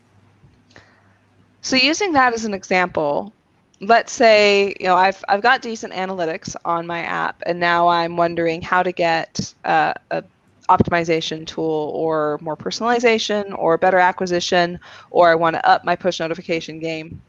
So 1.62 1.76
using 1.76 2.14
that 2.14 2.34
as 2.34 2.46
an 2.46 2.54
example, 2.54 3.34
let's 3.82 4.14
say 4.14 4.74
you 4.80 4.86
know 4.86 4.96
I've 4.96 5.22
I've 5.28 5.42
got 5.42 5.62
decent 5.62 5.92
analytics 5.92 6.56
on 6.64 6.88
my 6.88 7.00
app, 7.00 7.44
and 7.46 7.60
now 7.60 7.90
I'm 7.90 8.16
wondering 8.16 8.62
how 8.62 8.82
to 8.82 8.94
get 8.94 9.54
uh, 9.66 9.94
a 10.10 10.24
optimization 10.70 11.46
tool 11.46 11.92
or 11.94 12.40
more 12.42 12.56
personalization 12.56 13.54
or 13.58 13.78
better 13.78 14.00
acquisition, 14.00 14.80
or 15.12 15.30
I 15.30 15.36
want 15.36 15.58
to 15.58 15.70
up 15.70 15.84
my 15.84 15.98
push 15.98 16.22
notification 16.22 16.80
game. 16.80 17.22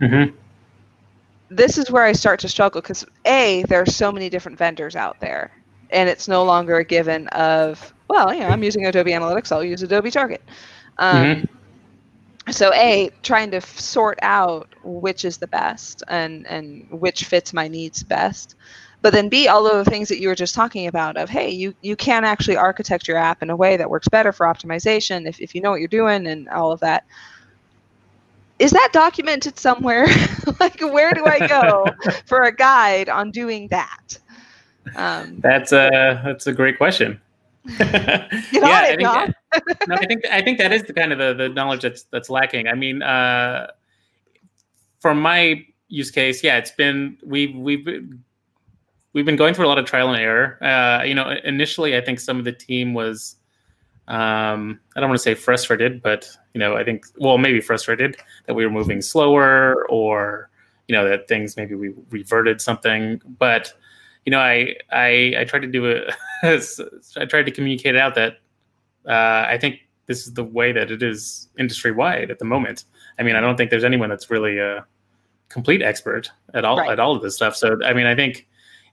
Mm-hmm. 0.00 0.34
This 1.48 1.78
is 1.78 1.92
where 1.92 2.02
I 2.02 2.12
start 2.12 2.40
to 2.40 2.48
struggle 2.48 2.80
because 2.80 3.04
a 3.24 3.62
there 3.68 3.80
are 3.80 3.86
so 3.86 4.10
many 4.10 4.28
different 4.28 4.58
vendors 4.58 4.96
out 4.96 5.20
there, 5.20 5.52
and 5.90 6.08
it's 6.08 6.28
no 6.28 6.44
longer 6.44 6.76
a 6.76 6.84
given 6.84 7.28
of 7.28 7.92
well, 8.08 8.32
you 8.32 8.40
know, 8.40 8.48
I'm 8.48 8.62
using 8.62 8.86
Adobe 8.86 9.12
Analytics, 9.12 9.52
I'll 9.52 9.64
use 9.64 9.82
Adobe 9.82 10.10
Target. 10.10 10.42
Um, 10.96 11.16
mm-hmm. 11.16 12.50
so 12.50 12.72
a 12.74 13.10
trying 13.22 13.50
to 13.52 13.60
sort 13.60 14.18
out 14.22 14.74
which 14.82 15.24
is 15.24 15.36
the 15.36 15.46
best 15.46 16.02
and 16.08 16.46
and 16.46 16.86
which 16.90 17.24
fits 17.24 17.52
my 17.52 17.68
needs 17.68 18.02
best. 18.02 18.56
But 19.00 19.12
then 19.12 19.28
b 19.28 19.46
all 19.46 19.66
of 19.66 19.84
the 19.84 19.88
things 19.88 20.08
that 20.08 20.20
you 20.20 20.28
were 20.28 20.34
just 20.34 20.54
talking 20.54 20.88
about 20.88 21.16
of 21.16 21.28
hey 21.28 21.50
you 21.50 21.74
you 21.82 21.94
can 21.94 22.24
actually 22.24 22.56
architect 22.56 23.06
your 23.06 23.16
app 23.16 23.42
in 23.42 23.50
a 23.50 23.56
way 23.56 23.76
that 23.76 23.88
works 23.88 24.08
better 24.08 24.32
for 24.32 24.46
optimization 24.46 25.28
if, 25.28 25.40
if 25.40 25.54
you 25.54 25.60
know 25.60 25.70
what 25.70 25.80
you're 25.80 25.88
doing 25.88 26.26
and 26.26 26.48
all 26.48 26.72
of 26.72 26.80
that. 26.80 27.04
Is 28.58 28.72
that 28.72 28.90
documented 28.92 29.58
somewhere? 29.58 30.06
Like 30.60 30.80
where 30.80 31.12
do 31.12 31.24
i 31.24 31.46
go 31.46 31.86
for 32.26 32.42
a 32.42 32.52
guide 32.52 33.08
on 33.08 33.30
doing 33.30 33.68
that 33.68 34.18
um, 34.96 35.38
that's 35.40 35.72
a 35.72 36.20
that's 36.24 36.46
a 36.46 36.52
great 36.52 36.78
question 36.78 37.20
yeah, 37.80 38.28
I 38.62 38.96
think, 38.96 39.00
no, 39.88 39.96
I 39.96 40.06
think 40.06 40.26
I 40.30 40.40
think 40.40 40.58
that 40.58 40.72
is 40.72 40.84
the 40.84 40.94
kind 40.94 41.12
of 41.12 41.18
the, 41.18 41.34
the 41.34 41.48
knowledge 41.50 41.82
that's 41.82 42.04
that's 42.04 42.30
lacking. 42.30 42.66
I 42.66 42.74
mean, 42.74 43.02
uh, 43.02 43.70
from 45.00 45.20
my 45.20 45.66
use 45.88 46.10
case, 46.10 46.42
yeah, 46.42 46.56
it's 46.56 46.70
been 46.70 47.18
we've 47.22 47.54
we've 47.54 47.86
we've 49.12 49.26
been 49.26 49.36
going 49.36 49.52
through 49.52 49.66
a 49.66 49.68
lot 49.68 49.78
of 49.78 49.84
trial 49.84 50.10
and 50.10 50.20
error. 50.20 50.62
Uh, 50.62 51.02
you 51.02 51.14
know, 51.14 51.30
initially, 51.44 51.96
I 51.96 52.00
think 52.00 52.20
some 52.20 52.38
of 52.38 52.44
the 52.44 52.52
team 52.52 52.94
was, 52.94 53.36
um, 54.06 54.80
I 54.96 55.00
don't 55.00 55.10
want 55.10 55.18
to 55.18 55.22
say 55.22 55.34
frustrated, 55.34 56.00
but 56.00 56.30
you 56.54 56.60
know, 56.60 56.74
I 56.74 56.84
think 56.84 57.04
well, 57.18 57.36
maybe 57.36 57.60
frustrated 57.60 58.16
that 58.46 58.54
we 58.54 58.64
were 58.64 58.72
moving 58.72 59.02
slower, 59.02 59.86
or 59.90 60.48
you 60.86 60.96
know, 60.96 61.06
that 61.06 61.28
things 61.28 61.56
maybe 61.56 61.74
we 61.74 61.92
reverted 62.10 62.62
something, 62.62 63.20
but 63.38 63.74
you 64.28 64.30
know, 64.30 64.40
I 64.40 64.74
I 64.92 65.34
I 65.38 65.44
tried 65.44 65.60
to 65.62 65.68
do 65.68 65.90
a 65.90 66.12
I 67.16 67.24
tried 67.24 67.46
to 67.46 67.50
communicate 67.50 67.96
out 67.96 68.14
that 68.16 68.32
uh, 69.08 69.46
I 69.48 69.56
think 69.58 69.88
this 70.04 70.26
is 70.26 70.34
the 70.34 70.44
way 70.44 70.70
that 70.70 70.90
it 70.90 71.02
is 71.02 71.48
industry 71.58 71.92
wide 71.92 72.30
at 72.30 72.38
the 72.38 72.44
moment. 72.44 72.84
I 73.18 73.22
mean, 73.22 73.36
I 73.36 73.40
don't 73.40 73.56
think 73.56 73.70
there's 73.70 73.84
anyone 73.84 74.10
that's 74.10 74.28
really 74.30 74.58
a 74.58 74.84
complete 75.48 75.80
expert 75.80 76.30
at 76.52 76.62
all 76.66 76.76
Right. 76.76 76.90
at 76.90 77.00
all 77.00 77.16
of 77.16 77.22
this 77.22 77.36
stuff. 77.36 77.56
So 77.56 77.82
I 77.82 77.94
mean, 77.94 78.04
I 78.04 78.14
think 78.14 78.46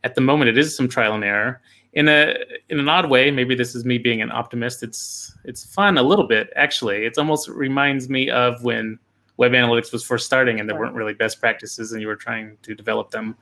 at 0.06 0.16
the 0.16 0.22
moment 0.22 0.48
it 0.48 0.58
is 0.58 0.74
some 0.74 0.88
trial 0.88 1.14
and 1.16 1.24
error. 1.26 1.60
In 1.92 2.08
a 2.08 2.36
in 2.70 2.80
an 2.80 2.88
odd 2.88 3.10
way, 3.10 3.30
maybe 3.30 3.56
this 3.56 3.76
is 3.76 3.84
me 3.84 3.98
being 3.98 4.22
an 4.22 4.32
optimist. 4.32 4.84
It's 4.84 5.36
it's 5.44 5.66
fun 5.66 5.98
a 5.98 6.04
little 6.04 6.28
bit 6.28 6.50
actually. 6.56 7.06
It 7.06 7.18
almost 7.18 7.50
reminds 7.50 8.08
me 8.08 8.30
of 8.30 8.64
when 8.64 8.98
web 9.36 9.52
analytics 9.52 9.92
was 9.92 10.02
first 10.02 10.26
starting 10.26 10.62
and 10.62 10.70
there 10.70 10.78
Right. 10.78 10.84
weren't 10.86 10.96
really 10.96 11.14
best 11.14 11.42
practices 11.42 11.92
and 11.92 12.00
you 12.02 12.08
were 12.08 12.16
trying 12.16 12.56
to 12.62 12.74
develop 12.74 13.12
them. 13.12 13.36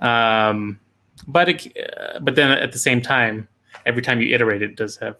Um, 0.00 0.78
but 1.26 1.48
it, 1.48 1.76
uh, 1.76 2.20
but 2.20 2.34
then 2.34 2.50
at 2.50 2.72
the 2.72 2.78
same 2.78 3.00
time, 3.00 3.48
every 3.86 4.02
time 4.02 4.20
you 4.20 4.34
iterate, 4.34 4.62
it 4.62 4.76
does 4.76 4.96
have 4.98 5.16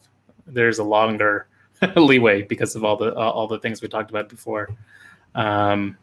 there's 0.47 0.79
a 0.79 0.85
longer 0.85 1.47
leeway 1.97 2.43
because 2.43 2.75
of 2.75 2.85
all 2.85 2.97
the 2.97 3.15
all 3.15 3.33
all 3.33 3.47
the 3.47 3.59
things 3.59 3.83
we 3.83 3.89
talked 3.89 4.11
about 4.11 4.29
before. 4.29 4.69
Um, 5.35 5.97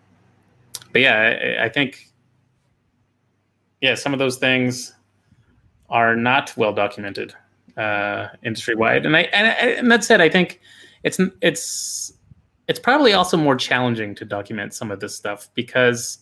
but 0.92 1.02
yeah, 1.02 1.58
I, 1.60 1.66
I 1.66 1.70
think 1.70 2.10
yeah, 3.82 3.96
some 3.96 4.14
of 4.14 4.20
those 4.20 4.38
things 4.38 4.94
are 5.90 6.16
not 6.16 6.54
well 6.58 6.74
documented 6.74 7.34
uh, 7.78 8.28
industry 8.44 8.76
wide, 8.76 9.06
and 9.06 9.16
I 9.16 9.22
and, 9.22 9.78
and 9.78 9.92
that 9.92 10.04
said, 10.04 10.22
I 10.22 10.30
think 10.30 10.60
it's 11.04 11.20
it's 11.42 12.14
it's 12.68 12.80
probably 12.80 13.14
also 13.14 13.38
more 13.38 13.56
challenging 13.56 14.14
to 14.16 14.26
document 14.26 14.74
some 14.74 14.92
of 14.92 15.00
this 15.00 15.16
stuff 15.16 15.50
because 15.56 16.20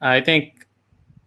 I 0.00 0.20
think 0.20 0.66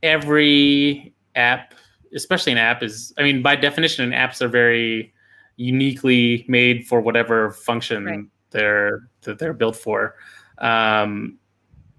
every 0.04 1.14
app, 1.36 1.74
especially 2.14 2.52
an 2.52 2.58
app, 2.58 2.84
is 2.84 3.14
I 3.18 3.24
mean 3.24 3.42
by 3.42 3.56
definition, 3.56 4.12
apps 4.12 4.42
are 4.42 4.48
very 4.48 5.14
uniquely 5.58 6.46
made 6.48 6.88
for 6.88 7.02
whatever 7.02 7.52
function 7.52 8.06
Right. 8.06 8.26
they're 8.50 9.08
that 9.22 9.40
they're 9.40 9.54
built 9.54 9.76
for. 9.76 10.16
Um, 10.58 11.38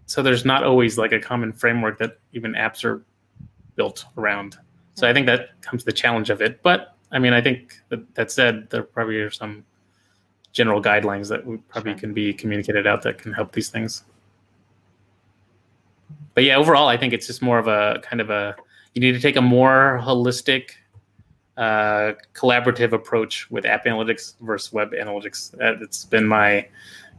so 0.07 0.23
there's 0.23 0.45
not 0.45 0.65
always 0.65 0.99
like 0.99 1.13
a 1.13 1.21
common 1.21 1.53
framework 1.53 1.99
that 1.99 2.19
even 2.33 2.53
apps 2.53 2.85
are 2.85 3.05
built 3.77 4.05
around. 4.19 4.59
So 4.95 5.09
I 5.09 5.13
think 5.15 5.27
that 5.27 5.61
comes 5.63 5.85
the 5.85 5.93
challenge 5.93 6.29
of 6.31 6.43
it. 6.43 6.63
But 6.63 6.97
I 7.13 7.19
mean, 7.19 7.33
I 7.33 7.41
think 7.41 7.81
that, 7.89 8.15
that 8.15 8.31
said, 8.31 8.69
there 8.71 8.83
probably 8.83 9.17
are 9.21 9.31
some 9.31 9.65
general 10.53 10.83
guidelines 10.83 11.29
that 11.29 11.47
we 11.47 11.57
probably 11.69 11.93
Sure. 11.93 12.01
can 12.01 12.13
be 12.15 12.35
communicated 12.35 12.87
out 12.87 13.03
that 13.03 13.19
can 13.19 13.33
help 13.33 13.53
these 13.53 13.71
things. 13.71 14.05
But 16.35 16.45
yeah, 16.45 16.57
overall, 16.57 16.89
I 16.89 16.97
think 16.97 17.13
it's 17.13 17.27
just 17.27 17.43
more 17.43 17.59
of 17.59 17.69
a 17.69 18.01
kind 18.03 18.21
of 18.21 18.31
a 18.31 18.57
you 18.95 19.01
need 19.01 19.13
to 19.13 19.21
take 19.21 19.37
a 19.37 19.43
more 19.43 20.01
holistic, 20.03 20.71
uh, 21.57 22.13
collaborative 22.35 22.93
approach 22.93 23.51
with 23.51 23.65
app 23.65 23.85
analytics 23.85 24.35
versus 24.41 24.73
web 24.73 24.93
analytics. 24.93 25.55
Uh, 25.61 25.83
It's 25.83 26.05
been 26.05 26.27
my 26.27 26.67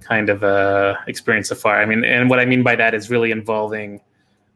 kind 0.02 0.30
of 0.30 0.44
uh, 0.44 0.96
experience 1.08 1.50
so 1.50 1.56
far. 1.56 1.82
I 1.82 1.86
mean, 1.86 2.04
and 2.04 2.30
what 2.30 2.40
I 2.40 2.46
mean 2.46 2.64
by 2.64 2.76
that 2.76 2.94
is 2.94 3.10
really 3.10 3.32
involving, 3.32 4.02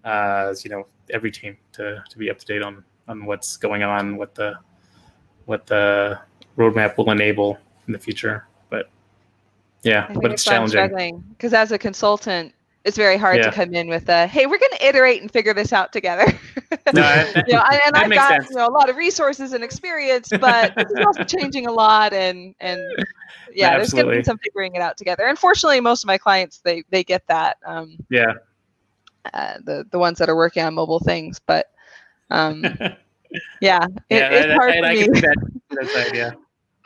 uh, 0.03 0.53
you 0.63 0.69
know, 0.69 0.87
every 1.09 1.31
team 1.31 1.57
to 1.73 2.03
to 2.09 2.17
be 2.17 2.29
up 2.29 2.37
to 2.39 2.45
date 2.45 2.61
on 2.61 2.83
on 3.07 3.25
what's 3.25 3.57
going 3.57 3.83
on, 3.83 4.17
what 4.17 4.35
the 4.35 4.55
what 5.45 5.65
the 5.65 6.19
roadmap 6.57 6.97
will 6.97 7.11
enable 7.11 7.57
in 7.87 7.93
the 7.93 7.99
future. 7.99 8.45
But 8.69 8.89
yeah, 9.83 10.11
but 10.13 10.31
it's 10.31 10.43
that's 10.43 10.71
challenging. 10.73 11.23
because 11.29 11.53
as 11.53 11.71
a 11.71 11.77
consultant, 11.77 12.53
it's 12.87 12.97
very 12.97 13.17
hard 13.17 13.37
Yeah. 13.37 13.43
to 13.43 13.51
come 13.51 13.73
in 13.73 13.87
with 13.89 14.07
a, 14.09 14.27
"Hey, 14.27 14.45
we're 14.45 14.57
going 14.59 14.71
to 14.77 14.87
iterate 14.87 15.21
and 15.21 15.31
figure 15.31 15.53
this 15.53 15.73
out 15.73 15.91
together." 15.93 16.25
No, 16.93 17.01
I- 17.01 17.43
you 17.47 17.53
know, 17.53 17.63
and, 17.69 17.81
and 17.85 17.95
I've 17.97 18.09
got 18.11 18.29
sense. 18.29 18.49
you 18.49 18.55
know 18.55 18.67
a 18.67 18.71
lot 18.71 18.89
of 18.89 18.95
resources 18.95 19.51
and 19.53 19.61
experience, 19.63 20.29
but 20.39 20.73
this 20.75 20.89
is 20.89 21.05
also 21.05 21.23
changing 21.25 21.67
a 21.67 21.71
lot, 21.71 22.13
and 22.13 22.55
and 22.61 22.79
yeah, 23.53 23.75
there's 23.77 23.91
going 23.93 24.05
to 24.05 24.11
be 24.17 24.23
some 24.23 24.37
figuring 24.37 24.75
it 24.75 24.81
out 24.81 24.97
together. 24.97 25.25
Unfortunately, 25.27 25.81
most 25.81 26.03
of 26.03 26.07
my 26.07 26.17
clients 26.17 26.59
they 26.59 26.83
they 26.89 27.03
get 27.03 27.27
that. 27.27 27.57
Um, 27.65 27.97
yeah. 28.09 28.33
uh, 29.33 29.55
the 29.65 29.85
the 29.91 29.99
ones 29.99 30.17
that 30.19 30.29
are 30.29 30.35
working 30.35 30.63
on 30.63 30.73
mobile 30.73 30.99
things, 30.99 31.39
but 31.45 31.67
um, 32.31 32.63
yeah, 33.61 33.85
it, 34.09 34.15
yeah, 34.15 34.29
it's 34.31 34.53
hard 34.53 34.71
and 34.71 34.85
for 34.85 34.89
I 34.89 34.93
me. 34.93 35.07
that, 35.21 35.51
that 35.71 35.87
side, 35.89 36.15
yeah. 36.15 36.31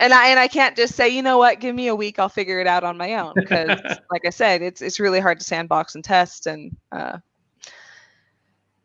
And 0.02 0.14
I 0.14 0.30
and 0.30 0.40
I 0.40 0.48
can't 0.48 0.76
just 0.76 0.96
say, 0.96 1.08
you 1.08 1.22
know 1.22 1.38
what, 1.38 1.60
give 1.60 1.76
me 1.76 1.88
a 1.88 1.96
week, 1.96 2.18
I'll 2.18 2.28
figure 2.28 2.60
it 2.60 2.68
out 2.68 2.84
on 2.84 2.98
my 2.98 3.16
own. 3.16 3.34
Because, 3.36 3.70
like 4.12 4.26
I 4.26 4.32
said, 4.32 4.62
it's 4.62 4.82
it's 4.82 5.00
really 5.00 5.20
hard 5.20 5.40
to 5.40 5.46
sandbox 5.46 5.96
and 5.96 6.04
test, 6.04 6.48
and 6.48 6.76
uh, 6.92 7.20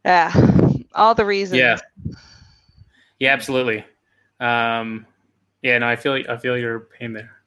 yeah, 0.04 0.32
all 0.94 1.14
the 1.14 1.24
reasons. 1.24 1.58
Yeah. 1.58 1.78
Yeah, 3.18 3.32
absolutely. 3.32 3.82
Um, 4.40 5.06
yeah, 5.62 5.78
no, 5.78 5.88
I 5.88 5.96
feel 5.96 6.22
I 6.28 6.36
feel 6.36 6.58
your 6.58 6.80
pain 6.80 7.14
there, 7.14 7.38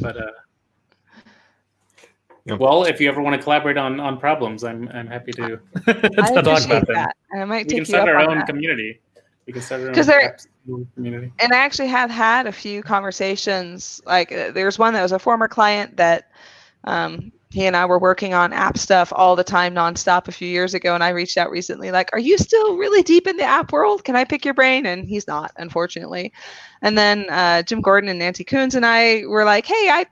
but 0.00 0.16
uh, 0.16 0.30
well, 2.58 2.84
if 2.84 3.00
you 3.00 3.08
ever 3.08 3.20
want 3.20 3.34
to 3.34 3.42
collaborate 3.42 3.76
on 3.76 3.98
on 3.98 4.18
problems, 4.18 4.62
I'm 4.62 4.88
I'm 4.94 5.08
happy 5.08 5.32
to, 5.32 5.58
I 5.88 5.92
to 5.92 6.42
talk 6.42 6.64
about 6.64 6.86
them. 6.86 6.94
that. 6.94 7.16
And 7.32 7.42
I 7.42 7.44
might 7.44 7.66
We 7.66 7.74
can 7.74 7.84
take 7.84 7.88
you 7.88 7.96
up 7.96 8.02
start 8.04 8.08
our 8.08 8.18
on 8.18 8.30
own 8.30 8.38
that. 8.38 8.46
community. 8.46 9.00
We 9.50 9.54
can 9.54 9.62
start 9.62 9.80
our 9.80 9.88
own 9.88 9.94
'Cause 9.94 10.06
there- 10.06 10.36
community. 10.94 11.32
and 11.40 11.52
I 11.52 11.56
actually 11.56 11.88
have 11.88 12.08
had 12.08 12.46
a 12.46 12.52
few 12.52 12.84
conversations. 12.84 14.00
Like, 14.06 14.30
uh, 14.30 14.52
there's 14.52 14.78
one 14.78 14.94
that 14.94 15.02
was 15.02 15.10
a 15.10 15.18
former 15.18 15.48
client 15.48 15.96
that 15.96 16.30
um, 16.84 17.32
he 17.50 17.66
and 17.66 17.76
I 17.76 17.84
were 17.86 17.98
working 17.98 18.32
on 18.32 18.52
app 18.52 18.78
stuff 18.78 19.12
all 19.14 19.34
the 19.34 19.42
time, 19.42 19.74
nonstop, 19.74 20.28
a 20.28 20.32
few 20.32 20.46
years 20.46 20.72
ago. 20.72 20.94
And 20.94 21.02
I 21.02 21.08
reached 21.08 21.36
out 21.36 21.50
recently, 21.50 21.90
like, 21.90 22.08
"Are 22.12 22.18
you 22.20 22.38
still 22.38 22.76
really 22.76 23.02
deep 23.02 23.26
in 23.26 23.36
the 23.36 23.42
app 23.42 23.72
world? 23.72 24.04
Can 24.04 24.14
I 24.14 24.22
pick 24.24 24.44
your 24.44 24.54
brain?" 24.54 24.86
And 24.86 25.04
he's 25.08 25.26
not, 25.26 25.50
unfortunately. 25.56 26.32
And 26.80 26.96
then 26.96 27.26
uh, 27.28 27.62
Jim 27.62 27.80
Gordon 27.80 28.08
and 28.08 28.20
Nancy 28.20 28.44
Koons 28.44 28.76
and 28.76 28.86
I 28.86 29.24
were 29.26 29.44
like, 29.44 29.66
"Hey, 29.66 29.90
I." 29.90 30.06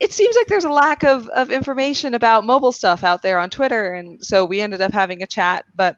It 0.00 0.12
seems 0.12 0.36
like 0.36 0.48
there's 0.48 0.66
a 0.66 0.70
lack 0.70 1.04
of, 1.04 1.26
of 1.28 1.50
information 1.50 2.12
about 2.12 2.44
mobile 2.44 2.72
stuff 2.72 3.02
out 3.04 3.22
there 3.22 3.38
on 3.38 3.48
Twitter, 3.48 3.94
and 3.94 4.22
so 4.22 4.44
we 4.44 4.60
ended 4.60 4.82
up 4.82 4.92
having 4.92 5.22
a 5.22 5.26
chat. 5.26 5.64
But 5.74 5.96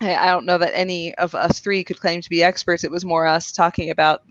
I 0.00 0.14
I 0.14 0.26
don't 0.26 0.46
know 0.46 0.58
that 0.58 0.72
any 0.76 1.14
of 1.16 1.34
us 1.34 1.60
three 1.60 1.84
could 1.84 2.00
claim 2.00 2.20
to 2.20 2.30
be 2.30 2.42
experts. 2.42 2.84
It 2.84 2.90
was 2.90 3.04
more 3.04 3.26
us 3.26 3.52
talking 3.52 3.90
about 3.90 4.22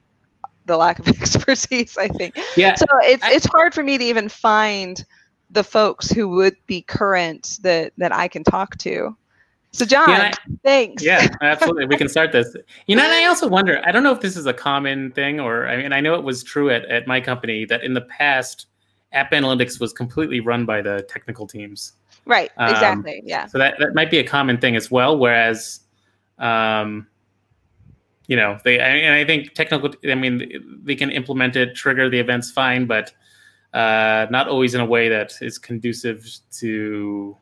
the 0.65 0.77
lack 0.77 0.99
of 0.99 1.07
expertise, 1.21 1.97
I 1.97 2.07
think. 2.07 2.37
Yeah, 2.55 2.75
So 2.75 2.85
it's 3.01 3.23
I- 3.23 3.31
it's 3.33 3.45
hard 3.45 3.73
for 3.73 3.83
me 3.83 3.97
to 3.97 4.03
even 4.03 4.29
find 4.29 5.03
the 5.51 5.63
folks 5.63 6.09
who 6.09 6.29
would 6.29 6.55
be 6.67 6.81
current 6.81 7.59
that 7.61 7.93
that 7.97 8.13
I 8.13 8.27
can 8.27 8.43
talk 8.43 8.77
to. 8.79 9.15
So 9.71 9.85
John, 9.85 10.07
Yeah, 10.09 10.31
thanks. 10.63 11.03
yeah, 11.03 11.27
absolutely. 11.41 11.87
We 11.87 11.97
can 11.97 12.07
start 12.07 12.31
this. 12.31 12.55
You 12.85 12.95
know, 12.95 13.03
and 13.03 13.11
I 13.11 13.25
also 13.25 13.47
wonder. 13.47 13.81
I 13.83 13.91
don't 13.91 14.03
know 14.03 14.11
if 14.13 14.21
this 14.21 14.37
is 14.37 14.45
a 14.45 14.53
common 14.53 15.11
thing, 15.11 15.39
or 15.39 15.67
I 15.67 15.77
mean, 15.77 15.91
I 15.91 15.99
know 15.99 16.13
it 16.13 16.23
was 16.23 16.43
true 16.43 16.69
at 16.69 16.85
at 16.85 17.07
my 17.07 17.19
company 17.19 17.65
that 17.65 17.83
in 17.83 17.95
the 17.95 18.01
past, 18.01 18.67
app 19.13 19.31
analytics 19.31 19.79
was 19.79 19.91
completely 19.91 20.39
run 20.39 20.65
by 20.65 20.81
the 20.83 21.01
technical 21.09 21.47
teams. 21.47 21.93
Right. 22.25 22.51
Um, 22.57 22.69
Exactly. 22.69 23.21
yeah. 23.25 23.45
So 23.47 23.57
that, 23.57 23.75
that 23.79 23.93
might 23.95 24.09
be 24.09 24.19
a 24.19 24.23
common 24.23 24.57
thing 24.57 24.75
as 24.75 24.89
well. 24.89 25.17
Whereas, 25.17 25.81
um, 26.39 27.07
you 28.27 28.35
know, 28.37 28.57
they 28.63 28.79
I, 28.79 28.87
and 28.87 29.13
I 29.15 29.25
think 29.25 29.53
technical. 29.53 29.93
I 30.09 30.15
mean, 30.15 30.79
they 30.83 30.95
can 30.95 31.11
implement 31.11 31.55
it, 31.55 31.75
trigger 31.75 32.09
the 32.09 32.19
events 32.19 32.49
fine, 32.51 32.85
but 32.85 33.11
uh, 33.73 34.27
not 34.29 34.47
always 34.47 34.73
in 34.75 34.81
a 34.81 34.85
way 34.85 35.09
that 35.09 35.33
is 35.41 35.57
conducive 35.57 36.25
to 36.59 37.35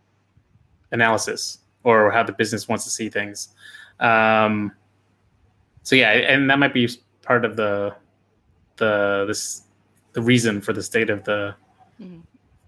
analysis 0.92 1.60
or 1.84 2.12
how 2.12 2.24
the 2.24 2.34
business 2.34 2.68
wants 2.68 2.84
to 2.86 2.90
see 2.90 3.10
things. 3.10 3.50
Um, 4.00 4.72
so 5.84 5.96
yeah, 5.96 6.10
and 6.12 6.50
that 6.50 6.58
might 6.58 6.74
be 6.74 6.90
part 7.22 7.46
of 7.46 7.56
the 7.56 7.96
the 8.78 9.26
this 9.28 9.64
the 10.14 10.22
reason 10.22 10.62
for 10.62 10.74
the 10.74 10.82
state 10.82 11.10
of 11.12 11.24
the 11.24 11.54
Mhm. 12.02 12.22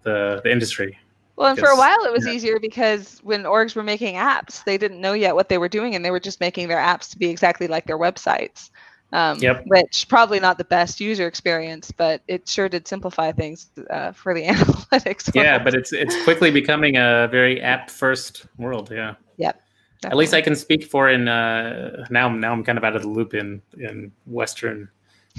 the, 0.04 0.42
the 0.44 0.52
industry. 0.52 1.00
Well, 1.44 1.52
and 1.52 1.60
for 1.60 1.68
a 1.70 1.76
while 1.78 2.06
it 2.06 2.12
was 2.12 2.26
yeah. 2.26 2.32
easier 2.34 2.60
because 2.60 3.20
when 3.22 3.44
orgs 3.44 3.76
were 3.76 3.84
making 3.84 4.16
apps, 4.16 4.64
they 4.64 4.78
didn't 4.78 5.02
know 5.02 5.14
yet 5.14 5.36
what 5.36 5.50
they 5.50 5.58
were 5.58 5.68
doing, 5.70 5.94
and 5.94 6.04
they 6.04 6.10
were 6.12 6.20
just 6.20 6.40
making 6.40 6.70
their 6.70 6.78
apps 6.78 7.12
to 7.12 7.18
be 7.20 7.30
exactly 7.30 7.68
like 7.68 7.86
their 7.86 8.00
websites. 8.00 8.70
Um, 9.12 9.38
Yep. 9.40 9.66
Which 9.68 10.08
probably 10.10 10.40
not 10.40 10.58
the 10.58 10.64
best 10.64 11.00
user 11.00 11.28
experience, 11.28 11.92
but 11.92 12.22
it 12.28 12.48
sure 12.50 12.68
did 12.68 12.88
simplify 12.88 13.32
things 13.32 13.70
uh, 13.92 14.12
for 14.14 14.34
the 14.34 14.44
analytics. 14.48 15.30
yeah 15.36 15.60
but 15.62 15.76
it's 15.76 15.94
it's 15.94 16.16
quickly 16.24 16.50
becoming 16.50 16.96
a 16.98 17.28
very 17.30 17.62
app 17.62 17.92
first 17.92 18.46
world 18.58 18.90
yeah 18.92 19.14
Yep. 19.38 19.62
at 20.06 20.16
least 20.16 20.34
i 20.34 20.42
can 20.42 20.56
speak 20.56 20.84
for 20.86 21.10
in 21.10 21.28
uh 21.28 22.06
now 22.10 22.28
now 22.30 22.52
i'm 22.54 22.64
kind 22.64 22.78
of 22.78 22.84
out 22.84 22.96
of 22.96 23.02
the 23.04 23.08
loop 23.08 23.34
in 23.34 23.62
in 23.78 24.12
western 24.26 24.90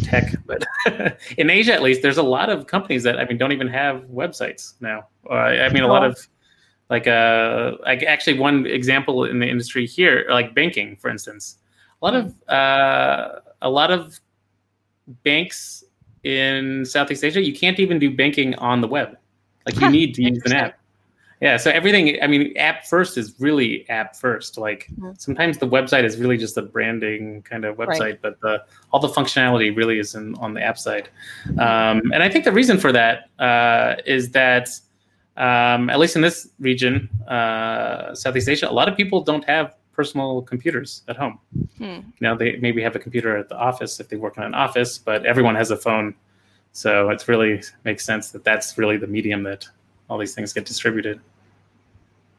tech 0.03 0.35
but 0.47 0.65
in 1.39 1.51
asia 1.51 1.73
at 1.73 1.83
least 1.83 2.03
there's 2.03 2.19
a 2.19 2.23
lot 2.23 2.51
of 2.51 2.67
companies 2.67 3.03
that 3.03 3.19
i 3.19 3.25
mean 3.25 3.39
don't 3.39 3.53
even 3.53 3.69
have 3.69 4.03
websites 4.05 4.75
now. 4.81 5.07
Uh, 5.31 5.35
i 5.35 5.69
mean 5.71 5.83
a 5.83 5.89
lot 5.89 6.05
of 6.05 6.19
like 6.91 7.07
uh 7.07 7.73
like 7.83 8.03
actually 8.03 8.39
one 8.39 8.67
example 8.67 9.25
in 9.25 9.39
the 9.39 9.49
industry 9.49 9.87
here 9.87 10.27
like 10.31 10.55
banking 10.55 10.97
for 10.97 11.09
instance. 11.11 11.59
A 12.03 12.05
lot 12.05 12.15
of 12.15 12.49
uh 12.49 13.41
a 13.63 13.71
lot 13.71 13.91
of 13.91 14.21
banks 15.23 15.85
in 16.25 16.85
southeast 16.85 17.25
asia 17.25 17.43
you 17.43 17.55
can't 17.55 17.79
even 17.79 17.99
do 17.99 18.15
banking 18.15 18.55
on 18.57 18.81
the 18.81 18.89
web. 18.89 19.17
Like 19.67 19.81
you 19.81 19.89
Huh, 19.89 19.91
need 19.91 20.15
to 20.15 20.23
use 20.23 20.43
an 20.45 20.53
app 20.53 20.79
yeah 21.45 21.57
so 21.65 21.69
everything 21.81 22.05
i 22.25 22.27
mean 22.33 22.43
app 22.69 22.79
first 22.95 23.13
is 23.23 23.27
really 23.47 23.71
app 23.99 24.11
first 24.25 24.53
like 24.67 24.83
Mhm. 24.99 25.13
sometimes 25.27 25.55
the 25.65 25.71
website 25.77 26.05
is 26.11 26.15
really 26.23 26.39
just 26.45 26.55
a 26.63 26.63
branding 26.75 27.25
kind 27.51 27.65
of 27.69 27.73
website 27.85 27.99
Right. 28.15 28.23
but 28.25 28.35
the 28.45 28.55
all 28.91 29.01
the 29.07 29.13
functionality 29.19 29.69
really 29.81 29.99
is 30.05 30.11
in, 30.19 30.27
on 30.45 30.51
the 30.57 30.63
app 30.71 30.79
side 30.87 31.07
um, 31.67 31.97
and 32.15 32.21
i 32.27 32.29
think 32.33 32.43
the 32.51 32.57
reason 32.61 32.77
for 32.85 32.91
that 33.01 33.17
uh, 33.49 33.91
is 34.17 34.31
that 34.41 34.67
um, 35.47 35.91
at 35.91 35.99
least 36.03 36.15
in 36.19 36.23
this 36.29 36.39
region 36.71 36.95
uh, 37.37 38.15
southeast 38.23 38.49
asia 38.55 38.67
a 38.75 38.77
lot 38.81 38.89
of 38.91 38.95
people 38.97 39.19
don't 39.31 39.45
have 39.55 39.67
personal 39.99 40.31
computers 40.53 40.91
at 41.11 41.17
home 41.23 41.37
Hmm. 41.79 41.85
you 42.17 42.23
know 42.25 42.35
they 42.43 42.51
maybe 42.67 42.81
have 42.89 42.97
a 43.01 43.03
computer 43.07 43.31
at 43.43 43.47
the 43.53 43.59
office 43.69 43.93
if 44.03 44.07
they 44.11 44.17
work 44.27 44.35
in 44.39 44.43
an 44.51 44.55
office 44.67 44.93
but 45.09 45.19
everyone 45.33 45.57
has 45.63 45.71
a 45.71 45.77
phone 45.87 46.09
so 46.73 46.91
it 47.15 47.21
really 47.33 47.55
makes 47.89 48.03
sense 48.11 48.25
that 48.35 48.43
that's 48.49 48.69
really 48.81 48.97
the 49.05 49.11
medium 49.17 49.43
that 49.51 49.63
all 50.09 50.19
these 50.25 50.35
things 50.37 50.53
get 50.53 50.65
distributed 50.73 51.17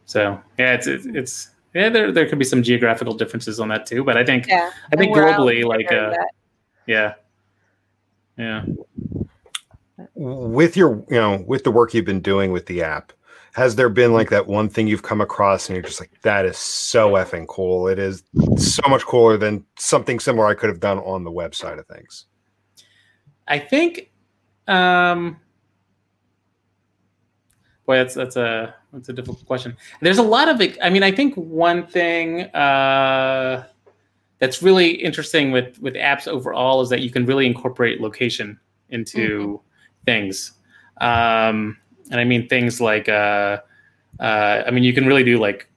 so 0.06 0.40
yeah 0.60 0.74
it's 0.74 0.88
it's, 0.88 1.06
it's 1.08 1.50
yeah 1.74 1.90
there, 1.90 2.12
there 2.12 2.28
could 2.28 2.40
be 2.40 2.46
some 2.46 2.62
geographical 2.64 3.14
differences 3.14 3.60
on 3.60 3.68
that 3.70 3.86
too 3.86 4.04
but 4.04 4.18
i 4.18 4.24
think 4.24 4.48
Yeah. 4.48 4.72
i 4.92 4.96
think 4.96 5.12
And 5.12 5.22
we're 5.22 5.28
out 5.30 5.40
globally 5.40 5.64
like 5.66 5.92
uh, 5.92 6.14
yeah. 6.88 7.14
Yeah. 8.38 8.66
With 10.14 10.76
your 10.76 11.04
you 11.10 11.16
know 11.16 11.44
with 11.48 11.64
the 11.64 11.72
work 11.72 11.94
you've 11.94 12.06
been 12.06 12.22
doing 12.22 12.52
with 12.52 12.66
the 12.66 12.82
app 12.84 13.14
has 13.54 13.76
there 13.78 13.88
been 13.90 14.12
like 14.12 14.30
that 14.30 14.46
one 14.48 14.68
thing 14.68 14.86
you've 14.88 15.02
come 15.04 15.22
across 15.22 15.70
and 15.70 15.76
you're 15.76 15.84
just 15.84 16.02
like 16.02 16.12
that 16.24 16.46
is 16.46 16.58
so 16.58 17.12
effing 17.14 17.48
cool. 17.48 17.88
It 17.88 17.98
is 17.98 18.24
so 18.58 18.82
much 18.90 19.04
cooler 19.06 19.38
than 19.38 19.66
something 19.80 20.20
similar 20.20 20.48
i 20.48 20.54
could 20.54 20.70
have 20.70 20.82
done 20.82 21.00
on 21.00 21.24
the 21.24 21.32
website 21.32 21.80
of 21.80 21.88
things 21.88 22.26
I 23.48 23.60
think, 23.60 24.12
um, 24.68 25.38
boy, 27.86 27.98
that's 27.98 28.14
that's 28.14 28.36
a 28.36 28.76
that's 28.94 29.10
a 29.10 29.14
difficult 29.14 29.46
question. 29.46 29.76
There's 30.02 30.18
a 30.18 30.24
lot 30.24 30.50
of 30.50 30.62
it. 30.62 30.78
I 30.82 30.90
mean, 30.90 31.04
I 31.04 31.12
think 31.12 31.36
one 31.36 31.86
thing 31.88 32.42
uh, 32.56 33.66
that's 34.40 34.62
really 34.62 34.92
interesting 34.92 35.52
with 35.52 35.80
with 35.80 35.96
apps 35.96 36.28
overall 36.28 36.82
is 36.82 36.90
that 36.90 37.02
you 37.02 37.10
can 37.10 37.26
really 37.26 37.46
incorporate 37.46 38.02
location 38.02 38.60
into 38.90 39.62
things, 40.06 40.54
um, 41.02 41.78
and 42.12 42.20
I 42.20 42.24
mean 42.24 42.48
things 42.48 42.82
like, 42.82 43.10
uh, 43.10 43.60
uh, 44.20 44.64
I 44.66 44.72
mean, 44.72 44.84
you 44.84 44.94
can 44.94 45.06
really 45.06 45.24
do 45.24 45.38
like 45.40 45.70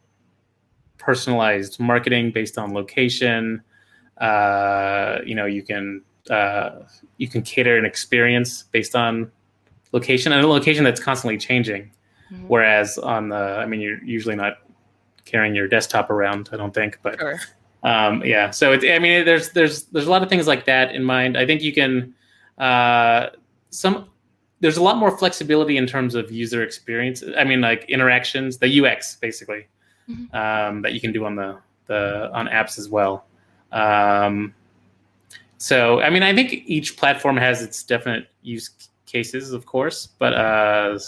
personalized 0.99 1.79
marketing 1.81 2.33
based 2.33 2.59
on 2.59 2.73
location. 2.73 3.63
Uh, 4.19 5.19
you 5.25 5.35
know, 5.35 5.47
you 5.47 5.63
can 5.63 6.03
uh, 6.31 6.71
you 7.19 7.29
can 7.29 7.43
cater 7.43 7.77
an 7.77 7.85
experience 7.85 8.65
based 8.65 8.95
on 8.95 9.31
location 9.93 10.33
and 10.33 10.45
a 10.45 10.49
location 10.49 10.85
that's 10.85 11.01
constantly 11.01 11.39
changing. 11.39 11.91
Mhm. 12.33 12.45
Whereas 12.49 12.99
on 12.99 13.29
the, 13.31 13.37
I 13.37 13.67
mean, 13.67 13.81
you're 13.81 14.03
usually 14.05 14.37
not 14.37 14.59
carrying 15.25 15.55
your 15.55 15.69
desktop 15.69 16.11
around, 16.11 16.49
I 16.53 16.57
don't 16.57 16.73
think, 16.75 16.99
but 17.03 17.19
Sure. 17.19 17.41
um, 17.83 18.23
yeah. 18.25 18.51
So 18.51 18.73
it's, 18.73 18.85
I 18.85 18.99
mean, 18.99 19.25
there's 19.25 19.51
there's 19.53 19.85
there's 19.85 20.07
a 20.07 20.11
lot 20.11 20.23
of 20.23 20.29
things 20.29 20.47
like 20.47 20.65
that 20.67 20.95
in 20.95 21.05
mind. 21.05 21.37
I 21.39 21.47
think 21.47 21.63
you 21.63 21.73
can 21.73 22.15
uh, 22.59 23.29
some. 23.71 24.09
There's 24.61 24.77
a 24.77 24.83
lot 24.83 24.97
more 24.97 25.17
flexibility 25.17 25.77
in 25.77 25.87
terms 25.87 26.15
of 26.17 26.33
user 26.33 26.63
experience. 26.65 27.23
I 27.37 27.45
mean, 27.45 27.61
like 27.61 27.85
interactions, 27.89 28.59
the 28.59 28.69
UX 28.85 29.15
basically 29.17 29.69
Mhm. 30.11 30.35
um, 30.35 30.83
that 30.83 30.93
you 30.95 31.01
can 31.01 31.13
do 31.13 31.25
on 31.25 31.37
the 31.37 31.59
the 31.87 32.29
on 32.35 32.49
apps 32.49 32.77
as 32.79 32.89
well. 32.89 33.25
Um, 33.73 34.53
so, 35.59 36.01
I 36.01 36.11
mean, 36.11 36.23
I 36.23 36.35
think 36.35 36.53
each 36.67 36.97
platform 36.97 37.37
has 37.37 37.63
its 37.63 37.83
definite 37.83 38.29
use 38.43 38.71
cases, 39.07 39.53
of 39.53 39.67
course, 39.67 40.09
but 40.19 40.33
uh, 40.35 40.99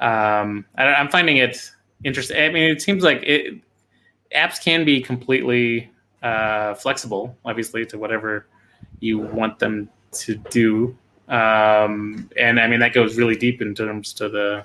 um, 0.00 0.64
I, 0.76 0.86
I'm 0.86 1.08
finding 1.08 1.38
it 1.38 1.70
interesting. 2.04 2.36
I 2.36 2.48
mean, 2.50 2.70
it 2.70 2.82
seems 2.82 3.02
like 3.02 3.22
it, 3.22 3.60
apps 4.34 4.62
can 4.62 4.84
be 4.84 5.00
completely 5.00 5.90
uh, 6.22 6.74
flexible, 6.74 7.36
obviously, 7.44 7.86
to 7.86 7.98
whatever 7.98 8.46
you 9.00 9.18
want 9.18 9.58
them 9.58 9.88
to 10.12 10.36
do. 10.50 10.96
Um, 11.28 12.28
and 12.36 12.60
I 12.60 12.66
mean, 12.66 12.80
that 12.80 12.92
goes 12.92 13.16
really 13.16 13.36
deep 13.36 13.62
in 13.62 13.74
terms 13.74 14.12
to 14.14 14.28
the 14.28 14.64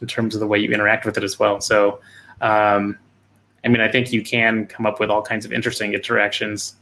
in 0.00 0.06
terms 0.06 0.34
of 0.34 0.40
the 0.40 0.46
way 0.46 0.58
you 0.58 0.70
interact 0.70 1.04
with 1.04 1.18
it 1.18 1.24
as 1.24 1.40
well. 1.40 1.60
So, 1.60 2.00
um, 2.40 2.96
I 3.64 3.68
mean, 3.68 3.80
I 3.80 3.90
think 3.90 4.12
you 4.12 4.22
can 4.22 4.66
come 4.66 4.86
up 4.86 5.00
with 5.00 5.10
all 5.10 5.22
kinds 5.22 5.44
of 5.44 5.52
interesting 5.52 5.92
interactions, 5.92 6.76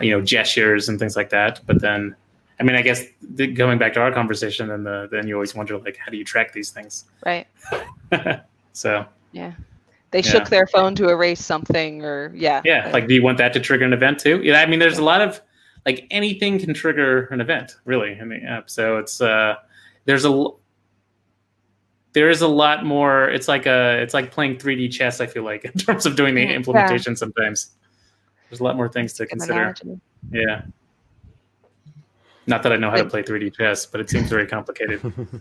you 0.00 0.10
know, 0.10 0.22
gestures 0.22 0.88
and 0.88 0.98
things 0.98 1.14
like 1.14 1.28
that. 1.28 1.60
But 1.66 1.82
then, 1.82 2.16
I 2.60 2.62
mean, 2.62 2.76
I 2.76 2.82
guess 2.82 3.04
the, 3.20 3.46
going 3.48 3.78
back 3.78 3.92
to 3.94 4.00
our 4.00 4.12
conversation, 4.12 4.70
and 4.70 4.86
the, 4.86 5.08
then 5.10 5.26
you 5.26 5.34
always 5.34 5.54
wonder, 5.54 5.76
like, 5.78 5.96
how 5.96 6.10
do 6.10 6.16
you 6.16 6.24
track 6.24 6.52
these 6.52 6.70
things? 6.70 7.04
Right. 7.26 7.46
so, 8.72 9.06
Yeah. 9.32 9.52
They 10.12 10.20
Yeah. 10.20 10.30
shook 10.30 10.48
their 10.48 10.66
phone 10.68 10.94
to 10.94 11.08
erase 11.08 11.44
something, 11.44 12.04
or 12.04 12.30
yeah. 12.36 12.62
yeah, 12.64 12.88
like, 12.92 13.08
do 13.08 13.14
you 13.14 13.22
want 13.24 13.38
that 13.38 13.52
to 13.54 13.60
trigger 13.60 13.84
an 13.84 13.92
event 13.92 14.20
too? 14.20 14.40
Yeah, 14.44 14.60
I 14.60 14.66
mean, 14.66 14.78
there's 14.78 14.98
a 14.98 15.02
lot 15.04 15.20
of 15.20 15.40
like 15.86 16.06
anything 16.12 16.58
can 16.60 16.72
trigger 16.72 17.26
an 17.32 17.40
event, 17.40 17.74
really, 17.84 18.16
in 18.16 18.28
the 18.28 18.36
app. 18.44 18.70
So 18.70 18.96
it's 18.98 19.20
uh, 19.20 19.56
there's 20.04 20.24
a 20.24 20.48
there 22.12 22.30
is 22.30 22.42
a 22.42 22.48
lot 22.48 22.84
more. 22.86 23.28
It's 23.28 23.48
like 23.48 23.66
a 23.66 24.00
it's 24.00 24.14
like 24.14 24.30
playing 24.30 24.58
3D 24.58 24.92
chess. 24.92 25.20
I 25.20 25.26
feel 25.26 25.42
like 25.42 25.64
in 25.64 25.72
terms 25.72 26.06
of 26.06 26.14
doing 26.14 26.36
the 26.36 26.44
Mm, 26.44 26.50
yeah. 26.50 26.54
implementation. 26.56 27.16
Sometimes 27.16 27.70
there's 28.48 28.60
a 28.60 28.64
lot 28.64 28.76
more 28.76 28.88
things 28.88 29.14
to 29.14 29.26
consider. 29.26 29.74
Yeah. 30.30 30.62
Not 32.46 32.62
that 32.62 32.72
I 32.72 32.76
know 32.76 32.90
how 32.90 32.96
to 32.96 33.06
play 33.06 33.22
3D 33.22 33.56
chess, 33.56 33.86
but 33.86 34.00
it 34.00 34.10
seems 34.10 34.28
very 34.28 34.46
complicated. 34.46 35.00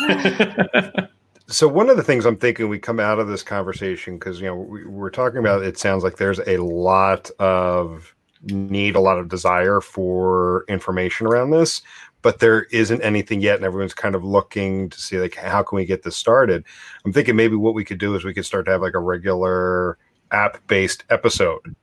so 1.48 1.66
one 1.66 1.88
of 1.88 1.96
the 1.96 2.02
things 2.02 2.26
i'm 2.26 2.36
thinking 2.36 2.68
we 2.68 2.78
come 2.78 3.00
out 3.00 3.18
of 3.18 3.28
this 3.28 3.42
conversation 3.42 4.18
because 4.18 4.40
you 4.40 4.46
know 4.46 4.56
we, 4.56 4.84
we're 4.84 5.08
talking 5.08 5.38
about 5.38 5.62
it 5.62 5.78
sounds 5.78 6.04
like 6.04 6.18
there's 6.18 6.40
a 6.40 6.58
lot 6.58 7.30
of 7.38 8.14
need 8.42 8.94
a 8.94 9.00
lot 9.00 9.16
of 9.16 9.28
desire 9.28 9.80
for 9.80 10.66
information 10.68 11.26
around 11.26 11.50
this 11.50 11.80
but 12.26 12.40
there 12.40 12.64
isn't 12.72 13.00
anything 13.02 13.40
yet 13.40 13.54
and 13.54 13.64
everyone's 13.64 13.94
kind 13.94 14.16
of 14.16 14.24
looking 14.24 14.90
to 14.90 15.00
see 15.00 15.16
like 15.16 15.36
how 15.36 15.62
can 15.62 15.76
we 15.76 15.84
get 15.84 16.02
this 16.02 16.16
started? 16.16 16.64
I'm 17.04 17.12
thinking 17.12 17.36
maybe 17.36 17.54
what 17.54 17.72
we 17.72 17.84
could 17.84 17.98
do 17.98 18.16
is 18.16 18.24
we 18.24 18.34
could 18.34 18.44
start 18.44 18.64
to 18.66 18.72
have 18.72 18.82
like 18.82 18.94
a 18.94 18.98
regular 18.98 19.96
app 20.32 20.66
based 20.66 21.04
episode. 21.08 21.76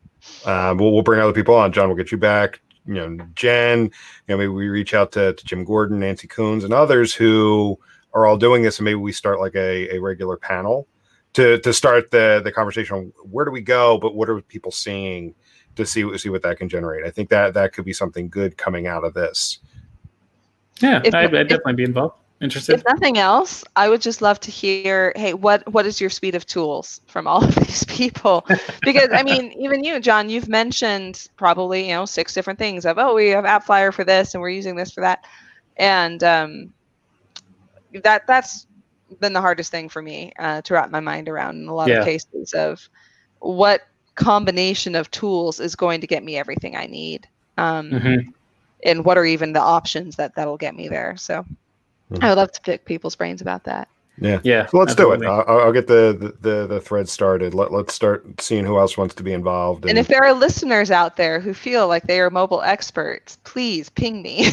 Um, 0.45 0.79
we'll, 0.79 0.91
we'll 0.91 1.01
bring 1.01 1.21
other 1.21 1.31
people 1.31 1.55
on. 1.55 1.71
John 1.71 1.87
we'll 1.87 1.95
get 1.95 2.11
you 2.11 2.17
back 2.17 2.59
you 2.85 2.93
know 2.95 3.17
jen 3.35 3.83
you 3.83 3.89
know 4.27 4.37
maybe 4.37 4.47
we 4.49 4.67
reach 4.67 4.93
out 4.93 5.11
to, 5.11 5.33
to 5.33 5.45
jim 5.45 5.63
gordon 5.63 5.99
nancy 5.99 6.27
koons 6.27 6.63
and 6.63 6.73
others 6.73 7.13
who 7.13 7.77
are 8.13 8.25
all 8.25 8.37
doing 8.37 8.61
this 8.61 8.77
and 8.79 8.85
maybe 8.85 8.95
we 8.95 9.11
start 9.11 9.39
like 9.39 9.55
a, 9.55 9.95
a 9.95 9.99
regular 9.99 10.37
panel 10.37 10.87
to 11.33 11.57
to 11.59 11.73
start 11.73 12.11
the 12.11 12.41
the 12.43 12.51
conversation 12.51 12.95
on 12.95 13.13
where 13.31 13.45
do 13.45 13.51
we 13.51 13.61
go 13.61 13.97
but 13.97 14.15
what 14.15 14.29
are 14.29 14.41
people 14.41 14.71
seeing 14.71 15.33
to 15.75 15.85
see 15.85 16.17
see 16.17 16.29
what 16.29 16.41
that 16.43 16.57
can 16.57 16.67
generate 16.69 17.05
i 17.05 17.09
think 17.09 17.29
that 17.29 17.53
that 17.53 17.73
could 17.73 17.85
be 17.85 17.93
something 17.93 18.29
good 18.29 18.57
coming 18.57 18.85
out 18.87 19.03
of 19.03 19.13
this 19.13 19.59
yeah, 20.81 21.01
If- 21.05 21.13
I'd, 21.13 21.33
I'd 21.33 21.41
if- 21.43 21.47
definitely 21.49 21.73
be 21.75 21.83
involved. 21.83 22.17
Interested. 22.43 22.75
If 22.75 22.81
nothing 22.87 23.17
else, 23.17 23.63
I 23.75 23.89
would 23.89 24.01
just 24.01 24.21
love 24.21 24.39
to 24.41 24.51
hear, 24.51 25.01
hey, 25.03 25.21
what 25.21 25.53
what 25.71 25.73
is 25.73 25.87
your 25.87 25.97
suite 25.97 26.23
of 26.23 26.35
tools 26.35 26.89
from 26.97 27.17
all 27.17 27.35
of 27.43 27.55
these 27.55 27.83
people? 27.85 28.45
Because 28.83 29.09
I 29.13 29.23
mean, 29.23 29.51
even 29.59 29.83
you, 29.83 29.99
John, 29.99 30.29
you've 30.29 30.49
mentioned 30.49 31.23
probably 31.37 31.87
you 31.87 31.93
know 31.93 32.05
six 32.05 32.33
different 32.33 32.59
things 32.59 32.85
of 32.85 32.97
oh, 32.99 33.13
we 33.15 33.29
have 33.29 33.45
AppFlyer 33.45 33.93
for 33.93 34.03
this 34.03 34.33
and 34.33 34.41
we're 34.41 34.49
using 34.49 34.75
this 34.75 34.91
for 34.91 35.01
that, 35.01 35.19
and 35.77 36.23
um, 36.23 36.73
that 38.03 38.23
that's 38.27 38.67
been 39.19 39.33
the 39.33 39.41
hardest 39.41 39.71
thing 39.71 39.89
for 39.89 40.01
me 40.01 40.31
uh, 40.39 40.61
to 40.63 40.73
wrap 40.73 40.89
my 40.91 40.99
mind 40.99 41.29
around 41.29 41.57
in 41.57 41.67
a 41.67 41.73
lot 41.75 41.91
Yeah. 41.91 41.93
of 41.93 41.99
cases 41.99 42.53
of 42.53 42.79
what 43.39 43.81
combination 44.15 44.95
of 44.95 45.11
tools 45.11 45.59
is 45.59 45.75
going 45.75 46.01
to 46.01 46.07
get 46.07 46.23
me 46.23 46.37
everything 46.37 46.75
I 46.75 46.85
need. 46.87 47.27
Um, 47.57 48.03
Mhm. 48.03 48.33
and 48.85 49.05
what 49.05 49.17
are 49.17 49.25
even 49.25 49.53
the 49.53 49.61
options 49.61 50.15
that 50.17 50.35
that'll 50.35 50.57
get 50.57 50.75
me 50.75 50.87
there 50.89 51.15
so 51.17 51.45
Mhm. 52.11 52.23
i 52.23 52.29
would 52.29 52.37
love 52.37 52.51
to 52.51 52.61
pick 52.61 52.85
people's 52.85 53.15
brains 53.15 53.41
about 53.41 53.63
that 53.63 53.87
Yeah. 54.19 54.39
Yeah. 54.43 54.67
So 54.67 54.77
let's 54.77 54.93
do 54.93 55.11
it. 55.13 55.25
I'll, 55.25 55.43
I'll 55.47 55.71
get 55.71 55.87
the, 55.87 56.15
the 56.39 56.49
the 56.49 56.67
the 56.67 56.79
thread 56.79 57.09
started 57.09 57.55
Let, 57.55 57.71
let's 57.71 57.95
start 57.95 58.23
seeing 58.39 58.63
who 58.63 58.77
else 58.77 58.95
wants 58.95 59.15
to 59.15 59.23
be 59.23 59.33
involved 59.33 59.85
and 59.89 59.97
if 59.97 60.07
there 60.07 60.23
are 60.23 60.33
listeners 60.33 60.91
out 60.91 61.17
there 61.17 61.39
who 61.39 61.51
feel 61.53 61.87
like 61.87 62.03
they 62.03 62.19
are 62.19 62.29
mobile 62.29 62.61
experts 62.61 63.39
please 63.43 63.89
ping 63.89 64.21
me 64.21 64.51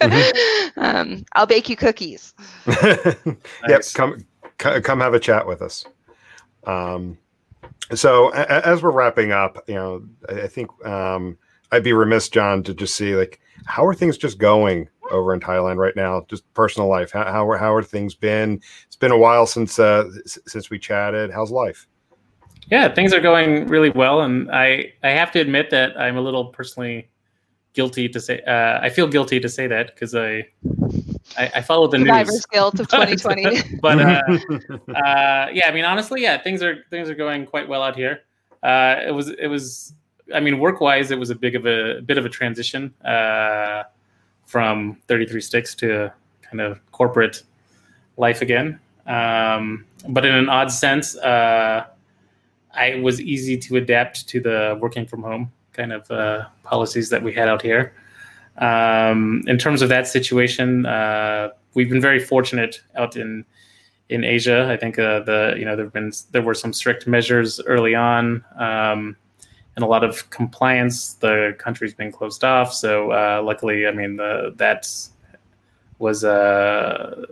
um, 0.76 1.24
i'll 1.34 1.46
bake 1.46 1.68
you 1.68 1.76
cookies 1.76 2.32
yep 2.66 3.38
Nice. 3.68 3.92
come 3.92 4.24
c- 4.60 4.80
come 4.80 5.00
have 5.00 5.14
a 5.14 5.20
chat 5.20 5.46
with 5.46 5.62
us 5.62 5.84
um 6.64 7.18
so 7.94 8.32
a- 8.32 8.46
a- 8.48 8.66
as 8.66 8.82
we're 8.82 8.90
wrapping 8.92 9.32
up 9.32 9.58
you 9.66 9.74
know 9.74 10.04
i, 10.28 10.42
I 10.42 10.46
think 10.48 10.70
um 10.86 11.36
i'd 11.72 11.82
be 11.84 11.92
remiss 11.92 12.28
john 12.28 12.62
to 12.64 12.74
just 12.74 12.94
see 12.94 13.16
like 13.16 13.40
how 13.66 13.84
are 13.84 13.94
things 13.94 14.16
just 14.16 14.38
going 14.38 14.88
over 15.10 15.34
in 15.34 15.40
thailand 15.40 15.76
right 15.76 15.96
now 15.96 16.24
just 16.28 16.50
personal 16.54 16.88
life 16.88 17.10
how, 17.12 17.24
how, 17.24 17.48
are, 17.48 17.58
how 17.58 17.74
are 17.74 17.82
things 17.82 18.14
been 18.14 18.60
it's 18.86 18.96
been 18.96 19.10
a 19.12 19.18
while 19.18 19.46
since 19.46 19.78
uh 19.78 20.08
since 20.24 20.70
we 20.70 20.78
chatted 20.78 21.30
how's 21.30 21.50
life 21.50 21.86
Yeah, 22.70 22.94
things 22.94 23.12
are 23.12 23.20
going 23.20 23.66
really 23.66 23.90
well, 23.90 24.22
and 24.22 24.50
I 24.50 24.94
I 25.02 25.10
have 25.10 25.30
to 25.32 25.40
admit 25.40 25.68
that 25.70 25.98
I'm 25.98 26.16
a 26.16 26.20
little 26.20 26.46
personally 26.46 27.08
guilty 27.74 28.08
to 28.08 28.20
say. 28.20 28.40
Uh, 28.46 28.78
I 28.80 28.88
feel 28.88 29.08
guilty 29.08 29.40
to 29.40 29.48
say 29.48 29.66
that 29.66 29.88
because 29.88 30.14
I 30.14 30.46
I, 31.36 31.50
I 31.56 31.60
follow 31.60 31.88
the 31.88 31.98
Survivor's 31.98 32.34
news. 32.34 32.46
guilt 32.46 32.80
of 32.80 32.88
2020. 32.88 33.78
but 33.80 33.98
uh, 34.00 34.22
uh, 34.94 35.48
yeah, 35.52 35.68
I 35.68 35.72
mean, 35.72 35.84
honestly, 35.84 36.22
yeah, 36.22 36.40
things 36.42 36.62
are 36.62 36.84
things 36.90 37.10
are 37.10 37.14
going 37.14 37.46
quite 37.46 37.68
well 37.68 37.82
out 37.82 37.96
here. 37.96 38.20
Uh, 38.62 38.96
it 39.06 39.10
was 39.10 39.30
it 39.30 39.48
was, 39.48 39.94
I 40.34 40.40
mean, 40.40 40.58
work 40.58 40.80
wise, 40.80 41.10
it 41.10 41.18
was 41.18 41.30
a 41.30 41.34
big 41.34 41.56
of 41.56 41.66
a, 41.66 42.00
bit 42.00 42.16
of 42.16 42.24
a 42.24 42.28
transition 42.28 42.94
uh, 43.04 43.82
from 44.52 44.98
33 45.08 45.40
sticks 45.40 45.74
to 45.74 46.12
kind 46.42 46.60
of 46.60 46.78
corporate 46.92 47.42
life 48.18 48.42
again. 48.42 48.78
Um, 49.06 49.86
but 50.06 50.26
in 50.26 50.34
an 50.34 50.50
odd 50.50 50.70
sense, 50.70 51.16
uh, 51.16 51.86
I 52.74 53.00
was 53.00 53.18
easy 53.18 53.56
to 53.56 53.76
adapt 53.76 54.28
to 54.28 54.40
the 54.40 54.78
working 54.78 55.06
from 55.06 55.22
home 55.22 55.50
kind 55.72 55.90
of 55.90 56.10
uh, 56.10 56.44
policies 56.64 57.08
that 57.08 57.22
we 57.22 57.32
had 57.32 57.48
out 57.48 57.62
here. 57.62 57.94
Um, 58.58 59.42
in 59.46 59.56
terms 59.56 59.80
of 59.80 59.88
that 59.88 60.06
situation, 60.06 60.84
uh, 60.84 61.48
we've 61.72 61.88
been 61.88 62.02
very 62.02 62.20
fortunate 62.20 62.82
out 62.94 63.16
in 63.16 63.46
in 64.10 64.22
Asia. 64.22 64.68
I 64.70 64.76
think 64.76 64.98
uh, 64.98 65.20
the 65.20 65.54
you 65.56 65.64
know 65.64 65.76
there've 65.76 65.92
been 65.94 66.12
there 66.32 66.42
were 66.42 66.52
some 66.54 66.74
strict 66.74 67.06
measures 67.06 67.58
early 67.64 67.94
on. 67.94 68.44
Um, 68.58 69.16
and 69.76 69.84
a 69.84 69.88
lot 69.88 70.04
of 70.04 70.28
compliance. 70.30 71.14
The 71.14 71.56
country's 71.58 71.94
been 71.94 72.12
closed 72.12 72.44
off, 72.44 72.72
so 72.72 73.12
uh, 73.12 73.42
luckily, 73.42 73.86
I 73.86 73.92
mean, 73.92 74.16
the, 74.16 74.52
that 74.56 74.88
was 75.98 76.24
uh, 76.24 77.24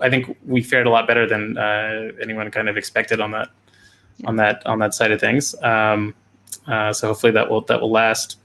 I 0.00 0.10
think 0.10 0.36
we 0.44 0.62
fared 0.62 0.86
a 0.86 0.90
lot 0.90 1.06
better 1.06 1.26
than 1.26 1.56
uh, 1.56 2.10
anyone 2.20 2.50
kind 2.50 2.68
of 2.68 2.76
expected 2.76 3.20
on 3.20 3.30
that 3.30 3.48
on 4.24 4.36
that 4.36 4.66
on 4.66 4.78
that 4.80 4.92
side 4.94 5.12
of 5.12 5.20
things. 5.20 5.54
Um, 5.62 6.14
uh, 6.66 6.92
so 6.92 7.08
hopefully 7.08 7.32
that 7.32 7.48
will 7.48 7.62
that 7.62 7.80
will 7.80 7.90
last. 7.90 8.38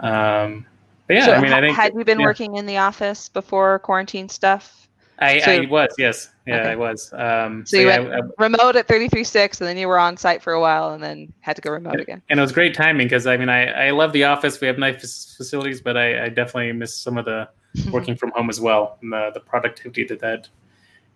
Um, 0.00 0.66
but 1.06 1.14
yeah, 1.14 1.26
So 1.26 1.32
I 1.34 1.40
mean, 1.40 1.52
I 1.52 1.60
think 1.60 1.76
had 1.76 1.94
you 1.94 2.04
been 2.04 2.20
yeah. 2.20 2.26
working 2.26 2.56
in 2.56 2.66
the 2.66 2.78
office 2.78 3.28
before 3.28 3.78
quarantine 3.78 4.28
stuff? 4.28 4.81
I, 5.18 5.38
so- 5.40 5.52
I 5.52 5.66
was 5.66 5.90
yes, 5.98 6.30
yeah, 6.46 6.56
Okay. 6.60 6.70
I 6.70 6.76
was. 6.76 7.12
Um, 7.12 7.64
So 7.66 7.76
so 7.76 7.80
you 7.82 7.88
yeah, 7.88 7.98
went- 8.00 8.14
I- 8.38 8.42
Remote 8.42 8.76
at 8.76 8.88
33 8.88 9.22
Sticks, 9.24 9.60
and 9.60 9.68
then 9.68 9.76
you 9.76 9.86
were 9.88 9.98
on 9.98 10.16
site 10.16 10.42
for 10.42 10.52
a 10.52 10.60
while, 10.60 10.90
and 10.92 11.02
then 11.02 11.32
had 11.40 11.54
to 11.56 11.62
go 11.62 11.70
remote 11.70 12.00
again. 12.00 12.22
and 12.30 12.38
it 12.38 12.42
was 12.42 12.52
great 12.52 12.74
timing 12.74 13.06
because 13.06 13.26
I 13.26 13.36
mean, 13.36 13.48
I, 13.48 13.88
I 13.88 13.90
love 13.90 14.12
the 14.12 14.24
office. 14.24 14.60
We 14.60 14.66
have 14.66 14.78
nice 14.78 15.34
facilities, 15.36 15.80
but 15.80 15.96
I, 15.96 16.24
I 16.24 16.28
definitely 16.28 16.72
miss 16.72 16.96
some 16.96 17.16
of 17.18 17.24
the 17.24 17.48
working 17.92 18.16
from 18.16 18.32
home 18.32 18.50
as 18.50 18.60
well, 18.60 18.98
and 19.02 19.12
the, 19.12 19.30
the 19.34 19.40
productivity 19.40 20.04
that 20.04 20.20
that 20.20 20.48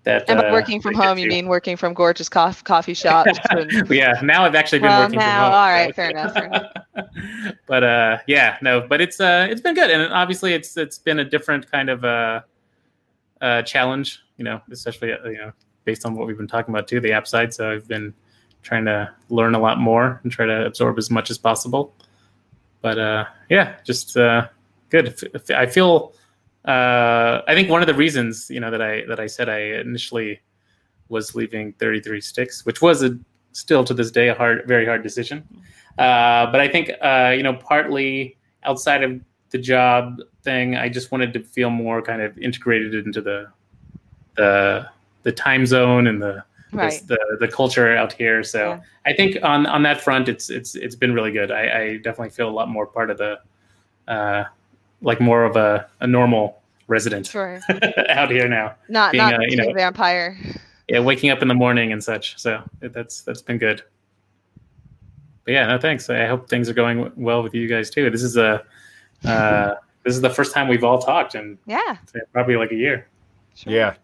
that. 0.05 0.31
And 0.31 0.39
by 0.41 0.49
uh, 0.49 0.53
working 0.53 0.81
from 0.81 0.95
home, 0.95 1.19
you 1.19 1.27
mean 1.29 1.49
working 1.49 1.77
from 1.77 1.93
gorgeous 1.93 2.29
coff- 2.29 2.63
coffee 2.63 2.95
shops. 3.05 3.39
And, 3.51 3.91
yeah, 3.91 4.21
now 4.23 4.45
I've 4.45 4.55
actually 4.55 4.79
been 4.79 4.89
Well, 4.91 5.01
working 5.03 5.19
now- 5.19 5.45
from 5.47 5.53
home. 5.53 5.53
all 5.61 5.69
right, 5.69 5.89
so- 5.89 5.93
fair 5.95 6.11
enough, 6.11 6.33
fair 6.33 6.45
enough. 6.47 6.73
but 7.67 7.83
uh, 7.83 8.19
yeah, 8.29 8.57
no, 8.63 8.81
but 8.87 9.01
it's 9.01 9.19
uh, 9.21 9.49
it's 9.51 9.61
been 9.61 9.75
good, 9.75 9.91
and 9.91 10.13
obviously 10.13 10.53
it's 10.55 10.77
it's 10.77 10.99
been 10.99 11.19
a 11.19 11.25
different 11.25 11.69
kind 11.73 11.91
of 11.91 12.05
uh, 13.41 13.63
challenge, 13.63 14.21
you 14.37 14.45
know, 14.45 14.61
especially 14.71 15.13
uh, 15.13 15.29
you 15.29 15.39
know 15.39 15.53
based 15.85 16.05
on 16.05 16.15
what 16.15 16.27
we've 16.27 16.37
been 16.37 16.49
talking 16.49 16.75
about 16.75 16.89
too, 16.89 17.01
the 17.01 17.13
app 17.13 17.27
side. 17.27 17.55
So 17.55 17.71
I've 17.71 17.89
been 17.89 18.13
trying 18.63 18.85
to 18.85 19.11
learn 19.31 19.55
a 19.55 19.59
lot 19.59 19.79
more 19.79 20.21
and 20.23 20.33
try 20.33 20.45
to 20.45 20.67
absorb 20.67 20.99
as 20.99 21.11
much 21.11 21.31
as 21.31 21.39
possible. 21.39 21.95
But 22.83 22.99
uh, 22.99 23.25
yeah, 23.49 23.77
just 23.85 24.17
uh, 24.17 24.49
good. 24.91 25.15
I 25.51 25.67
feel. 25.67 26.15
Uh, 26.65 27.43
I 27.47 27.55
think 27.55 27.71
one 27.71 27.81
of 27.81 27.87
the 27.87 27.95
reasons, 27.95 28.51
you 28.51 28.59
know, 28.59 28.71
that 28.73 28.83
I 28.83 29.05
that 29.09 29.21
I 29.21 29.27
said 29.27 29.49
I 29.49 29.59
initially 29.81 30.41
was 31.09 31.37
leaving 31.37 31.73
33 31.75 32.21
sticks, 32.21 32.67
which 32.67 32.83
was 32.83 33.05
a 33.05 33.17
still 33.53 33.85
to 33.85 33.95
this 33.95 34.11
day 34.11 34.29
a 34.29 34.35
hard, 34.35 34.67
very 34.67 34.85
hard 34.85 35.03
decision. 35.03 35.45
Uh, 35.99 36.51
but 36.51 36.61
I 36.61 36.69
think 36.69 36.91
uh, 37.01 37.33
you 37.37 37.43
know, 37.43 37.55
partly 37.55 38.37
outside 38.65 39.03
of 39.03 39.21
the 39.51 39.59
job 39.59 40.21
thing, 40.43 40.77
I 40.77 40.89
just 40.89 41.13
wanted 41.13 41.33
to 41.35 41.41
feel 41.43 41.71
more 41.71 42.03
kind 42.03 42.23
of 42.23 42.37
integrated 42.39 42.95
into 42.95 43.21
the 43.21 43.49
the 44.37 44.87
the 45.23 45.33
time 45.33 45.67
zone 45.67 46.07
and 46.07 46.23
the 46.23 46.45
right. 46.73 47.01
the, 47.07 47.19
the 47.41 47.49
culture 47.49 47.97
out 47.97 48.13
here. 48.13 48.43
So 48.43 48.71
Yeah. 48.71 48.81
I 49.07 49.13
think 49.13 49.39
on 49.43 49.67
on 49.67 49.83
that 49.85 50.01
front, 50.01 50.29
it's 50.29 50.51
it's 50.51 50.75
it's 50.75 50.95
been 50.97 51.15
really 51.15 51.33
good. 51.33 51.51
I, 51.51 51.81
I 51.81 51.97
definitely 51.97 52.31
feel 52.31 52.49
a 52.49 52.51
lot 52.51 52.69
more 52.69 52.87
part 52.87 53.11
of 53.11 53.19
the 53.19 53.39
uh, 54.09 54.45
like 55.03 55.21
more 55.21 55.45
of 55.45 55.57
a, 55.57 55.89
a 56.01 56.07
normal 56.07 56.61
resident 56.89 57.27
Sure. 57.27 57.61
out 58.09 58.31
here 58.31 58.49
now. 58.49 58.75
Not 58.89 59.13
Being, 59.13 59.25
not 59.25 59.35
uh, 59.41 59.43
you 59.49 59.57
know- 59.57 59.71
a 59.71 59.75
vampire. 59.75 60.39
Yeah, 60.89 61.01
waking 61.01 61.31
up 61.31 61.43
in 61.43 61.49
the 61.49 61.55
morning 61.55 61.91
and 61.93 62.03
such. 62.03 62.39
So 62.39 62.63
that's 62.81 63.23
that's 63.23 63.43
been 63.43 63.59
good. 63.59 63.83
But 65.45 65.53
yeah, 65.55 65.67
no 65.67 65.79
thanks. 65.79 66.09
I 66.11 66.27
hope 66.27 66.49
things 66.49 66.69
are 66.69 66.75
going 66.75 66.99
w- 66.99 67.15
well 67.17 67.43
with 67.43 67.55
you 67.55 67.67
guys 67.69 67.91
too. 67.91 68.09
This 68.11 68.23
is 68.23 68.37
a 68.37 68.65
uh, 69.27 69.75
this 70.05 70.15
is 70.15 70.21
the 70.21 70.31
first 70.31 70.55
time 70.55 70.69
we've 70.69 70.85
all 70.85 70.99
talked 70.99 71.35
and 71.35 71.59
Yeah. 71.67 71.97
probably 72.33 72.57
like 72.57 72.73
a 72.73 72.77
year. 72.77 73.07
Sure. 73.55 73.73
Yeah, 73.73 73.95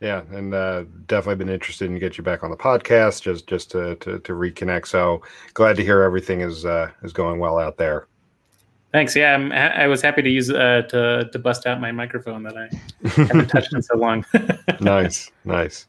yeah, 0.00 0.22
and 0.32 0.52
uh, 0.54 0.84
definitely 1.06 1.36
been 1.36 1.48
interested 1.52 1.90
in 1.90 1.98
get 1.98 2.18
you 2.18 2.24
back 2.24 2.42
on 2.42 2.50
the 2.50 2.56
podcast 2.56 3.22
just 3.22 3.46
just 3.46 3.70
to, 3.72 3.94
to 3.96 4.18
to 4.20 4.32
reconnect. 4.32 4.86
So 4.86 5.22
glad 5.54 5.76
to 5.76 5.84
hear 5.84 6.02
everything 6.02 6.40
is 6.40 6.64
uh, 6.64 6.90
is 7.02 7.12
going 7.12 7.38
well 7.38 7.58
out 7.58 7.76
there. 7.76 8.06
Thanks. 8.92 9.14
Yeah, 9.14 9.34
I'm, 9.34 9.52
I 9.52 9.86
was 9.88 10.00
happy 10.00 10.22
to 10.22 10.30
use 10.30 10.50
uh, 10.50 10.82
to 10.88 11.28
to 11.30 11.38
bust 11.38 11.66
out 11.66 11.80
my 11.80 11.92
microphone 11.92 12.42
that 12.44 12.56
I 12.56 12.68
haven't 13.08 13.48
touched 13.48 13.74
in 13.74 13.82
so 13.82 13.96
long. 13.96 14.24
nice, 14.80 15.30
nice. 15.44 15.86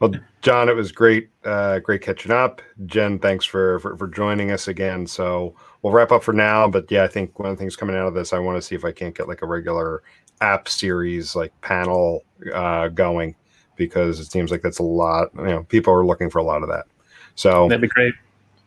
Well, 0.00 0.12
John, 0.42 0.68
it 0.68 0.76
was 0.76 0.92
great, 0.92 1.30
uh, 1.44 1.78
great 1.78 2.02
catching 2.02 2.32
up. 2.32 2.60
Jen, 2.84 3.18
thanks 3.18 3.44
for, 3.44 3.78
for 3.80 3.96
for 3.96 4.08
joining 4.08 4.50
us 4.50 4.68
again. 4.68 5.06
So 5.06 5.54
we'll 5.82 5.92
wrap 5.92 6.12
up 6.12 6.22
for 6.22 6.34
now. 6.34 6.68
But 6.68 6.90
yeah, 6.90 7.04
I 7.04 7.08
think 7.08 7.38
one 7.38 7.48
of 7.48 7.56
the 7.56 7.60
things 7.60 7.76
coming 7.76 7.96
out 7.96 8.06
of 8.06 8.14
this, 8.14 8.32
I 8.32 8.38
want 8.38 8.56
to 8.58 8.62
see 8.62 8.74
if 8.74 8.84
I 8.84 8.92
can't 8.92 9.14
get 9.14 9.28
like 9.28 9.42
a 9.42 9.46
regular 9.46 10.02
app 10.40 10.68
series 10.68 11.34
like 11.34 11.58
panel 11.62 12.24
uh, 12.52 12.88
going 12.88 13.34
because 13.76 14.20
it 14.20 14.30
seems 14.30 14.50
like 14.50 14.62
that's 14.62 14.78
a 14.78 14.82
lot. 14.84 15.30
You 15.36 15.44
know, 15.44 15.62
people 15.64 15.92
are 15.94 16.04
looking 16.04 16.30
for 16.30 16.38
a 16.38 16.44
lot 16.44 16.62
of 16.62 16.68
that. 16.68 16.86
So 17.34 17.68
That'd 17.68 17.82
be 17.82 17.88
great. 17.88 18.14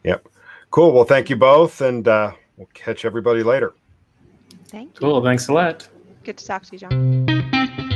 Yep. 0.04 0.28
Cool. 0.72 0.94
Well, 0.94 1.04
thank 1.04 1.30
you 1.30 1.36
both, 1.36 1.82
and 1.82 2.08
uh, 2.08 2.32
we'll 2.58 2.70
catch 2.74 3.06
everybody 3.06 3.44
later. 3.44 3.74
Thank 4.68 4.96
you. 4.96 5.00
Cool. 5.00 5.24
Thanks 5.24 5.48
a 5.48 5.54
lot. 5.54 5.88
Good 6.24 6.38
to 6.38 6.46
talk 6.46 6.64
to 6.66 6.74
you, 6.74 6.80
John. 6.80 7.96